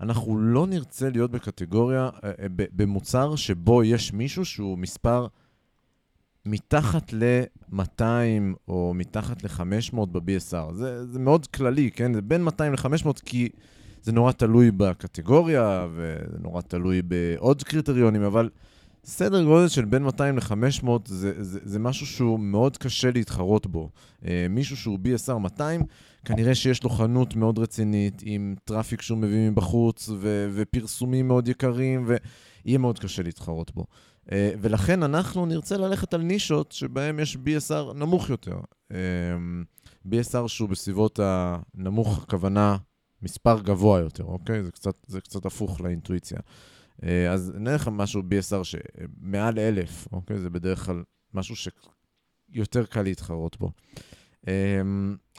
אנחנו 0.00 0.38
לא 0.38 0.66
נרצה 0.66 1.10
להיות 1.10 1.30
בקטגוריה, 1.30 2.10
אה, 2.24 2.30
אה, 2.30 2.46
במוצר 2.48 3.36
שבו 3.36 3.84
יש 3.84 4.12
מישהו 4.12 4.44
שהוא 4.44 4.78
מספר 4.78 5.26
מתחת 6.46 7.12
ל-200 7.12 8.02
או 8.68 8.92
מתחת 8.94 9.44
ל-500 9.44 10.06
ב-BSR. 10.06 10.72
זה, 10.72 11.06
זה 11.06 11.18
מאוד 11.18 11.46
כללי, 11.46 11.90
כן? 11.90 12.14
זה 12.14 12.22
בין 12.22 12.44
200 12.44 12.72
ל-500 12.72 13.08
כי 13.24 13.48
זה 14.02 14.12
נורא 14.12 14.32
תלוי 14.32 14.70
בקטגוריה 14.70 15.86
וזה 15.94 16.38
נורא 16.38 16.60
תלוי 16.60 17.02
בעוד 17.02 17.62
קריטריונים, 17.62 18.22
אבל 18.22 18.48
סדר 19.04 19.44
גודל 19.44 19.68
של 19.68 19.84
בין 19.84 20.02
200 20.02 20.36
ל-500 20.36 20.88
זה, 21.06 21.44
זה, 21.44 21.60
זה 21.62 21.78
משהו 21.78 22.06
שהוא 22.06 22.40
מאוד 22.40 22.76
קשה 22.76 23.10
להתחרות 23.10 23.66
בו. 23.66 23.90
אה, 24.26 24.46
מישהו 24.50 24.76
שהוא 24.76 24.98
BSR 24.98 25.38
200, 25.38 25.82
כנראה 26.24 26.54
שיש 26.54 26.84
לו 26.84 26.90
חנות 26.90 27.36
מאוד 27.36 27.58
רצינית, 27.58 28.22
עם 28.24 28.54
traffic 28.64 29.02
שהוא 29.02 29.18
מביא 29.18 29.50
מבחוץ, 29.50 30.08
ו- 30.08 30.48
ופרסומים 30.54 31.28
מאוד 31.28 31.48
יקרים, 31.48 32.06
ויהיה 32.06 32.78
מאוד 32.78 32.98
קשה 32.98 33.22
להתחרות 33.22 33.74
בו. 33.74 33.84
Uh, 34.26 34.32
ולכן 34.60 35.02
אנחנו 35.02 35.46
נרצה 35.46 35.76
ללכת 35.76 36.14
על 36.14 36.22
נישות 36.22 36.72
שבהן 36.72 37.18
יש 37.18 37.36
BSR 37.36 37.94
נמוך 37.94 38.30
יותר. 38.30 38.60
אה, 38.92 38.98
BSR 40.06 40.48
שהוא 40.48 40.68
בסביבות 40.68 41.20
הנמוך, 41.22 42.22
הכוונה 42.22 42.76
מספר 43.22 43.60
גבוה 43.60 44.00
יותר, 44.00 44.24
אוקיי? 44.24 44.64
זה 44.64 44.72
קצת, 44.72 44.94
זה 45.06 45.20
קצת 45.20 45.46
הפוך 45.46 45.80
לאינטואיציה. 45.80 46.38
Uh, 46.38 47.04
אז 47.30 47.52
נלך 47.54 47.86
על 47.86 47.92
משהו 47.92 48.22
BSR 48.22 48.64
שמעל 48.64 49.58
אלף, 49.58 50.08
אוקיי? 50.12 50.38
זה 50.38 50.50
בדרך 50.50 50.86
כלל 50.86 51.02
משהו 51.34 51.56
שיותר 51.56 52.86
קל 52.86 53.02
להתחרות 53.02 53.56
בו. 53.58 53.70
Uh, 54.46 54.48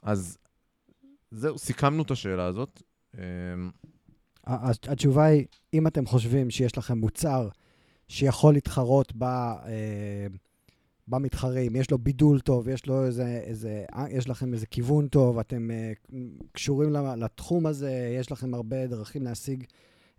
אז 0.04 0.38
זהו, 1.32 1.58
סיכמנו 1.58 2.04
את 2.04 2.12
השאלה 2.12 2.46
הזאת. 2.46 2.84
אמ, 3.18 3.72
התשובה 4.84 5.26
היא, 5.26 5.46
אם 5.74 5.88
אתם 5.88 6.06
חושבים 6.06 6.50
שיש 6.50 6.78
לכם 6.78 6.98
מוצר 6.98 7.50
שיכול 8.08 8.54
להתחרות 8.54 9.14
ב, 9.16 9.24
אה, 9.24 10.28
במתחרים, 11.08 11.76
יש 11.76 11.92
לו 11.92 11.98
בידול 11.98 12.40
טוב, 12.40 12.68
יש 12.68 12.86
לו 12.86 13.06
איזה, 13.06 13.42
איזה, 13.44 13.86
יש 14.10 14.30
לכם 14.30 14.54
איזה 14.54 14.66
כיוון 14.66 15.08
טוב, 15.08 15.40
אתם 15.40 15.72
אה, 15.72 15.92
קשורים 16.52 16.94
לתחום 17.18 17.66
הזה, 17.66 18.16
יש 18.20 18.32
לכם 18.32 18.54
הרבה 18.54 18.88
דרכים 18.88 19.24
להשיג 19.24 19.64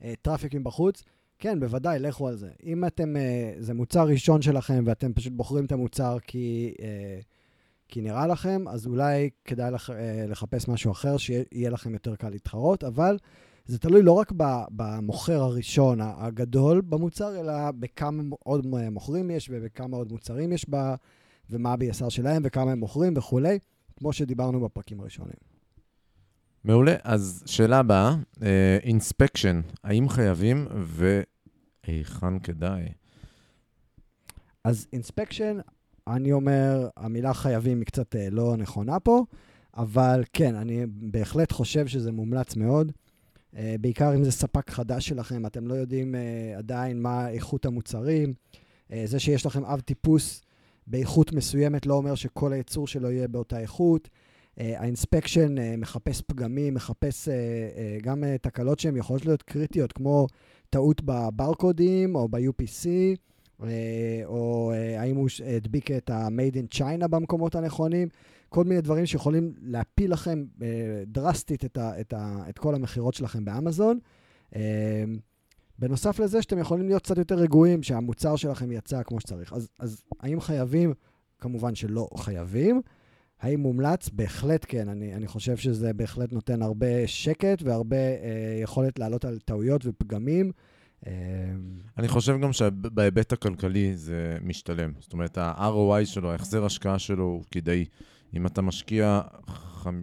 אה, 0.03 0.15
traffic 0.23 0.55
מבחוץ, 0.55 1.03
כן, 1.39 1.61
בוודאי, 1.61 1.99
לכו 1.99 2.29
על 2.29 2.37
זה. 2.37 2.51
אם 2.65 2.85
אתם, 2.85 3.15
זה 3.59 3.75
מוצר 3.75 4.07
ראשון 4.07 4.43
שלכם 4.43 4.83
ואתם 4.87 5.13
פשוט 5.13 5.33
בוחרים 5.33 5.65
את 5.65 5.73
המוצר 5.73 6.19
כי... 6.27 6.75
כי 7.89 8.01
נראה 8.01 8.27
לכם, 8.27 8.69
אז 8.69 8.87
אולי 8.87 9.31
כדאי 9.45 9.71
לח, 9.71 9.91
אה, 9.91 10.25
לחפש 10.29 10.69
משהו 10.69 10.93
אחר, 10.93 11.17
שיהיה 11.17 11.71
לכם 11.71 11.93
יותר 11.93 12.17
קל 12.17 12.29
להתחרות, 12.29 12.85
אבל 12.85 13.19
זה 13.69 13.79
תלוי 13.79 14.03
לא 14.03 14.13
רק 14.13 14.33
במוכר 14.71 15.41
הראשון 15.43 15.99
הגדול 16.01 16.81
במוצר, 16.81 17.41
אלא 17.41 17.71
בכמה 17.71 18.23
עוד 18.45 18.67
מוכרים 18.67 19.31
יש 19.31 19.49
ובכמה 19.53 19.97
עוד 19.97 20.13
מוצרים 20.13 20.53
יש 20.53 20.69
בה, 20.69 20.95
ומה 21.51 21.73
ה-BSR 21.73 22.11
שלהם 22.11 22.43
וכמה 22.45 22.73
הם 22.73 22.79
מוכרים 22.79 23.15
וכולי, 23.17 23.59
כמו 23.97 24.13
שדיברנו 24.13 24.61
בפרקים 24.61 25.01
הראשונים. 25.01 25.37
מעולה. 26.65 26.95
אז 27.03 27.43
שאלה 27.47 27.79
הבאה, 27.79 28.17
אינספקשן, 28.83 29.61
uh, 29.65 29.77
האם 29.85 30.09
חייבים 30.09 30.67
והיכן 31.87 32.39
כדאי? 32.39 32.89
אז 34.65 34.87
אינספקשן, 34.93 35.59
אני 36.07 36.33
אומר, 36.33 36.89
המילה 36.97 37.35
חייבים 37.35 37.79
היא 37.79 37.87
קצת 37.87 38.17
אה, 38.17 38.31
לא 38.31 38.57
נכונה 38.57 39.01
פה, 39.01 39.25
אבל 39.77 40.25
כן, 40.33 40.55
אני 40.55 40.87
בהחלט 40.87 41.53
חושב 41.53 41.87
שזה 41.87 42.13
מומלץ 42.13 42.57
מאוד. 42.57 42.93
אה, 43.57 43.75
בעיקר 43.81 44.15
אם 44.15 44.25
זה 44.25 44.33
ספק 44.33 44.71
חדש 44.71 45.09
שלכם, 45.09 45.47
אתם 45.47 45.67
לא 45.67 45.75
יודעים 45.75 46.15
אה, 46.15 46.59
עדיין 46.59 47.03
מה 47.03 47.31
איכות 47.31 47.67
המוצרים. 47.67 48.33
זה 49.05 49.21
שיש 49.21 49.47
לכם 49.47 49.65
אב 49.65 49.81
טיפוס 49.81 50.43
באיכות 50.87 51.33
מסוימת 51.33 51.87
לא 51.87 51.95
אומר 51.95 52.15
שכל 52.15 52.53
הייצור 52.53 52.87
שלו 52.87 53.11
יהיה 53.11 53.29
באותה 53.29 53.61
איכות. 53.61 54.09
האינספקשן 54.57 55.79
מחפש 55.79 56.23
פגמים, 56.23 56.75
מחפש 56.75 57.29
גם 58.03 58.25
תקלות 58.43 58.81
שהן 58.81 58.97
יכולות 58.97 59.27
להיות 59.27 59.43
קריטיות, 59.43 59.93
כמו 59.93 60.27
טעות 60.71 61.03
בברקודים 61.05 62.15
או 62.15 62.29
ב-UPC. 62.29 62.87
אה, 63.63 64.23
או 64.25 64.73
אה, 64.75 65.01
האם 65.01 65.17
הוא 65.17 65.29
הדביק 65.57 65.91
את 65.91 66.11
ה-Made 66.11 66.55
in 66.55 66.79
China 66.79 67.09
במקומות 67.09 67.55
הנכונים, 67.55 68.09
כל 68.49 68.65
מיני 68.65 68.81
דברים 68.81 69.07
שיכולים 69.07 69.53
להפיל 69.63 70.13
לכם 70.13 70.45
אה, 70.63 71.03
דרסטית 71.07 71.65
את, 71.65 71.77
ה, 71.77 72.01
את, 72.01 72.13
ה, 72.13 72.43
את 72.49 72.59
כל 72.59 72.75
המכירות 72.75 73.15
שלכם 73.15 73.45
באמזון. 73.45 73.99
בנוסף 75.79 76.21
לזה 76.21 76.43
שאתם 76.43 76.59
יכולים 76.59 76.89
להיות 76.89 77.03
קצת 77.03 77.19
יותר 77.19 77.35
רגועים 77.35 77.83
שהמוצר 77.83 78.37
שלכם 78.37 78.73
יצא 78.73 79.03
כמו 79.03 79.21
שצריך. 79.21 79.53
אז, 79.53 79.69
אז 79.79 80.03
האם 80.21 80.41
חייבים? 80.41 80.95
כמובן 81.39 81.75
שלא 81.75 82.09
חייבים. 82.17 82.83
האם 83.41 83.61
מומלץ? 83.61 84.09
בהחלט 84.13 84.65
כן. 84.69 84.89
אני, 84.89 85.15
אני 85.15 85.27
חושב 85.27 85.57
שזה 85.57 85.93
בהחלט 85.93 86.33
נותן 86.33 86.63
הרבה 86.63 87.07
שקט 87.07 87.63
והרבה 87.63 87.97
אה, 87.97 88.59
יכולת 88.63 88.99
לעלות 88.99 89.25
על 89.25 89.39
טעויות 89.39 89.83
ופגמים. 89.85 90.53
אמ, 91.07 91.13
אני 91.99 92.09
חושב 92.09 92.39
גם 92.43 92.53
שבהיבט 92.53 93.33
הכלכלי 93.33 93.97
זה 93.97 94.37
משתלם. 94.43 94.93
זאת 94.99 95.13
אומרת, 95.13 95.39
ה-ROI 95.39 96.05
שלו, 96.07 96.33
ההחזר 96.33 96.65
השקעה 96.65 96.99
שלו 96.99 97.25
הוא 97.25 97.45
כדאי. 97.51 97.85
אם 98.35 98.47
אתה 98.47 98.63
משקיע... 98.63 99.21
חמ... 99.47 100.03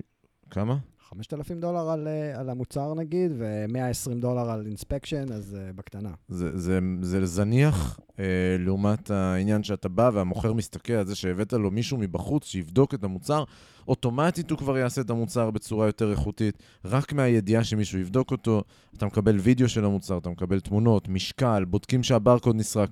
כמה? 0.50 0.78
5,000 1.10 1.60
דולר 1.60 1.90
על, 1.90 2.08
אה, 2.08 2.40
על 2.40 2.50
המוצר 2.50 2.94
נגיד, 2.94 3.32
ו-120 3.38 4.14
דולר 4.14 4.50
על 4.50 4.66
אינספקשן, 4.66 5.32
אז 5.32 5.58
uh, 5.58 5.78
בקטנה. 5.78 6.10
זה, 6.28 6.58
זה, 6.58 6.80
זה 7.02 7.26
זניח 7.26 8.00
uh, 8.00 8.20
לעומת 8.60 9.12
העניין 9.12 9.64
שאתה 9.64 9.90
בא 9.90 10.10
והמוכר 10.14 10.54
מסתכל 10.54 10.94
על 10.94 11.08
זה 11.08 11.16
שהבאת 11.16 11.54
לו 11.54 11.72
מישהו 11.72 11.98
מבחוץ 11.98 12.46
שיבדוק 12.46 12.94
את 12.94 13.04
המוצר, 13.04 13.44
אוטומטית 13.88 14.52
הוא 14.52 14.60
כבר 14.60 14.78
יעשה 14.78 15.02
את 15.02 15.10
המוצר 15.10 15.52
בצורה 15.52 15.86
יותר 15.86 16.12
איכותית, 16.12 16.64
רק 16.86 17.14
מהידיעה 17.14 17.64
שמישהו 17.64 18.00
יבדוק 18.00 18.32
אותו. 18.32 18.64
אתה 18.98 19.06
מקבל 19.06 19.38
וידאו 19.40 19.70
של 19.70 19.86
המוצר, 19.86 20.18
אתה 20.18 20.30
מקבל 20.30 20.60
תמונות, 20.60 21.10
משקל, 21.10 21.66
בודקים 21.66 22.04
שהברקוד 22.04 22.56
נסרק. 22.56 22.90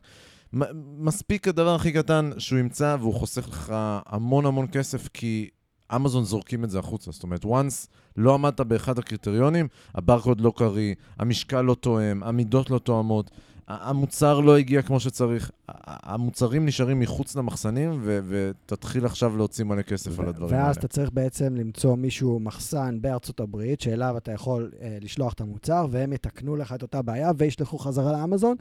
מספיק 0.98 1.48
הדבר 1.48 1.76
הכי 1.76 1.92
קטן 1.92 2.30
שהוא 2.38 2.60
ימצא 2.60 2.96
והוא 3.00 3.14
חוסך 3.14 3.48
לך 3.48 3.74
המון 4.06 4.46
המון 4.46 4.68
כסף, 4.72 5.08
כי 5.08 5.50
אמזון 5.96 6.24
זורקים 6.24 6.64
את 6.64 6.70
זה 6.70 6.80
החוצה. 6.80 7.12
זאת 7.12 7.24
אומרת, 7.24 7.46
once 7.46 7.88
לא 8.18 8.34
עמדת 8.34 8.62
באחד 8.62 9.00
הקריטריונים, 9.00 9.68
הברקוד 9.96 10.42
לא 10.42 10.54
קריא, 10.56 10.96
המשקל 11.20 11.62
לא 11.62 11.76
תואם, 11.76 12.24
המידות 12.24 12.70
לא 12.70 12.80
תואמות, 12.80 13.32
המוצר 13.68 14.40
לא 14.40 14.58
הגיע 14.58 14.82
כמו 14.82 15.00
שצריך. 15.00 15.52
המוצרים 15.86 16.66
נשארים 16.66 17.00
מחוץ 17.00 17.36
למחסנים, 17.36 18.00
ו- 18.02 18.20
ותתחיל 18.28 19.06
עכשיו 19.06 19.38
להוציא 19.38 19.66
מלא 19.66 19.82
כסף 19.82 20.12
ו- 20.20 20.22
על 20.22 20.28
הדברים 20.28 20.52
ואז 20.52 20.60
האלה. 20.60 20.68
ואז 20.68 20.78
אתה 20.78 20.88
צריך 20.88 21.10
בעצם 21.14 21.56
למצוא 21.56 21.96
מישהו, 21.96 22.40
מחסן 22.40 23.02
בארצות 23.02 23.40
הברית, 23.40 23.82
שאליו 23.82 24.18
אתה 24.18 24.32
יכול 24.32 24.72
אה, 24.82 24.98
לשלוח 25.02 25.34
את 25.34 25.42
המוצר, 25.42 25.88
והם 25.92 26.14
יתקנו 26.14 26.56
לך 26.56 26.74
את 26.74 26.82
אותה 26.82 27.02
בעיה 27.02 27.32
וישלחו 27.38 27.78
חזרה 27.78 28.12
לאמזון, 28.12 28.56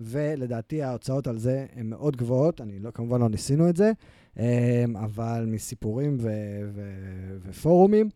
ולדעתי 0.00 0.82
ההוצאות 0.82 1.26
על 1.26 1.38
זה 1.38 1.66
הן 1.76 1.86
מאוד 1.86 2.16
גבוהות, 2.16 2.60
אני 2.60 2.78
לא, 2.78 2.90
כמובן 2.90 3.20
לא 3.20 3.28
ניסינו 3.28 3.68
את 3.68 3.76
זה, 3.76 3.92
אה, 4.38 4.84
אבל 5.04 5.44
מסיפורים 5.48 6.16
ו- 6.20 6.68
ו- 6.74 7.36
ופורומים, 7.42 8.08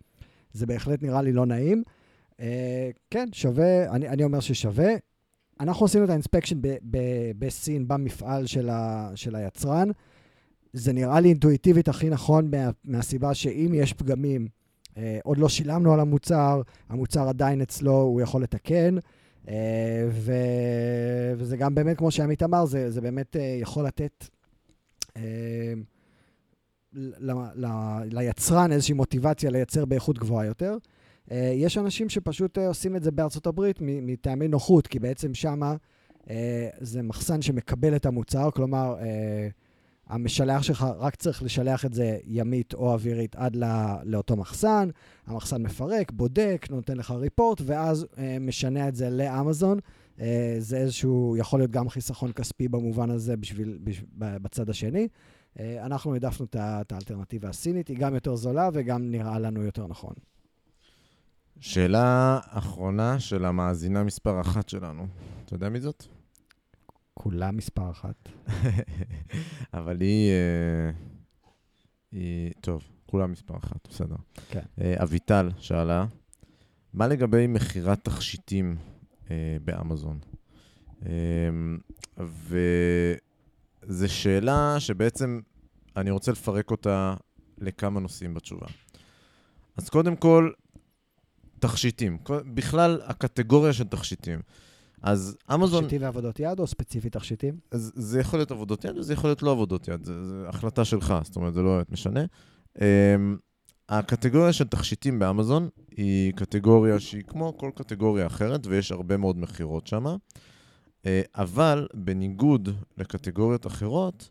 זה 0.52 0.66
בהחלט 0.66 1.02
נראה 1.02 1.22
לי 1.22 1.32
לא 1.32 1.46
נעים. 1.46 1.82
Uh, 2.32 2.44
כן, 3.10 3.28
שווה, 3.32 3.90
אני, 3.90 4.08
אני 4.08 4.24
אומר 4.24 4.40
ששווה. 4.40 4.92
אנחנו 5.60 5.86
עשינו 5.86 6.04
את 6.04 6.10
האינספקשן 6.10 6.58
בסין, 7.38 7.88
במפעל 7.88 8.46
של, 8.46 8.68
ה, 8.68 9.10
של 9.14 9.36
היצרן. 9.36 9.88
זה 10.72 10.92
נראה 10.92 11.20
לי 11.20 11.28
אינטואיטיבית 11.28 11.88
הכי 11.88 12.08
נכון 12.08 12.50
מה, 12.50 12.70
מהסיבה 12.84 13.34
שאם 13.34 13.72
יש 13.74 13.92
פגמים, 13.92 14.46
uh, 14.88 14.98
עוד 15.24 15.38
לא 15.38 15.48
שילמנו 15.48 15.92
על 15.92 16.00
המוצר, 16.00 16.62
המוצר 16.88 17.28
עדיין 17.28 17.60
אצלו, 17.60 18.00
הוא 18.00 18.20
יכול 18.20 18.42
לתקן. 18.42 18.96
ו, 20.10 20.32
וזה 21.36 21.56
גם 21.56 21.74
באמת, 21.74 21.98
כמו 21.98 22.10
שעמית 22.10 22.42
אמר, 22.42 22.64
זה, 22.64 22.90
זה 22.90 23.00
באמת 23.00 23.36
uh, 23.36 23.38
יכול 23.60 23.86
לתת... 23.86 24.24
Uh, 25.08 25.20
ל, 26.94 27.32
ל, 27.54 27.66
ליצרן 28.04 28.72
איזושהי 28.72 28.94
מוטיבציה 28.94 29.50
לייצר 29.50 29.84
באיכות 29.84 30.18
גבוהה 30.18 30.46
יותר. 30.46 30.76
יש 31.30 31.78
אנשים 31.78 32.08
שפשוט 32.08 32.58
עושים 32.58 32.96
את 32.96 33.02
זה 33.02 33.10
בארצות 33.10 33.46
הברית 33.46 33.76
מטעמי 33.80 34.48
נוחות, 34.48 34.86
כי 34.86 34.98
בעצם 34.98 35.34
שמה 35.34 35.76
זה 36.80 37.02
מחסן 37.02 37.42
שמקבל 37.42 37.96
את 37.96 38.06
המוצר, 38.06 38.50
כלומר, 38.50 38.94
המשלח 40.12 40.62
שלך 40.62 40.86
רק 40.98 41.14
צריך 41.14 41.42
לשלח 41.42 41.84
את 41.84 41.92
זה 41.92 42.18
ימית 42.24 42.74
או 42.74 42.92
אווירית 42.92 43.36
עד 43.36 43.56
לא, 43.56 43.66
לאותו 44.04 44.36
מחסן, 44.36 44.88
המחסן 45.26 45.62
מפרק, 45.62 46.12
בודק, 46.12 46.66
נותן 46.70 46.96
לך 46.96 47.10
ריפורט, 47.10 47.60
ואז 47.64 48.06
uh, 48.14 48.18
משנה 48.40 48.88
את 48.88 48.94
זה 48.94 49.10
לאמזון. 49.10 49.78
Uh, 50.18 50.20
זה 50.58 50.76
איזשהו, 50.76 51.36
יכול 51.36 51.60
להיות 51.60 51.70
גם 51.70 51.88
חיסכון 51.88 52.32
כספי 52.32 52.68
במובן 52.68 53.10
הזה 53.10 53.36
בשביל, 53.36 53.78
בשביל, 53.84 54.08
בצד 54.16 54.70
השני. 54.70 55.08
אה, 55.58 55.86
אנחנו 55.86 56.14
העדפנו 56.14 56.46
את 56.46 56.56
את 56.56 56.92
האלטרנטיבה 56.92 57.48
הסינית, 57.48 57.88
היא 57.88 57.96
גם 57.98 58.14
יותר 58.14 58.36
זולה 58.36 58.68
וגם 58.72 59.10
נראה 59.10 59.38
לנו 59.38 59.62
יותר 59.62 59.86
נכון. 59.86 60.14
שאלה 61.60 62.40
אחרונה 62.48 63.20
של 63.20 63.44
המאזינה 63.44 64.04
מספר 64.04 64.40
אחת 64.40 64.68
שלנו. 64.68 65.06
אתה 65.44 65.54
יודע 65.54 65.68
מי 65.68 65.80
זאת? 65.80 66.04
כולה 67.14 67.50
מספר 67.50 67.90
אחת. 67.90 68.28
אבל 69.74 70.00
היא... 70.00 70.30
אה, 70.30 70.90
היא... 72.12 72.52
טוב, 72.60 72.82
כולה 73.06 73.26
מספר 73.26 73.56
אחת, 73.56 73.88
בסדר. 73.90 74.16
כן. 74.50 74.62
אה, 74.80 75.02
אביטל 75.02 75.50
שאלה, 75.58 76.06
מה 76.94 77.06
לגבי 77.06 77.46
מכירת 77.46 78.04
תכשיטים 78.04 78.76
אה, 79.30 79.56
באמזון? 79.64 80.18
אה, 81.06 81.10
וזו 82.18 84.08
שאלה 84.08 84.76
שבעצם 84.78 85.40
אני 85.96 86.10
רוצה 86.10 86.32
לפרק 86.32 86.70
אותה 86.70 87.14
לכמה 87.58 88.00
נושאים 88.00 88.34
בתשובה. 88.34 88.66
אז 89.76 89.88
קודם 89.88 90.16
כל, 90.16 90.50
תכשיטים. 91.58 92.18
בכלל, 92.54 93.00
הקטגוריה 93.04 93.72
של 93.72 93.84
תכשיטים. 93.84 94.40
אז 95.02 95.36
אמזון... 95.54 95.84
תכשיטים 95.84 96.02
ועבודות 96.02 96.40
יד 96.40 96.60
או 96.60 96.66
ספציפית 96.66 97.12
תכשיטים? 97.12 97.58
זה 97.70 98.20
יכול 98.20 98.38
להיות 98.38 98.50
עבודות 98.50 98.84
יד 98.84 98.98
וזה 98.98 99.12
יכול 99.12 99.30
להיות 99.30 99.42
לא 99.42 99.50
עבודות 99.50 99.88
יד, 99.88 100.04
זו 100.04 100.12
החלטה 100.48 100.84
שלך, 100.84 101.14
זאת 101.22 101.36
אומרת, 101.36 101.54
זה 101.54 101.62
לא 101.62 101.70
באמת 101.76 101.90
משנה. 101.90 102.24
Um, 102.76 102.80
הקטגוריה 103.88 104.52
של 104.52 104.64
תכשיטים 104.64 105.18
באמזון 105.18 105.68
היא 105.90 106.32
קטגוריה 106.32 107.00
שהיא 107.00 107.22
כמו 107.22 107.58
כל 107.58 107.70
קטגוריה 107.74 108.26
אחרת, 108.26 108.66
ויש 108.66 108.92
הרבה 108.92 109.16
מאוד 109.16 109.38
מכירות 109.38 109.86
שם. 109.86 110.06
Uh, 110.06 111.06
אבל 111.34 111.88
בניגוד 111.94 112.68
לקטגוריות 112.98 113.66
אחרות, 113.66 114.30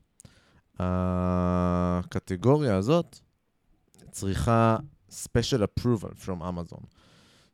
הקטגוריה 0.80 2.76
הזאת 2.76 3.20
צריכה 4.12 4.78
special 5.10 5.62
approval 5.80 6.26
from 6.26 6.42
Amazon. 6.42 7.01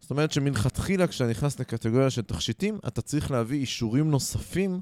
זאת 0.07 0.11
אומרת 0.11 0.31
שמלכתחילה 0.31 1.07
כשאתה 1.07 1.29
נכנס 1.29 1.59
לקטגוריה 1.59 2.09
של 2.09 2.21
תכשיטים, 2.21 2.77
אתה 2.87 3.01
צריך 3.01 3.31
להביא 3.31 3.59
אישורים 3.59 4.11
נוספים 4.11 4.79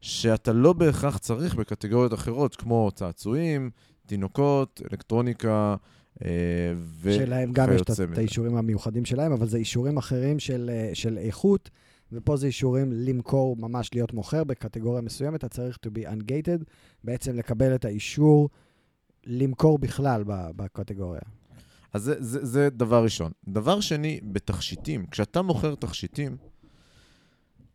שאתה 0.00 0.52
לא 0.52 0.72
בהכרח 0.72 1.18
צריך 1.18 1.54
בקטגוריות 1.54 2.14
אחרות, 2.14 2.56
כמו 2.56 2.90
צעצועים, 2.94 3.70
תינוקות, 4.06 4.82
אלקטרוניקה 4.92 5.76
אה, 6.24 6.28
וכיוצא 7.00 7.24
שלהם 7.24 7.52
גם 7.52 7.72
יש 7.72 7.82
את 7.82 8.18
האישורים 8.18 8.56
המיוחדים 8.56 9.04
שלהם, 9.04 9.32
אבל 9.32 9.46
זה 9.46 9.58
אישורים 9.58 9.96
אחרים 9.96 10.38
של, 10.38 10.70
אה, 10.72 10.90
של 10.94 11.18
איכות, 11.18 11.70
ופה 12.12 12.36
זה 12.36 12.46
אישורים 12.46 12.92
למכור, 12.92 13.56
ממש 13.56 13.90
להיות 13.94 14.12
מוכר 14.12 14.44
בקטגוריה 14.44 15.00
מסוימת, 15.00 15.34
אתה 15.34 15.48
צריך 15.48 15.78
to 15.86 15.88
be 15.88 16.08
ungated, 16.08 16.64
בעצם 17.04 17.36
לקבל 17.36 17.74
את 17.74 17.84
האישור 17.84 18.48
למכור 19.26 19.78
בכלל 19.78 20.24
בקטגוריה. 20.26 21.20
אז 21.92 22.02
זה, 22.02 22.14
זה, 22.18 22.44
זה 22.46 22.68
דבר 22.70 23.04
ראשון. 23.04 23.32
דבר 23.48 23.80
שני, 23.80 24.20
בתכשיטים, 24.22 25.06
כשאתה 25.06 25.42
מוכר 25.42 25.74
תכשיטים, 25.74 26.36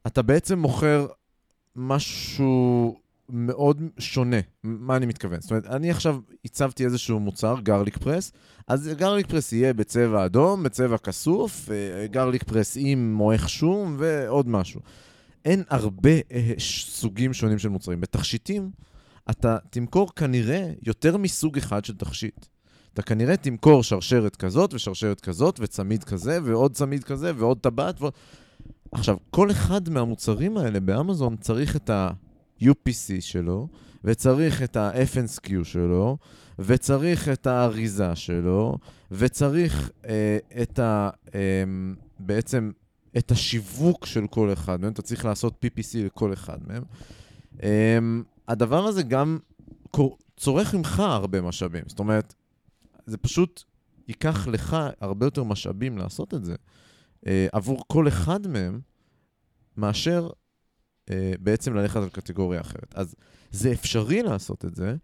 אתה 0.08 0.22
בעצם 0.22 0.60
מוכר 0.60 1.08
משהו 1.76 2.96
מאוד 3.30 3.82
שונה. 4.00 4.38
מה 4.64 4.96
אני 4.98 5.06
מתכוון? 5.06 5.42
זאת 5.42 5.52
אומרת, 5.52 5.66
אני 5.66 5.92
עכשיו 5.92 6.20
הצבתי 6.46 6.86
איזשהו 6.86 7.20
מוצר, 7.20 7.56
גרליק 7.64 7.98
פרס, 7.98 8.32
אז 8.68 8.90
גרליק 8.98 9.28
פרס 9.28 9.54
יהיה 9.54 9.74
בצבע 9.74 10.26
אדום, 10.26 10.64
בצבע 10.64 10.98
כסוף, 10.98 11.72
אה, 11.72 12.08
גרליק 12.08 12.44
פרס 12.44 12.78
עם 12.80 13.14
מועך 13.14 13.50
שום 13.50 13.96
ועוד 14.00 14.50
משהו. 14.50 14.82
אין 15.46 15.64
הרבה 15.70 16.12
אה, 16.32 16.54
סוגים 16.60 17.34
שונים 17.34 17.60
של 17.60 17.70
מוצרים. 17.70 18.02
בתכשיטים, 18.02 18.72
אתה 19.30 19.58
תמכור 19.70 20.16
כנראה 20.16 20.72
יותר 20.84 21.18
מסוג 21.18 21.58
אחד 21.58 21.86
של 21.86 21.96
תכשיט. 21.96 22.46
אתה 22.98 23.06
כנראה 23.06 23.38
תמכור 23.38 23.84
שרשרת 23.84 24.36
כזאת 24.36 24.74
ושרשרת 24.74 25.22
כזאת 25.22 25.60
וצמיד 25.60 26.04
כזה 26.04 26.40
ועוד 26.44 26.74
צמיד 26.74 27.04
כזה 27.04 27.32
ועוד 27.36 27.58
טבעת 27.58 28.02
ועוד... 28.02 28.14
עכשיו, 28.92 29.18
כל 29.30 29.52
אחד 29.52 29.90
מהמוצרים 29.90 30.58
האלה 30.58 30.80
באמזון 30.80 31.38
צריך 31.38 31.76
את 31.76 31.90
ה-UPC 31.90 33.12
שלו, 33.20 33.68
וצריך 34.04 34.64
את 34.64 34.76
ה-FNSQ 34.76 35.50
שלו, 35.64 36.18
וצריך 36.60 37.30
את 37.30 37.48
האריזה 37.48 38.16
שלו, 38.16 38.78
וצריך 39.12 39.92
אה, 40.06 40.38
את 40.62 40.80
ה... 40.80 41.10
אה, 41.36 41.64
בעצם 42.20 42.72
את 43.18 43.32
השיווק 43.32 44.06
של 44.06 44.28
כל 44.28 44.54
אחד 44.54 44.82
מהם, 44.82 44.92
אתה 44.92 45.02
צריך 45.02 45.26
לעשות 45.26 45.66
PPC 45.66 45.98
לכל 46.06 46.34
אחד 46.34 46.58
מהם. 46.68 46.84
אה, 47.64 48.00
הדבר 48.48 48.86
הזה 48.86 49.04
גם 49.04 49.38
צורך 50.38 50.76
ממך 50.76 51.00
הרבה 51.00 51.42
משאבים. 51.42 51.84
זאת 51.88 52.00
אומרת, 52.00 52.34
זה 53.08 53.18
פשוט 53.18 53.64
ייקח 54.08 54.48
לך 54.48 54.78
הרבה 55.02 55.26
יותר 55.26 55.44
משאבים 55.44 55.98
לעשות 55.98 56.34
את 56.34 56.46
זה 56.46 56.56
אה, 57.28 57.48
עבור 57.52 57.84
כל 57.88 58.08
אחד 58.08 58.48
מהם, 58.48 58.80
מאשר 59.78 60.30
אה, 61.10 61.34
בעצם 61.40 61.74
ללכת 61.74 61.96
על 61.96 62.10
קטגוריה 62.10 62.62
אחרת. 62.62 62.94
אז 62.96 63.16
זה 63.52 63.72
אפשרי 63.72 64.24
לעשות 64.24 64.66
את 64.66 64.76
זה, 64.76 64.96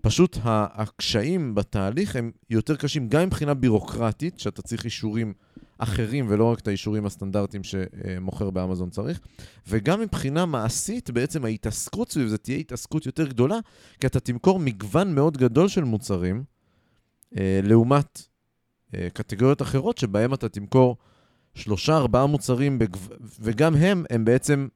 פשוט 0.00 0.38
הקשיים 0.44 1.54
בתהליך 1.54 2.16
הם 2.16 2.30
יותר 2.50 2.76
קשים, 2.76 3.08
גם 3.08 3.26
מבחינה 3.26 3.54
בירוקרטית, 3.54 4.40
שאתה 4.40 4.62
צריך 4.62 4.84
אישורים 4.84 5.32
אחרים 5.78 6.26
ולא 6.28 6.44
רק 6.44 6.58
את 6.58 6.68
האישורים 6.68 7.06
הסטנדרטיים 7.06 7.62
שמוכר 7.64 8.50
באמזון 8.50 8.90
צריך, 8.90 9.20
וגם 9.68 10.00
מבחינה 10.00 10.46
מעשית, 10.46 11.10
בעצם 11.10 11.44
ההתעסקות 11.44 12.10
סביב 12.10 12.28
זה 12.28 12.38
תהיה 12.38 12.58
התעסקות 12.58 13.06
יותר 13.06 13.26
גדולה, 13.26 13.58
כי 14.00 14.06
אתה 14.06 14.20
תמכור 14.20 14.58
מגוון 14.58 15.14
מאוד 15.14 15.36
גדול 15.36 15.68
של 15.68 15.84
מוצרים, 15.84 16.44
לעומת 17.62 18.22
אה, 18.94 19.08
קטגוריות 19.12 19.62
אחרות 19.62 19.98
שבהם 19.98 20.34
אתה 20.34 20.48
תמכור 20.48 20.96
שלושה, 21.54 21.96
ארבעה 21.96 22.26
מוצרים, 22.26 22.78
בגו... 22.78 22.98
וגם 23.40 23.74
הם, 23.74 24.04
הם 24.10 24.24
בעצם 24.24 24.68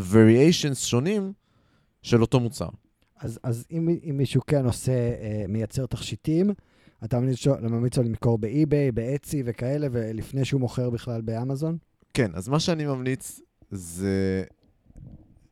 variations 0.00 0.74
שונים 0.74 1.32
של 2.02 2.22
אותו 2.22 2.40
מוצר. 2.40 2.68
אז, 3.20 3.38
אז 3.42 3.66
אם, 3.70 3.88
אם 4.10 4.16
מישהו 4.16 4.40
כן 4.46 4.64
עושה, 4.64 4.92
אה, 4.92 5.44
מייצר 5.48 5.86
תכשיטים, 5.86 6.50
אתה 7.04 7.20
ממליץ 7.20 7.96
לו 7.96 8.02
למכור 8.02 8.38
ב-eBay, 8.38 8.92
ב-Etsy 8.92 9.42
וכאלה, 9.46 9.86
ולפני 9.92 10.44
שהוא 10.44 10.60
מוכר 10.60 10.90
בכלל 10.90 11.20
באמזון? 11.20 11.78
כן, 12.14 12.30
אז 12.34 12.48
מה 12.48 12.60
שאני 12.60 12.86
ממליץ 12.86 13.40
זה 13.70 14.44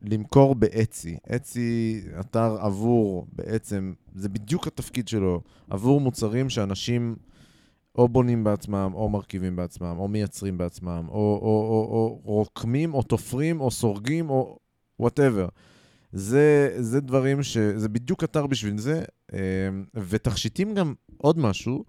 למכור 0.09 0.55
ב-Etsy. 0.55 1.17
Etsy, 1.37 2.01
אתר 2.21 2.57
עבור, 2.61 3.27
בעצם, 3.33 3.93
זה 4.15 4.29
בדיוק 4.29 4.67
התפקיד 4.67 5.09
שלו, 5.09 5.41
עבור 5.71 6.01
מוצרים 6.01 6.51
שאנשים 6.51 7.17
או 7.99 8.09
בונים 8.09 8.45
בעצמם, 8.45 8.91
או 8.95 9.09
מרכיבים 9.09 9.57
בעצמם, 9.57 9.95
או 9.99 10.09
מייצרים 10.09 10.59
בעצמם, 10.59 11.05
או, 11.09 11.15
או, 11.15 11.89
או, 11.91 12.21
או 12.25 12.35
רוקמים, 12.35 12.95
או 12.95 13.03
תופרים, 13.03 13.61
או 13.61 13.71
סורגים, 13.71 14.31
או 14.31 14.59
whatever. 15.01 15.49
זה, 16.13 16.77
זה 16.79 17.01
דברים 17.01 17.43
ש... 17.43 17.57
זה 17.59 17.89
בדיוק 17.89 18.25
אתר 18.25 18.47
בשביל 18.47 18.79
זה, 18.79 19.05
אה, 19.33 19.39
ותכשיטים 19.95 20.75
גם 20.75 20.95
עוד 21.17 21.39
משהו, 21.39 21.85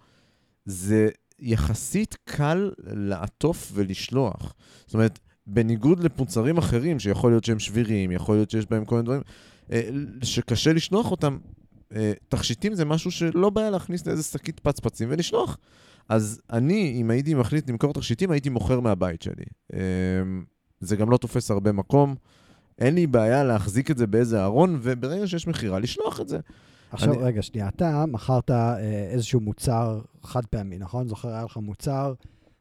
זה 0.66 1.10
יחסית 1.40 2.16
קל 2.24 2.72
לעטוף 2.80 3.72
ולשלוח. 3.74 4.56
זאת 4.86 4.94
אומרת, 4.94 5.20
בניגוד 5.48 6.00
למוצרים 6.04 6.58
אחרים, 6.58 7.00
שיכול 7.00 7.32
להיות 7.32 7.44
שהם 7.44 7.60
שבירים, 7.60 8.12
יכול 8.12 8.36
להיות 8.36 8.50
שיש 8.52 8.66
בהם 8.70 8.86
כל 8.86 8.96
מיני 8.96 9.06
דברים, 9.06 9.22
אה, 9.72 9.90
שקשה 10.24 10.74
לשלוח 10.74 11.12
אותם, 11.12 11.38
אה, 11.96 12.12
תכשיטים 12.30 12.76
זה 12.76 12.86
משהו 12.86 13.12
שלא 13.12 13.50
בעיה 13.50 13.70
להכניס 13.70 14.08
לאיזה 14.08 14.24
שקית 14.24 14.60
פצפצים 14.60 15.08
ולשלוח. 15.12 15.58
אז 16.10 16.42
אני, 16.52 16.98
אם 17.02 17.10
הייתי 17.10 17.34
מחליט 17.34 17.70
למכור 17.70 17.94
תכשיטים, 17.94 18.32
הייתי 18.32 18.50
מוכר 18.50 18.80
מהבית 18.80 19.22
שלי. 19.22 19.46
אה, 19.74 19.80
זה 20.80 20.96
גם 20.96 21.10
לא 21.10 21.18
תופס 21.18 21.52
הרבה 21.52 21.72
מקום. 21.72 22.16
אין 22.80 22.96
לי 22.96 23.08
בעיה 23.08 23.44
להחזיק 23.44 23.92
את 23.92 23.98
זה 23.98 24.08
באיזה 24.08 24.44
ארון, 24.44 24.80
וברגע 24.82 25.28
שיש 25.28 25.48
מכירה, 25.48 25.80
לשלוח 25.80 26.22
את 26.22 26.28
זה. 26.28 26.40
עכשיו, 26.92 27.14
אני- 27.14 27.24
רגע, 27.24 27.42
שנייה, 27.42 27.68
אתה 27.68 28.06
מכרת 28.06 28.52
אה, 28.52 28.78
איזשהו 29.12 29.40
מוצר 29.40 30.02
חד 30.24 30.46
פעמי, 30.46 30.78
נכון? 30.78 31.08
זוכר, 31.08 31.30
היה 31.30 31.44
לך 31.44 31.58
מוצר 31.58 32.14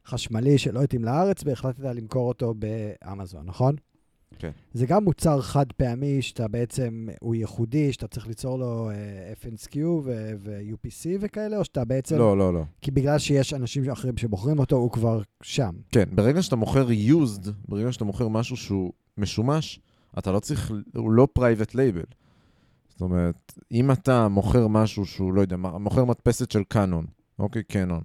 חשמלי 0.07 0.59
שלא 0.59 0.83
התאים 0.83 1.05
לארץ 1.05 1.43
והחלטת 1.45 1.81
למכור 1.81 2.29
אותו 2.29 2.55
באמזון, 2.55 3.47
נכון? 3.47 3.77
כן. 4.38 4.51
זה 4.75 4.87
גם 4.87 5.05
מוצר 5.05 5.40
חד 5.40 5.73
פעמי 5.73 6.23
שאתה 6.23 6.49
בעצם, 6.49 7.09
הוא 7.21 7.35
ייחודי, 7.35 7.93
שאתה 7.93 8.09
צריך 8.09 8.27
ליצור 8.27 8.59
לו 8.59 8.90
אה, 8.90 9.33
FNSQ 9.43 9.79
ו-UPC 10.05 11.07
וכאלה, 11.21 11.59
או 11.59 11.64
שאתה 11.64 11.85
בעצם... 11.85 12.19
לא, 12.19 12.38
לא, 12.38 12.55
לא. 12.55 12.64
כי 12.81 12.90
בגלל 12.90 13.19
שיש 13.19 13.55
אנשים 13.55 13.90
אחרים 13.90 14.17
שבוחרים 14.17 14.59
אותו, 14.59 14.77
הוא 14.77 14.90
כבר 14.90 15.23
שם. 15.43 15.75
כן, 15.93 16.05
ברגע 16.12 16.43
שאתה 16.43 16.57
מוכר 16.57 16.88
used, 16.88 17.51
ברגע 17.69 17.93
שאתה 17.93 18.05
מוכר 18.05 18.29
משהו 18.29 18.57
שהוא 18.57 18.93
משומש, 19.19 19.81
אתה 20.19 20.33
לא 20.33 20.40
צריך, 20.40 20.73
הוא 20.97 21.11
לא 21.11 21.29
private 21.38 21.73
label. 21.73 22.14
זאת 22.88 23.01
אומרת, 23.01 23.53
אם 23.73 23.90
אתה 23.90 24.29
מוכר 24.29 24.69
משהו 24.69 25.07
שהוא, 25.07 25.33
לא 25.33 25.40
יודע, 25.40 25.57
מוכר 25.57 26.05
מדפסת 26.05 26.51
של 26.51 26.62
קאנון, 26.69 27.07
אוקיי, 27.38 27.62
קאנון, 27.62 28.01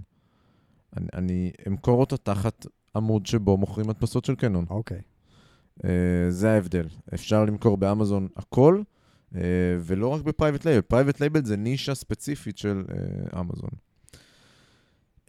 אני, 0.97 1.08
אני 1.13 1.52
אמכור 1.67 1.99
אותה 1.99 2.17
תחת 2.17 2.65
עמוד 2.95 3.25
שבו 3.25 3.58
מוכרים 3.58 3.88
מדפסות 3.88 4.25
של 4.25 4.36
קאנון. 4.36 4.65
אוקיי. 4.69 5.02
Uh, 5.80 5.84
זה 6.30 6.52
ההבדל. 6.52 6.88
אפשר 7.13 7.45
למכור 7.45 7.78
באמזון 7.78 8.28
הכל, 8.36 8.82
אה, 9.36 9.41
ולא 9.80 10.08
רק 10.08 10.21
ב 10.22 10.27
private 10.27 10.65
label, 10.65 10.82
private 10.82 11.20
label 11.20 11.46
זה 11.45 11.58
נישה 11.58 11.95
ספציפית 11.95 12.58
של 12.58 12.84
אה, 12.91 13.39
אמזון. 13.39 13.69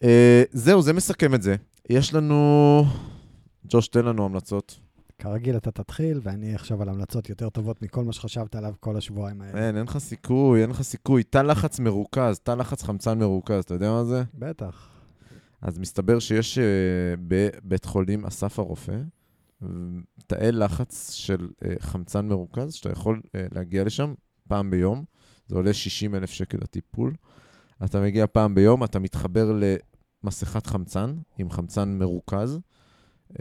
אה, 0.03 0.43
זהו, 0.53 0.83
זה 0.83 0.93
מסכם 0.93 1.35
את 1.35 1.43
זה. 1.43 1.57
יש 1.91 2.15
לנו... 2.15 2.85
ג'וש, 3.69 3.89
תן 3.89 4.05
לנו 4.05 4.25
המלצות. 4.25 4.81
כרגיל 5.19 5.57
אתה 5.57 5.71
תתחיל, 5.71 6.21
ואני 6.23 6.57
אחשוב 6.57 6.83
על 6.83 6.89
המלצות 6.89 7.29
יותר 7.29 7.49
טובות 7.49 7.83
מכל 7.83 8.05
מה 8.05 8.13
שחשבת 8.13 8.57
עליו 8.57 8.75
כל 8.81 8.97
השבועיים 8.97 9.41
האלה. 9.41 9.67
אין, 9.67 9.77
אין 9.77 9.85
לך 9.85 9.99
סיכוי, 9.99 10.63
אין 10.63 10.71
לך 10.71 10.83
סיכוי. 10.83 11.23
תא 11.23 11.39
לחץ 11.39 11.81
מרוכז, 11.81 12.39
תא 12.39 12.51
לחץ 12.51 12.83
חמצן 12.83 13.19
מרוכז, 13.19 13.65
אתה 13.65 13.75
יודע 13.75 13.91
מה 13.91 14.05
זה? 14.05 14.23
בטח. 14.35 14.89
אז 15.63 15.79
מסתבר 15.79 16.19
שיש 16.19 16.59
uh, 16.59 16.61
בבית 17.29 17.85
חולים 17.85 18.27
אסף 18.27 18.59
הרופא 18.59 19.01
תאי 20.27 20.53
לחץ 20.53 21.13
של 21.13 21.49
uh, 21.65 21.67
חמצן 21.81 22.29
מרוכז, 22.29 22.73
שאתה 22.73 22.93
יכול 22.93 23.21
uh, 23.25 23.31
להגיע 23.55 23.85
לשם 23.85 24.15
פעם 24.49 24.71
ביום. 24.71 25.05
זה 25.47 25.57
עולה 25.57 25.73
60 25.73 26.15
אלף 26.15 26.31
שקל 26.31 26.59
לטיפול. 26.61 27.15
אתה 27.85 28.01
מגיע 28.01 28.27
פעם 28.27 28.55
ביום, 28.55 28.85
אתה 28.85 28.99
מתחבר 28.99 29.53
למסכת 30.25 30.67
חמצן, 30.67 31.15
עם 31.39 31.51
חמצן 31.51 31.99
מרוכז, 31.99 32.59
um, 33.33 33.37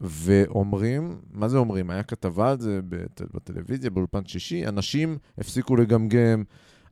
ואומרים, 0.00 1.20
מה 1.30 1.48
זה 1.48 1.58
אומרים? 1.58 1.90
היה 1.90 2.02
כתבה 2.02 2.50
על 2.50 2.60
זה 2.60 2.80
בטל, 2.88 3.24
בטלוויזיה, 3.34 3.90
באולפן 3.90 4.26
שישי, 4.26 4.66
אנשים 4.66 5.18
הפסיקו 5.38 5.76
לגמגם, 5.76 6.44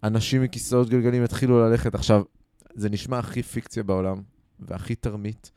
אנשים 0.04 0.42
מכיסאות 0.42 0.88
גלגלים 0.88 1.24
התחילו 1.24 1.60
ללכת. 1.60 1.94
עכשיו, 1.94 2.22
זה 2.74 2.90
נשמע 2.90 3.18
הכי 3.18 3.42
פיקציה 3.42 3.82
בעולם, 3.82 4.22
והכי 4.68 4.94
תרמית, 4.94 5.50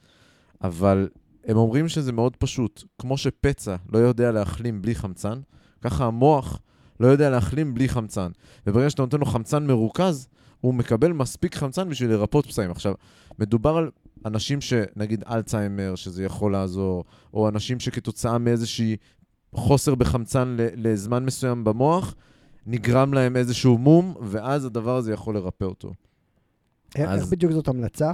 אבל 0.62 1.10
הם 1.46 1.58
אומרים 1.58 1.90
שזה 1.90 2.12
מאוד 2.12 2.36
פשוט. 2.36 2.84
כמו 3.00 3.18
שפצע 3.18 3.76
לא 3.92 3.98
יודע 3.98 4.32
להחלים 4.32 4.82
בלי 4.82 4.96
חמצן, 4.96 5.40
ככה 5.82 6.06
המוח 6.06 6.60
לא 7.00 7.08
יודע 7.08 7.30
להחלים 7.30 7.74
בלי 7.74 7.90
חמצן. 7.90 8.32
וברגע 8.68 8.90
שאתה 8.90 9.02
נותן 9.02 9.20
לו 9.20 9.26
חמצן 9.26 9.68
מרוכז, 9.68 10.28
הוא 10.62 10.74
מקבל 10.74 11.12
מספיק 11.14 11.56
חמצן 11.56 11.90
בשביל 11.90 12.10
לרפות 12.10 12.46
פצעים. 12.46 12.72
עכשיו, 12.72 12.94
מדובר 13.40 13.78
על 13.78 13.90
אנשים 14.26 14.62
שנגיד 14.62 15.24
אלצהיימר, 15.32 15.96
שזה 15.96 16.24
יכול 16.24 16.52
לעזור, 16.52 17.04
או 17.34 17.50
אנשים 17.50 17.80
שכתוצאה 17.80 18.38
מאיזושהי 18.38 18.98
חוסר 19.56 19.96
בחמצן 19.96 20.56
לזמן 20.60 21.26
מסוים 21.26 21.64
במוח, 21.64 22.16
נגרם 22.66 23.14
להם 23.14 23.36
איזשהו 23.36 23.78
מום, 23.78 24.14
ואז 24.22 24.66
הדבר 24.66 24.96
הזה 24.98 25.14
יכול 25.14 25.36
לרפא 25.36 25.66
אותו. 25.66 25.94
איך 26.96 27.10
אז- 27.10 27.30
בדיוק 27.30 27.52
זאת 27.52 27.68
המלצה? 27.68 28.12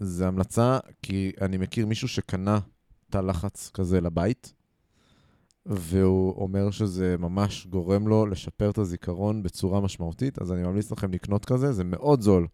זה 0.00 0.28
המלצה, 0.28 0.78
כי 1.02 1.32
אני 1.40 1.56
מכיר 1.56 1.86
מישהו 1.86 2.08
שקנה 2.08 2.58
תא 3.10 3.18
לחץ 3.18 3.70
כזה 3.74 4.00
לבית, 4.00 4.52
והוא 5.66 6.42
אומר 6.42 6.70
שזה 6.70 7.16
ממש 7.18 7.66
גורם 7.66 8.08
לו 8.08 8.26
לשפר 8.26 8.70
את 8.70 8.78
הזיכרון 8.78 9.42
בצורה 9.42 9.80
משמעותית, 9.80 10.38
אז 10.38 10.52
אני 10.52 10.62
ממליץ 10.62 10.92
לכם 10.92 11.12
לקנות 11.12 11.44
כזה, 11.44 11.72
זה 11.72 11.84
מאוד 11.84 12.20
זול. 12.20 12.46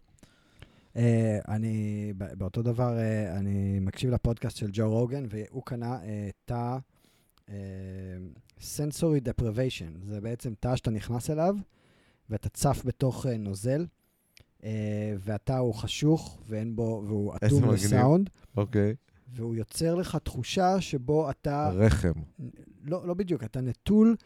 אה, 0.97 1.39
אני, 1.49 2.13
באותו 2.17 2.63
דבר, 2.63 2.99
אה, 2.99 3.37
אני 3.37 3.81
מקשיב 3.81 4.11
לפודקאסט 4.11 4.57
של 4.57 4.71
ג'ו 4.73 4.91
רוגן, 4.91 5.25
והוא 5.29 5.63
קנה 5.65 5.99
אה, 6.03 6.31
תא 6.45 6.77
sensory 8.61 9.21
deprivation. 9.25 10.05
זה 10.05 10.21
בעצם 10.21 10.53
תא 10.61 10.77
שאתה 10.77 10.91
נכנס 10.91 11.31
אליו, 11.31 11.55
ואתה 12.31 12.49
צף 12.49 12.83
בתוך 12.85 13.27
נוזל, 13.27 13.87
אה, 14.65 15.15
והתא 15.19 15.53
הוא 15.53 15.75
חשוך, 15.75 16.39
ואין 16.49 16.77
בו, 16.77 17.03
והוא 17.07 17.35
אטום. 17.37 17.71
לסאונד, 17.71 18.31
אוקיי. 18.57 18.95
והוא 19.33 19.55
יוצר 19.55 19.95
לך 19.95 20.17
תחושה 20.17 20.81
שבו 20.81 21.31
אתה, 21.31 21.71
רחם, 21.75 22.13
לא, 22.85 23.07
לא 23.07 23.15
בדיוק, 23.15 23.45
אתה 23.45 23.61
נטול 23.61 24.17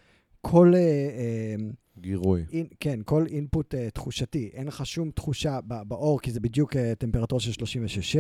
כל... 0.41 0.73
אה, 0.75 0.81
אה, 0.81 1.57
גירוי. 1.99 2.45
אין, 2.53 2.67
כן, 2.81 3.01
כל 3.05 3.27
אינפוט 3.27 3.75
uh, 3.75 3.91
תחושתי. 3.91 4.51
אין 4.55 4.67
לך 4.67 4.87
שום 4.87 5.11
תחושה 5.11 5.59
ב- 5.67 5.83
באור, 5.83 6.21
כי 6.21 6.31
זה 6.31 6.41
בדיוק 6.41 6.73
uh, 6.73 6.79
טמפרטורה 6.99 7.41
של 7.41 7.65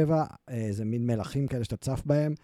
36.7, 0.06 0.10
uh, 0.10 0.52
זה 0.70 0.84
מין 0.84 1.06
מלחים 1.06 1.46
כאלה 1.46 1.64
שאתה 1.64 1.76
צף 1.76 2.02
בהם. 2.06 2.34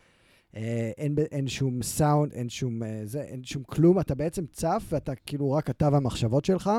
Uh, 0.52 0.56
אין, 0.98 1.14
אין 1.30 1.48
שום 1.48 1.82
סאונד, 1.82 2.32
אין 2.32 2.48
שום, 2.48 2.82
uh, 2.82 2.86
זה, 3.04 3.22
אין 3.22 3.44
שום 3.44 3.62
כלום, 3.62 4.00
אתה 4.00 4.14
בעצם 4.14 4.44
צף, 4.52 4.84
ואתה 4.88 5.14
כאילו 5.14 5.52
רק 5.52 5.70
אתה 5.70 5.88
והמחשבות 5.92 6.44
שלך, 6.44 6.70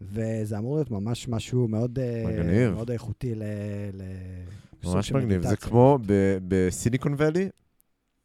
וזה 0.00 0.58
אמור 0.58 0.74
להיות 0.74 0.90
ממש 0.90 1.28
משהו 1.28 1.68
מאוד, 1.68 1.98
uh, 1.98 2.28
מגניב. 2.28 2.70
מאוד 2.70 2.90
איכותי 2.90 3.34
ל... 3.34 3.42
ל 3.92 4.02
ממש 4.84 5.12
מגניב. 5.12 5.42
זה. 5.42 5.56
כמו 5.56 5.98
ב- 6.06 6.38
בסיליקון 6.48 7.14
ואלי, 7.18 7.48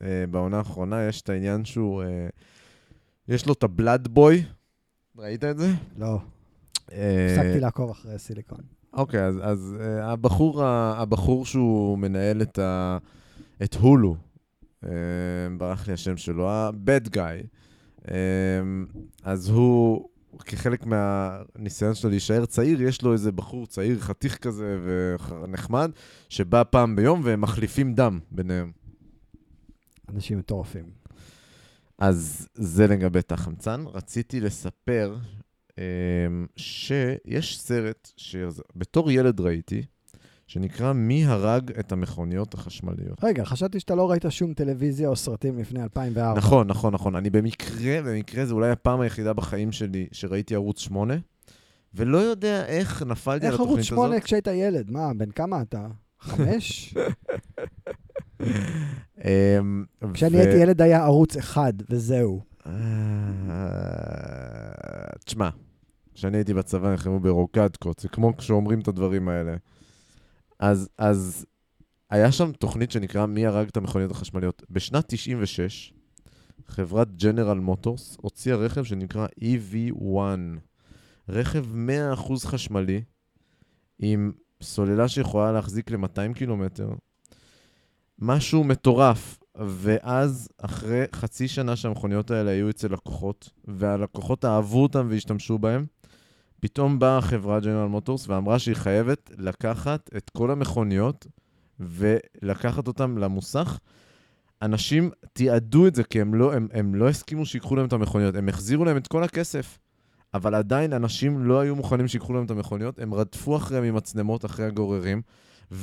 אה, 0.02 0.24
בעונה 0.32 0.58
האחרונה 0.58 1.04
יש 1.08 1.22
את 1.22 1.30
העניין 1.30 1.66
שהוא, 1.66 2.04
אה, 2.04 2.28
יש 3.28 3.46
לו 3.48 3.54
את 3.54 3.64
הבלאד 3.64 4.08
בוי, 4.08 4.44
ראית 5.18 5.44
את 5.44 5.58
זה? 5.58 5.72
לא, 5.98 6.20
אה, 6.92 7.28
הפסקתי 7.32 7.60
לעקוב 7.60 7.90
אחרי 7.90 8.20
סיליקון. 8.20 8.60
אוקיי, 8.94 9.24
אז, 9.26 9.36
אז 9.42 9.76
uh, 9.80 10.04
הבחור, 10.04 10.64
ה- 10.64 10.94
הבחור 11.02 11.46
שהוא 11.46 11.98
מנהל 11.98 12.42
את, 12.42 12.60
ה, 12.60 12.98
את 13.64 13.76
הולו, 13.76 14.16
uh, 14.84 14.88
ברח 15.58 15.88
לי 15.88 15.94
השם 15.94 16.18
שלו, 16.18 16.50
ה-bad 16.50 17.10
guy, 17.10 17.46
uh, 18.06 18.10
אז 19.24 19.50
הוא, 19.50 20.10
כחלק 20.46 20.86
מהניסיון 20.86 21.96
שלו 21.96 22.10
להישאר 22.10 22.46
צעיר, 22.46 22.82
יש 22.82 23.02
לו 23.02 23.14
איזה 23.14 23.32
בחור 23.32 23.68
צעיר, 23.68 24.00
חתיך 24.00 24.38
כזה 24.38 24.78
ונחמד, 25.42 25.92
שבא 26.30 26.64
פעם 26.70 26.96
ביום 26.96 27.22
והם 27.24 27.42
מחליפים 27.42 27.94
דם 27.94 28.20
ביניהם. 28.32 28.72
אנשים 30.10 30.40
מטורפים. 30.40 30.86
אז 31.98 32.48
זה 32.54 32.88
לגבי 32.88 33.22
תא 33.22 33.36
חמצן. 33.36 33.84
רציתי 33.94 34.40
לספר 34.40 35.18
um, 35.70 35.74
שיש 36.58 37.60
סרט 37.60 38.12
שבתור 38.18 39.12
ילד 39.12 39.40
ראיתי, 39.40 39.86
שנקרא 40.48 40.94
מי 40.94 41.26
הרג 41.26 41.72
את 41.80 41.92
המכוניות 41.92 42.54
החשמליות. 42.54 43.24
רגע, 43.24 43.46
חשבתי 43.46 43.80
שאתה 43.80 43.96
לא 43.96 44.12
ראית 44.12 44.26
שום 44.30 44.54
טלוויזיה 44.54 45.10
או 45.10 45.16
סרטים 45.16 45.60
לפני 45.60 45.84
2004. 45.84 46.38
נכון, 46.38 46.68
נכון, 46.68 46.94
נכון. 46.94 47.16
אני 47.16 47.30
במקרה, 47.30 48.02
במקרה 48.02 48.46
זה 48.46 48.54
אולי 48.54 48.70
הפעם 48.70 49.02
היחידה 49.02 49.34
בחיים 49.34 49.72
שלי 49.72 50.08
שראיתי 50.12 50.56
ערוץ 50.56 50.80
8, 50.80 51.16
ולא 51.94 52.18
יודע 52.18 52.66
איך 52.66 53.04
נפלתי 53.04 53.46
על 53.46 53.52
איך 53.52 53.62
התוכנית 53.62 53.92
ערוץ 53.92 53.92
הזאת. 53.92 54.10
8 54.10 54.20
כשהיית 54.20 54.48
ילד? 54.48 54.92
מה, 54.92 55.14
בן 55.14 55.32
כמה 55.32 55.62
אתה? 55.62 55.88
חמש? 56.20 56.94
אמ, 59.26 59.86
כשאני 60.14 60.38
הייתי 60.38 60.58
ילד 60.58 60.82
היה 60.82 61.04
ערוץ 61.04 61.38
אחד, 61.38 61.74
וזהו. 61.90 62.42
אה, 62.68 62.72
תשמע, 65.26 65.50
כשאני 66.14 66.38
הייתי 66.38 66.54
בצבא 66.54 66.90
נלחמו 66.90 67.20
ברוקדקות, 67.20 68.00
זה 68.00 68.10
כמו 68.10 68.38
כשאומרים 68.38 68.80
את 68.80 68.88
הדברים 68.88 69.30
האלה. 69.30 69.56
אז, 70.60 70.90
אז 70.98 71.46
היה 72.10 72.32
שם 72.32 72.52
תוכנית 72.52 72.92
שנקרא 72.92 73.26
מי 73.26 73.46
הרג 73.46 73.68
את 73.68 73.78
המכוניות 73.78 74.12
החשמליות. 74.12 74.64
בשנת 74.70 75.06
96, 75.08 75.94
חברת 76.68 77.16
ג'נרל 77.16 77.60
מוטורס 77.60 78.18
הוציאה 78.22 78.58
רכב 78.58 78.84
שנקרא 78.84 79.28
EV1. 79.42 80.18
רכב 81.30 81.66
100% 82.16 82.48
חשמלי, 82.48 83.02
עם 84.00 84.32
סוללה 84.62 85.08
שיכולה 85.08 85.52
להחזיק 85.52 85.92
ל-200 85.92 86.34
קילומטר. 86.34 86.90
משהו 88.20 88.64
מטורף. 88.64 89.40
ואז, 89.66 90.50
אחרי 90.58 91.04
חצי 91.16 91.48
שנה 91.48 91.76
שהמכוניות 91.76 92.32
האלה 92.32 92.52
היו 92.52 92.70
אצל 92.70 92.94
לקוחות, 92.94 93.50
והלקוחות 93.66 94.46
אהבו 94.46 94.84
אותם 94.84 95.08
והשתמשו 95.10 95.58
בהם, 95.58 95.86
פתאום 96.60 97.00
באה 97.00 97.18
החברה 97.18 97.60
ג'נרל 97.60 97.88
מוטורס 97.88 98.28
ואמרה 98.28 98.60
שהיא 98.60 98.76
חייבת 98.76 99.32
לקחת 99.38 100.10
את 100.18 100.30
כל 100.30 100.52
המכוניות 100.52 101.28
ולקחת 101.80 102.88
אותם 102.88 103.18
למוסך. 103.18 103.80
אנשים 104.62 105.12
תיעדו 105.34 105.88
את 105.88 105.96
זה 105.96 106.04
כי 106.04 106.22
הם 106.22 106.34
לא, 106.34 106.54
הם, 106.54 106.68
הם 106.74 106.96
לא 106.96 107.10
הסכימו 107.10 107.46
שיקחו 107.46 107.76
להם 107.76 107.86
את 107.86 107.94
המכוניות, 107.94 108.36
הם 108.36 108.50
החזירו 108.50 108.86
להם 108.86 108.98
את 108.98 109.08
כל 109.08 109.24
הכסף. 109.24 109.80
אבל 110.34 110.56
עדיין 110.56 110.94
אנשים 110.94 111.44
לא 111.44 111.60
היו 111.60 111.76
מוכנים 111.76 112.08
שיקחו 112.08 112.34
להם 112.34 112.46
את 112.46 112.52
המכוניות, 112.52 113.00
הם 113.00 113.14
רדפו 113.14 113.58
אחריהם 113.58 113.84
עם 113.84 113.96
מצלמות 113.96 114.46
אחרי 114.46 114.66
הגוררים, 114.66 115.22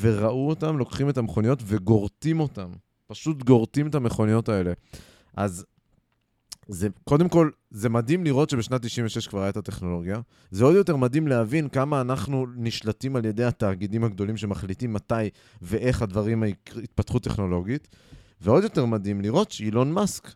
וראו 0.01 0.49
אותם 0.49 0.79
לוקחים 0.79 1.09
את 1.09 1.19
המכוניות 1.19 1.63
וגורטים 1.67 2.41
אותם. 2.41 2.71
פשוט 3.07 3.43
גורטים 3.43 3.87
את 3.87 3.95
המכוניות 3.95 4.49
האלה. 4.49 4.73
אז 5.37 5.65
זה, 6.69 6.89
קודם 7.05 7.29
כל, 7.29 7.51
זה 7.71 7.89
מדהים 7.89 8.25
לראות 8.25 8.51
שבשנת 8.51 8.83
96 8.83 9.29
כבר 9.29 9.43
הייתה 9.43 9.59
הטכנולוגיה. 9.59 10.21
זה 10.51 10.65
עוד 10.65 10.75
יותר 10.75 10.97
מדהים 10.97 11.29
להבין 11.29 11.69
כמה 11.69 12.01
אנחנו 12.01 12.47
נשלטים 12.57 13.17
על 13.17 13.25
ידי 13.25 13.45
התאגידים 13.45 14.05
הגדולים 14.05 14.37
שמחליטים 14.37 14.93
מתי 14.93 15.31
ואיך 15.63 16.03
הדברים 16.03 16.45
יתפתחו 16.83 17.19
טכנולוגית. 17.19 17.89
ועוד 18.41 18.63
יותר 18.63 18.85
מדהים 18.85 19.21
לראות 19.21 19.51
שאילון 19.51 19.93
מאסק 19.93 20.29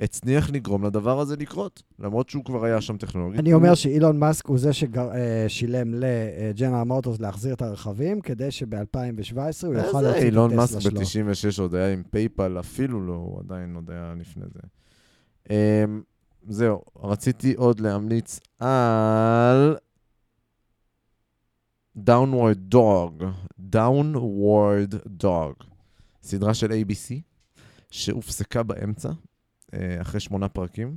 הצליח 0.00 0.50
לגרום 0.50 0.84
לדבר 0.84 1.20
הזה 1.20 1.36
לקרות, 1.36 1.82
למרות 1.98 2.30
שהוא 2.30 2.44
כבר 2.44 2.64
היה 2.64 2.80
שם 2.80 2.96
טכנולוגית. 2.96 3.40
אני 3.40 3.54
אומר 3.54 3.74
שאילון 3.74 4.18
מאסק 4.18 4.46
הוא 4.46 4.58
זה 4.58 4.70
ששילם 4.72 5.94
לג'נרל 5.94 6.82
מוטורס 6.82 7.20
להחזיר 7.20 7.54
את 7.54 7.62
הרכבים, 7.62 8.20
כדי 8.20 8.50
שב-2017 8.50 9.66
הוא 9.66 9.74
יוכל 9.74 9.76
איזה 9.76 10.00
להוציא 10.00 10.10
את 10.10 10.16
אילון 10.16 10.50
הטסלה 10.58 10.60
מאסק 10.60 10.80
שלו. 10.80 11.00
ב-96 11.00 11.60
עוד 11.62 11.74
היה 11.74 11.92
עם 11.92 12.02
PayPal, 12.10 12.56
אפילו 12.60 13.06
לא, 13.06 13.12
הוא 13.12 13.40
עדיין 13.40 13.74
עוד 13.74 13.90
היה 13.90 14.14
לפני 14.20 14.44
זה. 14.54 14.60
אמ, 15.50 16.02
זהו, 16.48 16.82
רציתי 16.96 17.54
עוד 17.54 17.80
להמליץ 17.80 18.40
על 18.58 19.76
Downward 21.98 22.74
Dog, 22.74 23.24
Downward 23.74 24.94
Dog, 25.22 25.64
סדרה 26.22 26.54
של 26.54 26.70
ABC, 26.70 27.14
שהופסקה 27.90 28.62
באמצע, 28.62 29.10
אה, 29.74 30.00
אחרי 30.00 30.20
שמונה 30.20 30.48
פרקים, 30.48 30.96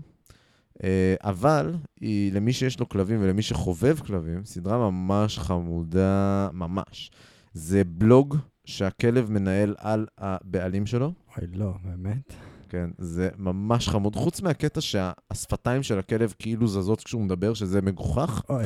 אה, 0.83 1.15
אבל 1.23 1.75
היא, 2.01 2.33
למי 2.33 2.53
שיש 2.53 2.79
לו 2.79 2.89
כלבים 2.89 3.21
ולמי 3.21 3.41
שחובב 3.41 3.99
כלבים, 3.99 4.45
סדרה 4.45 4.91
ממש 4.91 5.39
חמודה, 5.39 6.49
ממש. 6.53 7.11
זה 7.53 7.83
בלוג 7.83 8.37
שהכלב 8.65 9.31
מנהל 9.31 9.75
על 9.77 10.07
הבעלים 10.17 10.85
שלו. 10.85 11.13
אוי, 11.37 11.47
לא, 11.47 11.73
באמת? 11.83 12.33
כן, 12.70 12.89
זה 12.97 13.30
ממש 13.38 13.89
חמוד. 13.89 14.15
חוץ 14.15 14.41
מהקטע 14.41 14.82
שהשפתיים 14.82 15.84
של 15.84 15.99
הכלב 15.99 16.34
כאילו 16.39 16.67
זזות 16.67 17.03
כשהוא 17.03 17.22
מדבר, 17.22 17.53
שזה 17.53 17.82
מגוחך, 17.82 18.43
אוי. 18.49 18.65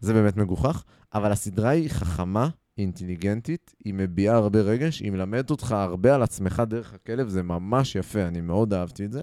זה 0.00 0.12
באמת 0.12 0.36
מגוחך, 0.36 0.84
אבל 1.14 1.32
הסדרה 1.32 1.70
היא 1.70 1.90
חכמה, 1.90 2.48
אינטליגנטית, 2.78 3.74
היא 3.84 3.94
מביעה 3.94 4.36
הרבה 4.36 4.60
רגש, 4.60 5.00
היא 5.00 5.10
מלמדת 5.10 5.50
אותך 5.50 5.72
הרבה 5.72 6.14
על 6.14 6.22
עצמך 6.22 6.62
דרך 6.68 6.94
הכלב, 6.94 7.28
זה 7.28 7.42
ממש 7.42 7.94
יפה, 7.94 8.22
אני 8.22 8.40
מאוד 8.40 8.74
אהבתי 8.74 9.04
את 9.04 9.12
זה. 9.12 9.22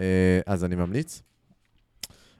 אה, 0.00 0.40
אז 0.46 0.64
אני 0.64 0.76
ממליץ. 0.76 1.22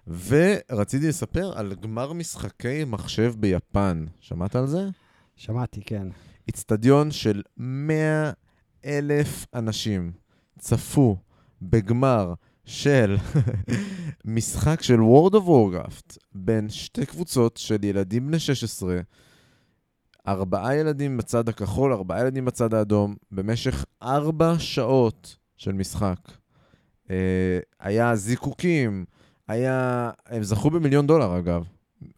ורציתי 0.07 1.09
לספר 1.09 1.59
על 1.59 1.75
גמר 1.75 2.13
משחקי 2.13 2.85
מחשב 2.85 3.35
ביפן. 3.39 4.05
שמעת 4.21 4.57
על 4.57 4.67
זה? 4.67 4.89
שמעתי, 5.37 5.81
כן. 5.81 6.09
איצטדיון 6.49 7.11
של 7.11 7.43
100 7.57 8.31
אלף 8.85 9.47
אנשים 9.55 10.13
צפו 10.59 11.17
בגמר 11.63 12.35
של 12.65 13.17
משחק 14.25 14.83
של 14.83 14.99
World 14.99 15.33
of 15.33 15.47
Warcraft 15.47 16.19
בין 16.35 16.69
שתי 16.69 17.07
קבוצות 17.07 17.57
של 17.57 17.85
ילדים 17.85 18.27
בני 18.27 18.39
16, 18.39 19.01
ארבעה 20.29 20.77
ילדים 20.77 21.17
בצד 21.17 21.49
הכחול, 21.49 21.93
ארבעה 21.93 22.21
ילדים 22.21 22.45
בצד 22.45 22.75
האדום, 22.75 23.17
במשך 23.33 23.85
ארבע 24.03 24.55
שעות 24.59 25.37
של 25.57 25.73
משחק. 25.73 26.19
אה, 27.11 27.59
היה 27.81 28.17
זיקוקים, 28.17 29.05
היה... 29.49 30.11
הם 30.27 30.43
זכו 30.43 30.71
במיליון 30.71 31.07
דולר, 31.07 31.39
אגב. 31.39 31.65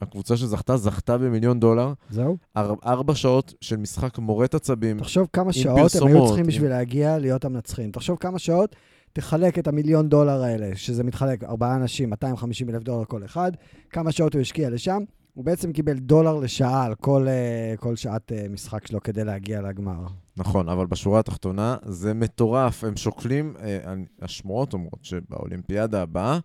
הקבוצה 0.00 0.36
שזכתה, 0.36 0.76
זכתה 0.76 1.18
במיליון 1.18 1.60
דולר. 1.60 1.92
זהו? 2.10 2.36
אר, 2.56 2.74
ארבע 2.86 3.14
שעות 3.14 3.54
של 3.60 3.76
משחק 3.76 4.18
מורט 4.18 4.54
עצבים. 4.54 4.98
תחשוב 4.98 5.28
כמה 5.32 5.52
שעות 5.52 5.68
הם 5.68 5.76
היו 5.76 5.88
פרסומות, 5.88 6.26
צריכים 6.26 6.46
בשביל 6.46 6.70
להגיע 6.70 7.18
להיות 7.18 7.44
המנצחים. 7.44 7.90
תחשוב 7.90 8.16
כמה 8.18 8.38
שעות, 8.38 8.76
תחלק 9.12 9.58
את 9.58 9.68
המיליון 9.68 10.08
דולר 10.08 10.42
האלה, 10.42 10.70
שזה 10.74 11.04
מתחלק, 11.04 11.44
ארבעה 11.44 11.76
אנשים, 11.76 12.10
250 12.10 12.70
אלף 12.70 12.82
דולר 12.82 13.04
כל 13.04 13.24
אחד, 13.24 13.52
כמה 13.90 14.12
שעות 14.12 14.34
הוא 14.34 14.40
השקיע 14.40 14.70
לשם. 14.70 14.98
הוא 15.34 15.44
בעצם 15.44 15.72
קיבל 15.72 15.98
דולר 15.98 16.36
לשעה 16.36 16.84
על 16.84 16.94
כל, 16.94 17.28
אה, 17.28 17.74
כל 17.76 17.96
שעת 17.96 18.32
אה, 18.32 18.46
משחק 18.50 18.86
שלו 18.86 19.02
כדי 19.02 19.24
להגיע 19.24 19.60
לגמר. 19.62 20.06
נכון, 20.36 20.68
אבל 20.68 20.86
בשורה 20.86 21.20
התחתונה 21.20 21.76
זה 21.84 22.14
מטורף. 22.14 22.84
הם 22.84 22.96
שוקלים, 22.96 23.54
אה, 23.60 23.94
השמועות 24.22 24.72
אומרות 24.72 24.98
שבאולימפיאדה 25.02 26.02
הבאה, 26.02 26.38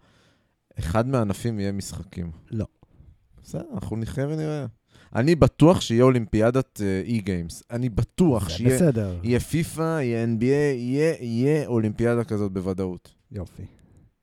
אחד 0.80 1.08
מהענפים 1.08 1.60
יהיה 1.60 1.72
משחקים. 1.72 2.32
לא. 2.52 2.66
בסדר, 3.44 3.64
אנחנו 3.74 3.98
נחיה 3.98 4.28
ונראה. 4.28 4.66
אני 5.16 5.36
בטוח 5.36 5.82
שיהיה 5.82 6.04
אולימפיאדת 6.04 6.82
אה, 6.82 7.02
אי-גיימס. 7.06 7.64
אני 7.72 7.90
בטוח 7.90 8.50
שיהיה 8.50 8.76
בסדר. 8.76 9.20
יהיה 9.24 9.40
פיפא, 9.40 10.02
יהיה 10.02 10.26
NBA, 10.26 10.76
יהיה, 10.76 11.16
יהיה 11.20 11.68
אולימפיאדה 11.68 12.24
כזאת 12.24 12.52
בוודאות. 12.52 13.12
יופי. 13.32 13.64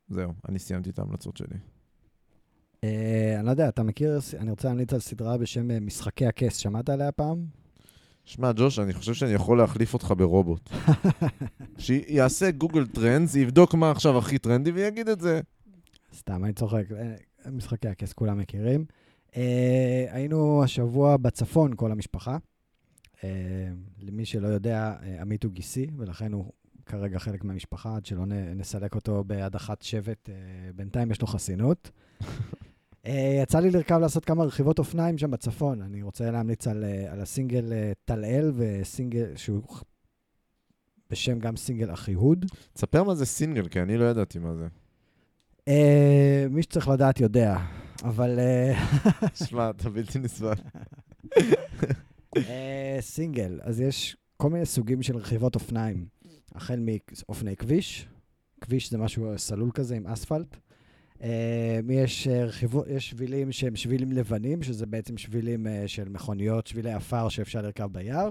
זהו, 0.08 0.32
אני 0.48 0.58
סיימתי 0.58 0.90
את 0.90 0.98
ההמלצות 0.98 1.36
שלי. 1.36 1.56
אה, 2.84 3.36
אני 3.36 3.46
לא 3.46 3.50
יודע, 3.50 3.68
אתה 3.68 3.82
מכיר, 3.82 4.18
אני 4.38 4.50
רוצה 4.50 4.68
להמליץ 4.68 4.92
על 4.92 5.00
סדרה 5.00 5.38
בשם 5.38 5.70
אה, 5.70 5.80
משחקי 5.80 6.26
הכס, 6.26 6.56
שמעת 6.56 6.88
עליה 6.88 7.12
פעם? 7.12 7.44
שמע, 8.24 8.52
ג'וש, 8.56 8.78
אני 8.78 8.92
חושב 8.92 9.14
שאני 9.14 9.32
יכול 9.32 9.58
להחליף 9.58 9.94
אותך 9.94 10.14
ברובוט. 10.16 10.70
שיעשה 11.78 12.50
Google 12.50 12.86
Trends, 12.86 13.34
יבדוק 13.34 13.74
מה 13.74 13.90
עכשיו 13.90 14.18
הכי 14.18 14.38
טרנדי 14.38 14.70
ויגיד 14.70 15.08
את 15.08 15.20
זה. 15.20 15.40
סתם, 16.14 16.44
אני 16.44 16.52
צוחק. 16.52 16.84
אה, 16.92 17.14
משחקי 17.50 17.88
הכס, 17.88 18.12
כולם 18.12 18.38
מכירים. 18.38 18.84
אה, 19.36 20.06
היינו 20.10 20.64
השבוע 20.64 21.16
בצפון, 21.16 21.72
כל 21.76 21.92
המשפחה. 21.92 22.38
אה, 23.24 23.28
למי 23.98 24.24
שלא 24.24 24.48
יודע, 24.48 24.94
אה, 25.02 25.20
עמית 25.20 25.44
הוא 25.44 25.52
גיסי, 25.52 25.86
ולכן 25.96 26.32
הוא 26.32 26.52
כרגע 26.86 27.18
חלק 27.18 27.44
מהמשפחה, 27.44 27.96
עד 27.96 28.06
שלא 28.06 28.26
נ- 28.26 28.58
נסלק 28.58 28.94
אותו 28.94 29.24
בהדחת 29.24 29.82
שבט. 29.82 30.28
אה, 30.28 30.34
בינתיים 30.74 31.10
יש 31.10 31.20
לו 31.20 31.26
חסינות. 31.26 31.90
אה, 33.06 33.38
יצא 33.42 33.60
לי 33.60 33.70
לרכב 33.70 33.98
לעשות 33.98 34.24
כמה 34.24 34.44
רכיבות 34.44 34.78
אופניים 34.78 35.18
שם 35.18 35.30
בצפון. 35.30 35.82
אני 35.82 36.02
רוצה 36.02 36.30
להמליץ 36.30 36.66
על, 36.66 36.84
אה, 36.84 37.12
על 37.12 37.20
הסינגל 37.20 37.72
טל-אל 38.04 38.52
וסינגל 38.56 39.36
שהוא 39.36 39.62
בשם 41.10 41.38
גם 41.38 41.56
סינגל 41.56 41.92
אחיהוד. 41.92 42.46
תספר 42.72 43.02
מה 43.04 43.14
זה 43.14 43.26
סינגל, 43.26 43.68
כי 43.68 43.82
אני 43.82 43.96
לא 43.98 44.04
ידעתי 44.04 44.38
מה 44.38 44.54
זה. 44.54 44.68
אה, 45.70 46.46
מי 46.50 46.62
שצריך 46.62 46.88
לדעת 46.88 47.20
יודע, 47.20 47.56
אבל 48.04 48.38
אה, 48.38 48.72
שמע, 49.48 49.70
אתה 49.70 49.90
בלתי 49.90 50.18
נסבל. 50.18 50.54
אה, 52.36 52.98
סינגל, 53.00 53.60
אז 53.62 53.80
יש 53.80 54.16
כל 54.36 54.50
מיני 54.50 54.66
סוגים 54.66 55.02
של 55.02 55.16
רכיבות 55.16 55.54
אופניים, 55.54 56.06
החל 56.54 56.80
מאופני 56.80 57.56
כביש, 57.56 58.08
כביש 58.60 58.90
זה 58.90 58.98
משהו 58.98 59.38
סלול 59.38 59.70
כזה 59.74 59.96
עם 59.96 60.06
אספלט. 60.06 60.56
אה, 61.22 61.80
יש 61.90 62.28
אה, 62.28 62.44
רכיבות, 62.44 62.86
יש 62.88 63.10
שבילים 63.10 63.52
שהם 63.52 63.76
שבילים 63.76 64.12
לבנים, 64.12 64.62
שזה 64.62 64.86
בעצם 64.86 65.16
שבילים 65.16 65.66
אה, 65.66 65.82
של 65.86 66.08
מכוניות, 66.08 66.66
שבילי 66.66 66.92
עפר 66.92 67.28
שאפשר 67.28 67.62
לרכב 67.62 67.88
ביער. 67.92 68.30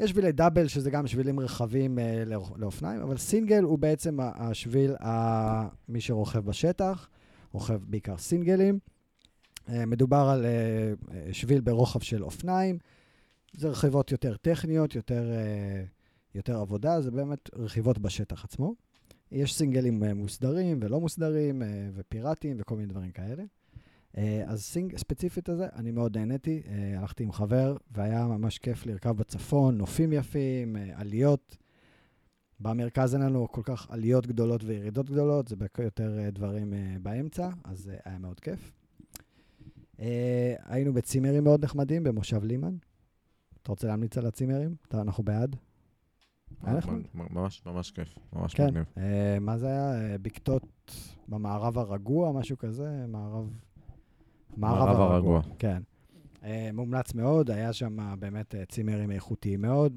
יש 0.00 0.10
שבילי 0.10 0.32
דאבל, 0.32 0.68
שזה 0.68 0.90
גם 0.90 1.06
שבילים 1.06 1.40
רחבים 1.40 1.98
אה, 1.98 2.22
לאופ- 2.26 2.56
לאופניים, 2.58 3.00
אבל 3.00 3.16
סינגל 3.16 3.62
הוא 3.62 3.78
בעצם 3.78 4.18
השביל, 4.20 4.94
ה- 5.00 5.68
מי 5.88 6.00
שרוכב 6.00 6.38
בשטח, 6.38 7.08
רוכב 7.52 7.80
בעיקר 7.84 8.16
סינגלים. 8.16 8.78
אה, 9.68 9.86
מדובר 9.86 10.16
על 10.32 10.44
אה, 10.44 10.50
אה, 11.14 11.28
שביל 11.32 11.60
ברוחב 11.60 12.00
של 12.00 12.24
אופניים. 12.24 12.78
זה 13.52 13.68
רכיבות 13.68 14.12
יותר 14.12 14.36
טכניות, 14.36 14.94
יותר, 14.94 15.30
אה, 15.32 15.84
יותר 16.34 16.58
עבודה, 16.58 17.00
זה 17.00 17.10
באמת 17.10 17.50
רכיבות 17.54 17.98
בשטח 17.98 18.44
עצמו. 18.44 18.74
יש 19.32 19.54
סינגלים 19.54 20.04
אה, 20.04 20.14
מוסדרים 20.14 20.78
ולא 20.82 21.00
מוסדרים, 21.00 21.62
אה, 21.62 21.68
ופיראטיים 21.94 22.56
וכל 22.60 22.76
מיני 22.76 22.88
דברים 22.88 23.10
כאלה. 23.10 23.42
אה, 24.18 24.44
אז 24.46 24.62
סינג, 24.62 24.96
ספציפית 24.96 25.48
הזה, 25.48 25.66
אני 25.74 25.90
מאוד 25.90 26.18
נהניתי. 26.18 26.62
אה, 26.68 26.98
הלכתי 26.98 27.22
עם 27.22 27.32
חבר, 27.32 27.76
והיה 27.90 28.26
ממש 28.26 28.58
כיף 28.58 28.86
לרכב 28.86 29.16
בצפון, 29.16 29.78
נופים 29.78 30.12
יפים, 30.12 30.76
אה, 30.76 30.90
עליות. 30.94 31.56
במרכז 32.60 33.14
אין 33.14 33.22
לנו 33.22 33.48
כל 33.52 33.60
כך 33.64 33.90
עליות 33.90 34.26
גדולות 34.26 34.64
וירידות 34.64 35.10
גדולות, 35.10 35.48
זה 35.48 35.56
יותר 35.78 36.30
דברים 36.32 36.72
באמצע, 37.02 37.48
אז 37.64 37.90
היה 38.04 38.18
מאוד 38.18 38.40
כיף. 38.40 38.72
היינו 40.64 40.92
בצימרים 40.94 41.44
מאוד 41.44 41.64
נחמדים 41.64 42.04
במושב 42.04 42.44
לימן. 42.44 42.76
אתה 43.62 43.72
רוצה 43.72 43.86
להמליץ 43.86 44.18
על 44.18 44.26
הצימרים? 44.26 44.74
אנחנו 44.94 45.24
בעד. 45.24 45.56
ממש, 47.14 47.62
ממש 47.66 47.90
כיף. 47.90 48.08
ממש 48.32 48.54
כן. 48.54 48.66
מגניב. 48.66 48.84
מה 49.40 49.58
זה 49.58 49.66
היה? 49.66 50.18
בקתות 50.18 50.92
במערב 51.28 51.78
הרגוע, 51.78 52.32
משהו 52.32 52.58
כזה? 52.58 53.06
מערב... 53.08 53.50
מערב 54.56 55.00
הרגוע. 55.00 55.42
כן. 55.58 55.82
אה, 56.44 56.70
מומלץ 56.72 57.14
מאוד, 57.14 57.50
היה 57.50 57.72
שם 57.72 58.14
באמת 58.18 58.54
אה, 58.54 58.64
צימרים 58.64 59.10
איכותיים 59.10 59.62
מאוד, 59.62 59.96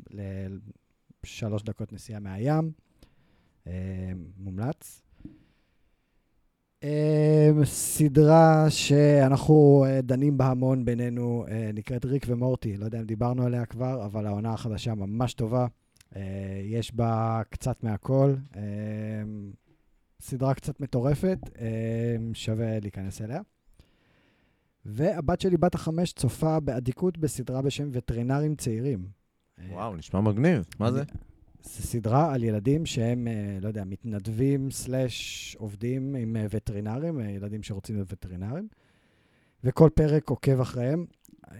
לשלוש 1.23 1.63
דקות 1.63 1.93
נסיעה 1.93 2.19
מהים. 2.19 2.71
אה, 3.67 4.11
מומלץ. 4.37 5.01
אה, 6.83 7.49
סדרה 7.63 8.65
שאנחנו 8.69 9.85
אה, 9.87 10.01
דנים 10.01 10.37
בה 10.37 10.47
המון 10.47 10.85
בינינו, 10.85 11.45
אה, 11.51 11.69
נקראת 11.73 12.05
ריק 12.05 12.25
ומורטי. 12.27 12.77
לא 12.77 12.85
יודע 12.85 12.99
אם 12.99 13.05
דיברנו 13.05 13.43
עליה 13.45 13.65
כבר, 13.65 14.05
אבל 14.05 14.25
העונה 14.25 14.53
החדשה 14.53 14.95
ממש 14.95 15.33
טובה. 15.33 15.67
אה, 16.15 16.61
יש 16.63 16.95
בה 16.95 17.41
קצת 17.49 17.83
מהכל. 17.83 18.33
אה, 18.55 18.61
סדרה 20.21 20.53
קצת 20.53 20.79
מטורפת, 20.79 21.39
אה, 21.61 22.15
שווה 22.33 22.79
להיכנס 22.79 23.21
אליה. 23.21 23.41
והבת 24.85 25.41
שלי, 25.41 25.57
בת 25.57 25.75
החמש, 25.75 26.13
צופה 26.13 26.59
באדיקות 26.59 27.17
בסדרה 27.17 27.61
בשם 27.61 27.89
וטרינרים 27.91 28.55
צעירים. 28.55 29.07
וואו, 29.69 29.95
נשמע 29.95 30.21
מגניב. 30.21 30.65
מה 30.79 30.91
זה? 30.91 31.03
זו 31.63 31.83
סדרה 31.83 32.33
על 32.33 32.43
ילדים 32.43 32.85
שהם, 32.85 33.27
אה, 33.27 33.57
לא 33.61 33.67
יודע, 33.67 33.83
מתנדבים 33.83 34.71
סלאש 34.71 35.55
עובדים 35.59 36.15
עם 36.15 36.35
אה, 36.35 36.45
וטרינרים, 36.49 37.19
אה, 37.19 37.29
ילדים 37.29 37.63
שרוצים 37.63 37.95
להיות 37.95 38.13
וטרינרים, 38.13 38.67
וכל 39.63 39.89
פרק 39.95 40.29
עוקב 40.29 40.59
אחריהם. 40.59 41.05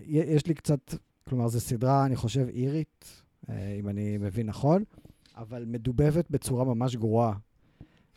יש 0.02 0.48
לי 0.48 0.54
קצת, 0.54 0.94
כלומר, 1.30 1.48
זו 1.48 1.60
סדרה, 1.60 2.06
אני 2.06 2.16
חושב, 2.16 2.48
אירית, 2.48 3.24
אם 3.50 3.90
אני 3.90 4.18
מבין 4.18 4.46
נכון, 4.46 4.84
אבל 5.36 5.66
מדובבת 5.66 6.32
בצורה 6.32 6.66
ממש 6.66 6.96
גרועה. 6.96 7.34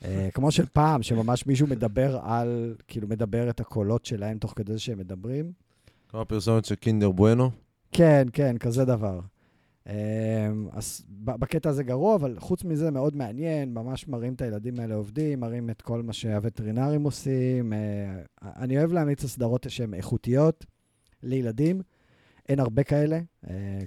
אה, 0.04 0.28
כמו 0.34 0.50
של 0.50 0.66
פעם, 0.72 1.02
שממש 1.02 1.46
מישהו 1.46 1.66
מדבר 1.66 2.20
על, 2.22 2.74
כאילו 2.88 3.08
מדבר 3.08 3.50
את 3.50 3.60
הקולות 3.60 4.04
שלהם 4.06 4.38
תוך 4.38 4.52
כדי 4.56 4.78
שהם 4.78 4.98
מדברים. 4.98 5.52
כמו 6.08 6.20
הפרסומת 6.20 6.64
של 6.64 6.74
קינדר 6.74 7.10
בואנו. 7.10 7.50
כן, 7.92 8.26
כן, 8.32 8.58
כזה 8.58 8.84
דבר. 8.84 9.20
אה, 9.88 10.50
אז 10.72 11.04
בקטע 11.08 11.68
הזה 11.70 11.82
גרוע, 11.82 12.14
אבל 12.14 12.36
חוץ 12.38 12.64
מזה 12.64 12.90
מאוד 12.90 13.16
מעניין, 13.16 13.74
ממש 13.74 14.08
מראים 14.08 14.34
את 14.34 14.42
הילדים 14.42 14.80
האלה 14.80 14.94
עובדים, 14.94 15.40
מראים 15.40 15.70
את 15.70 15.82
כל 15.82 16.02
מה 16.02 16.12
שהווטרינרים 16.12 17.02
עושים. 17.02 17.72
אה, 17.72 17.78
אני 18.42 18.78
אוהב 18.78 18.92
להמליץ 18.92 19.24
לסדרות 19.24 19.66
שהן 19.68 19.94
איכותיות 19.94 20.66
לילדים. 21.22 21.82
אין 22.48 22.60
הרבה 22.60 22.82
כאלה. 22.82 23.20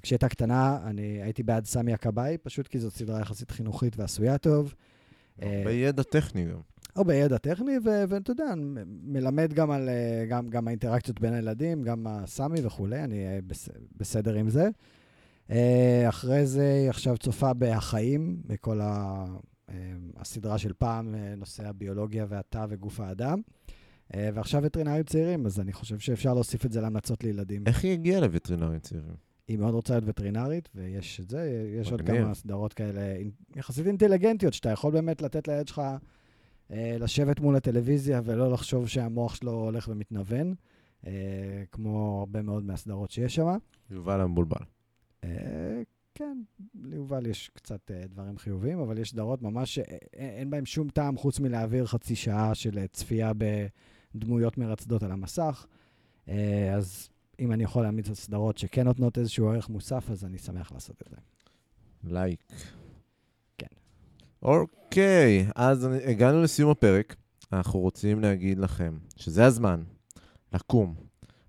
כשהייתה 0.02 0.30
קטנה, 0.30 0.80
אני 0.86 1.22
הייתי 1.22 1.44
בעד 1.44 1.66
סמי 1.66 1.94
הכבאי, 1.94 2.38
פשוט 2.38 2.68
כי 2.68 2.80
זאת 2.80 2.94
סדרה 2.94 3.22
יחסית 3.22 3.52
חינוכית 3.52 4.00
ועשויה 4.00 4.38
טוב. 4.38 4.74
הרבה 5.42 5.72
ידע 5.72 6.04
טכני 6.04 6.46
גם. 6.46 6.60
הרבה 6.96 7.16
ידע 7.16 7.38
טכני, 7.38 7.72
ואתה 8.10 8.32
יודע, 8.32 8.54
מלמד 9.04 9.54
גם 9.54 9.72
על 9.72 9.90
אה, 9.90 10.26
גם, 10.30 10.50
גם 10.50 10.68
האינטראקציות 10.68 11.20
בין 11.20 11.34
הילדים, 11.34 11.84
גם 11.84 12.08
הסמי 12.08 12.66
וכולי, 12.66 13.04
אני 13.04 13.26
אה, 13.28 13.40
בס, 13.48 13.70
בסדר 13.98 14.34
עם 14.34 14.50
זה. 14.50 14.70
אה, 15.50 16.06
אחרי 16.10 16.46
זה, 16.46 16.86
עכשיו 16.90 17.18
צופה 17.18 17.54
בהחיים, 17.54 18.42
בכל 18.46 18.82
ה, 18.82 19.26
הסדרה 20.18 20.58
של 20.58 20.74
פעם, 20.74 21.16
נושא 21.38 21.68
הביולוגיה 21.68 22.26
והתא 22.30 22.66
וגוף 22.70 23.00
האדם. 23.00 23.42
ועכשיו 24.14 24.62
וטרינרים 24.64 25.04
צעירים, 25.04 25.46
אז 25.46 25.60
אני 25.60 25.74
חושב 25.74 26.00
שאפשר 26.00 26.34
להוסיף 26.34 26.66
את 26.66 26.72
זה 26.72 26.82
להמלצות 26.82 27.24
לילדים. 27.24 27.64
איך 27.68 27.84
היא 27.84 27.92
הגיעה 27.92 28.22
לווטרינרים 28.22 28.80
צעירים? 28.80 29.16
היא 29.48 29.58
מאוד 29.58 29.74
רוצה 29.74 29.94
להיות 29.94 30.04
וטרינרית, 30.08 30.70
ויש 30.76 31.20
את 31.20 31.30
זה, 31.30 31.70
יש 31.82 31.92
עוד 31.92 32.02
כמה 32.02 32.34
סדרות 32.34 32.74
כאלה 32.74 33.02
יחסית 33.56 33.88
אינטליגנטיות, 33.88 34.54
שאתה 34.54 34.70
יכול 34.70 34.92
באמת 34.92 35.22
לתת 35.22 35.48
לילד 35.48 35.68
שלך 35.68 35.82
אה, 36.72 36.98
לשבת 37.00 37.40
מול 37.40 37.56
הטלוויזיה 37.56 38.22
ולא 38.24 38.52
לחשוב 38.52 38.88
שהמוח 38.88 39.36
שלו 39.36 39.52
הולך 39.52 39.88
ומתנוון, 39.88 40.56
אה, 41.08 41.64
כמו 41.72 42.20
הרבה 42.20 42.42
מאוד 42.42 42.64
מהסדרות 42.64 43.12
שיש 43.12 43.36
שם. 43.36 43.58
יובל 43.90 44.22
המבולבל. 44.22 44.66
אה, 45.24 45.82
כן, 46.16 46.42
ליובל 46.84 47.26
יש 47.26 47.50
קצת 47.54 47.92
אה, 47.92 48.04
דברים 48.08 48.38
חיוביים, 48.38 48.80
אבל 48.80 48.98
יש 48.98 49.10
סדרות 49.10 49.42
ממש 49.42 49.76
שאין 49.76 50.50
בהם 50.50 50.66
שום 50.66 50.90
טעם 50.90 51.18
חוץ 51.18 51.40
מלהעביר 51.40 51.86
חצי 51.86 52.16
שעה 52.16 52.56
של 52.56 52.88
צפייה 52.88 53.32
בדמויות 54.14 54.58
מרצדות 54.58 55.04
על 55.04 55.12
המסך. 55.12 55.66
אה, 56.30 56.74
אז 56.76 57.10
אם 57.40 57.52
אני 57.52 57.64
יכול 57.64 57.84
להעמיד 57.84 58.06
את 58.06 58.12
הסדרות 58.12 58.58
שכן 58.58 58.84
נותנות 58.86 59.18
איזשהו 59.18 59.50
ערך 59.50 59.70
מוסף, 59.70 60.12
אז 60.12 60.26
אני 60.26 60.38
שמח 60.38 60.72
לעשות 60.72 61.02
את 61.02 61.12
זה. 61.12 61.18
לייק. 62.04 62.40
כן. 63.58 63.68
אוקיי, 64.42 65.48
אז 65.56 65.88
הגענו 66.06 66.42
לסיום 66.42 66.72
הפרק. 66.72 67.16
אנחנו 67.54 67.80
רוצים 67.80 68.20
להגיד 68.20 68.58
לכם 68.58 68.98
שזה 69.16 69.46
הזמן 69.46 69.84
לקום, 70.54 70.96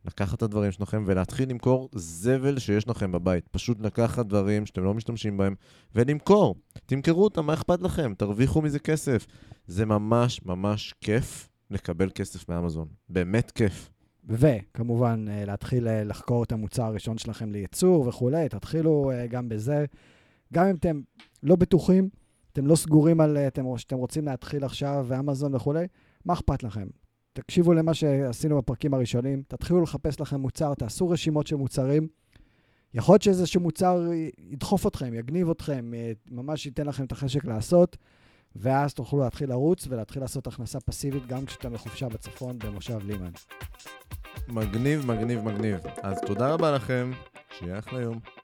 לקחת 0.05 0.37
את 0.39 0.43
הדברים 0.43 0.72
שלכם 0.72 1.05
ולהתחיל 1.07 1.51
למכור 1.51 1.89
זבל 1.95 2.59
שיש 2.59 2.89
לכם 2.89 3.12
בבית. 3.12 3.49
פשוט 3.49 3.80
לקחת 3.80 4.26
דברים 4.26 4.66
שאתם 4.66 4.84
לא 4.84 4.95
משתמשים 4.95 5.37
בהם 5.37 5.55
ולמכור. 5.95 6.57
תמכרו 6.87 7.24
אותם, 7.24 7.47
מה 7.47 7.55
אכפת 7.55 7.82
לכם? 7.82 8.14
תרוויחו 8.18 8.62
מזה 8.62 8.78
כסף. 8.78 9.26
זה 9.66 9.87
ממש 9.87 10.41
ממש 10.45 10.95
כיף 11.01 11.49
לקבל 11.70 12.11
כסף 12.14 12.49
מאמזון. 12.49 12.89
באמת 13.09 13.51
כיף. 13.51 13.91
וכמובן, 14.29 15.24
אה, 15.29 15.45
להתחיל 15.45 15.89
אה, 15.89 16.05
לחקור 16.05 16.43
את 16.43 16.53
המוצר 16.53 16.83
הראשון 16.83 17.18
שלכם 17.18 17.53
לייצור 17.53 18.09
וכולי, 18.09 18.49
תתחילו 18.49 19.11
אה, 19.11 19.27
גם 19.27 19.49
בזה. 19.49 19.85
גם 20.53 20.66
אם 20.66 20.74
אתם 20.74 21.01
לא 21.43 21.57
בטוחים, 21.57 22.09
אתם 22.53 22.66
לא 22.66 22.77
סגורים 22.77 23.20
על, 23.20 23.37
אתם, 23.37 23.64
שאתם 23.77 23.97
רוצים 23.97 24.24
להתחיל 24.24 24.64
עכשיו 24.64 25.05
ואמזון 25.09 25.55
וכולי, 25.55 25.87
מה 26.24 26.33
אכפת 26.33 26.62
לכם? 26.62 26.87
תקשיבו 27.33 27.72
למה 27.72 27.95
שעשינו 27.95 28.59
בפרקים 28.59 28.95
הראשונים, 28.95 29.43
תתחילו 29.49 29.81
לחפש 29.81 30.20
לכם 30.20 30.41
מוצר, 30.41 30.74
תעשו 30.74 31.09
רשימות 31.09 31.47
של 31.47 31.57
מוצרים. 31.57 32.09
יכול 32.95 33.12
להיות 33.12 33.22
שאיזשהו 33.22 33.61
מוצר 33.61 34.11
ידחוף 34.51 34.87
אתכם, 34.87 35.14
יגניב 35.14 35.51
אתכם, 35.51 35.93
ממש 36.31 36.66
ייתן 36.66 36.87
לכם 36.87 37.05
את 37.05 37.12
החשק 37.12 37.45
לעשות, 37.45 37.97
ואז 38.59 38.95
תוכלו 38.95 39.21
להתחיל 39.21 39.49
לרוץ 39.49 39.87
ולהתחיל 39.89 40.23
לעשות 40.23 40.47
הכנסה 40.47 40.81
פסיבית 40.81 41.27
גם 41.27 41.47
כשאתם 41.47 41.73
בחופשה 41.73 42.09
בצפון 42.09 42.59
במושב 42.59 42.99
לימן. 43.07 43.31
מגניב, 44.49 45.07
מגניב, 45.07 45.45
מגניב. 45.45 45.81
אז 46.03 46.21
תודה 46.27 46.53
רבה 46.55 46.73
לכם, 46.73 47.11
שיהיה 47.59 47.79
אחלה 47.79 48.01
יום. 48.01 48.36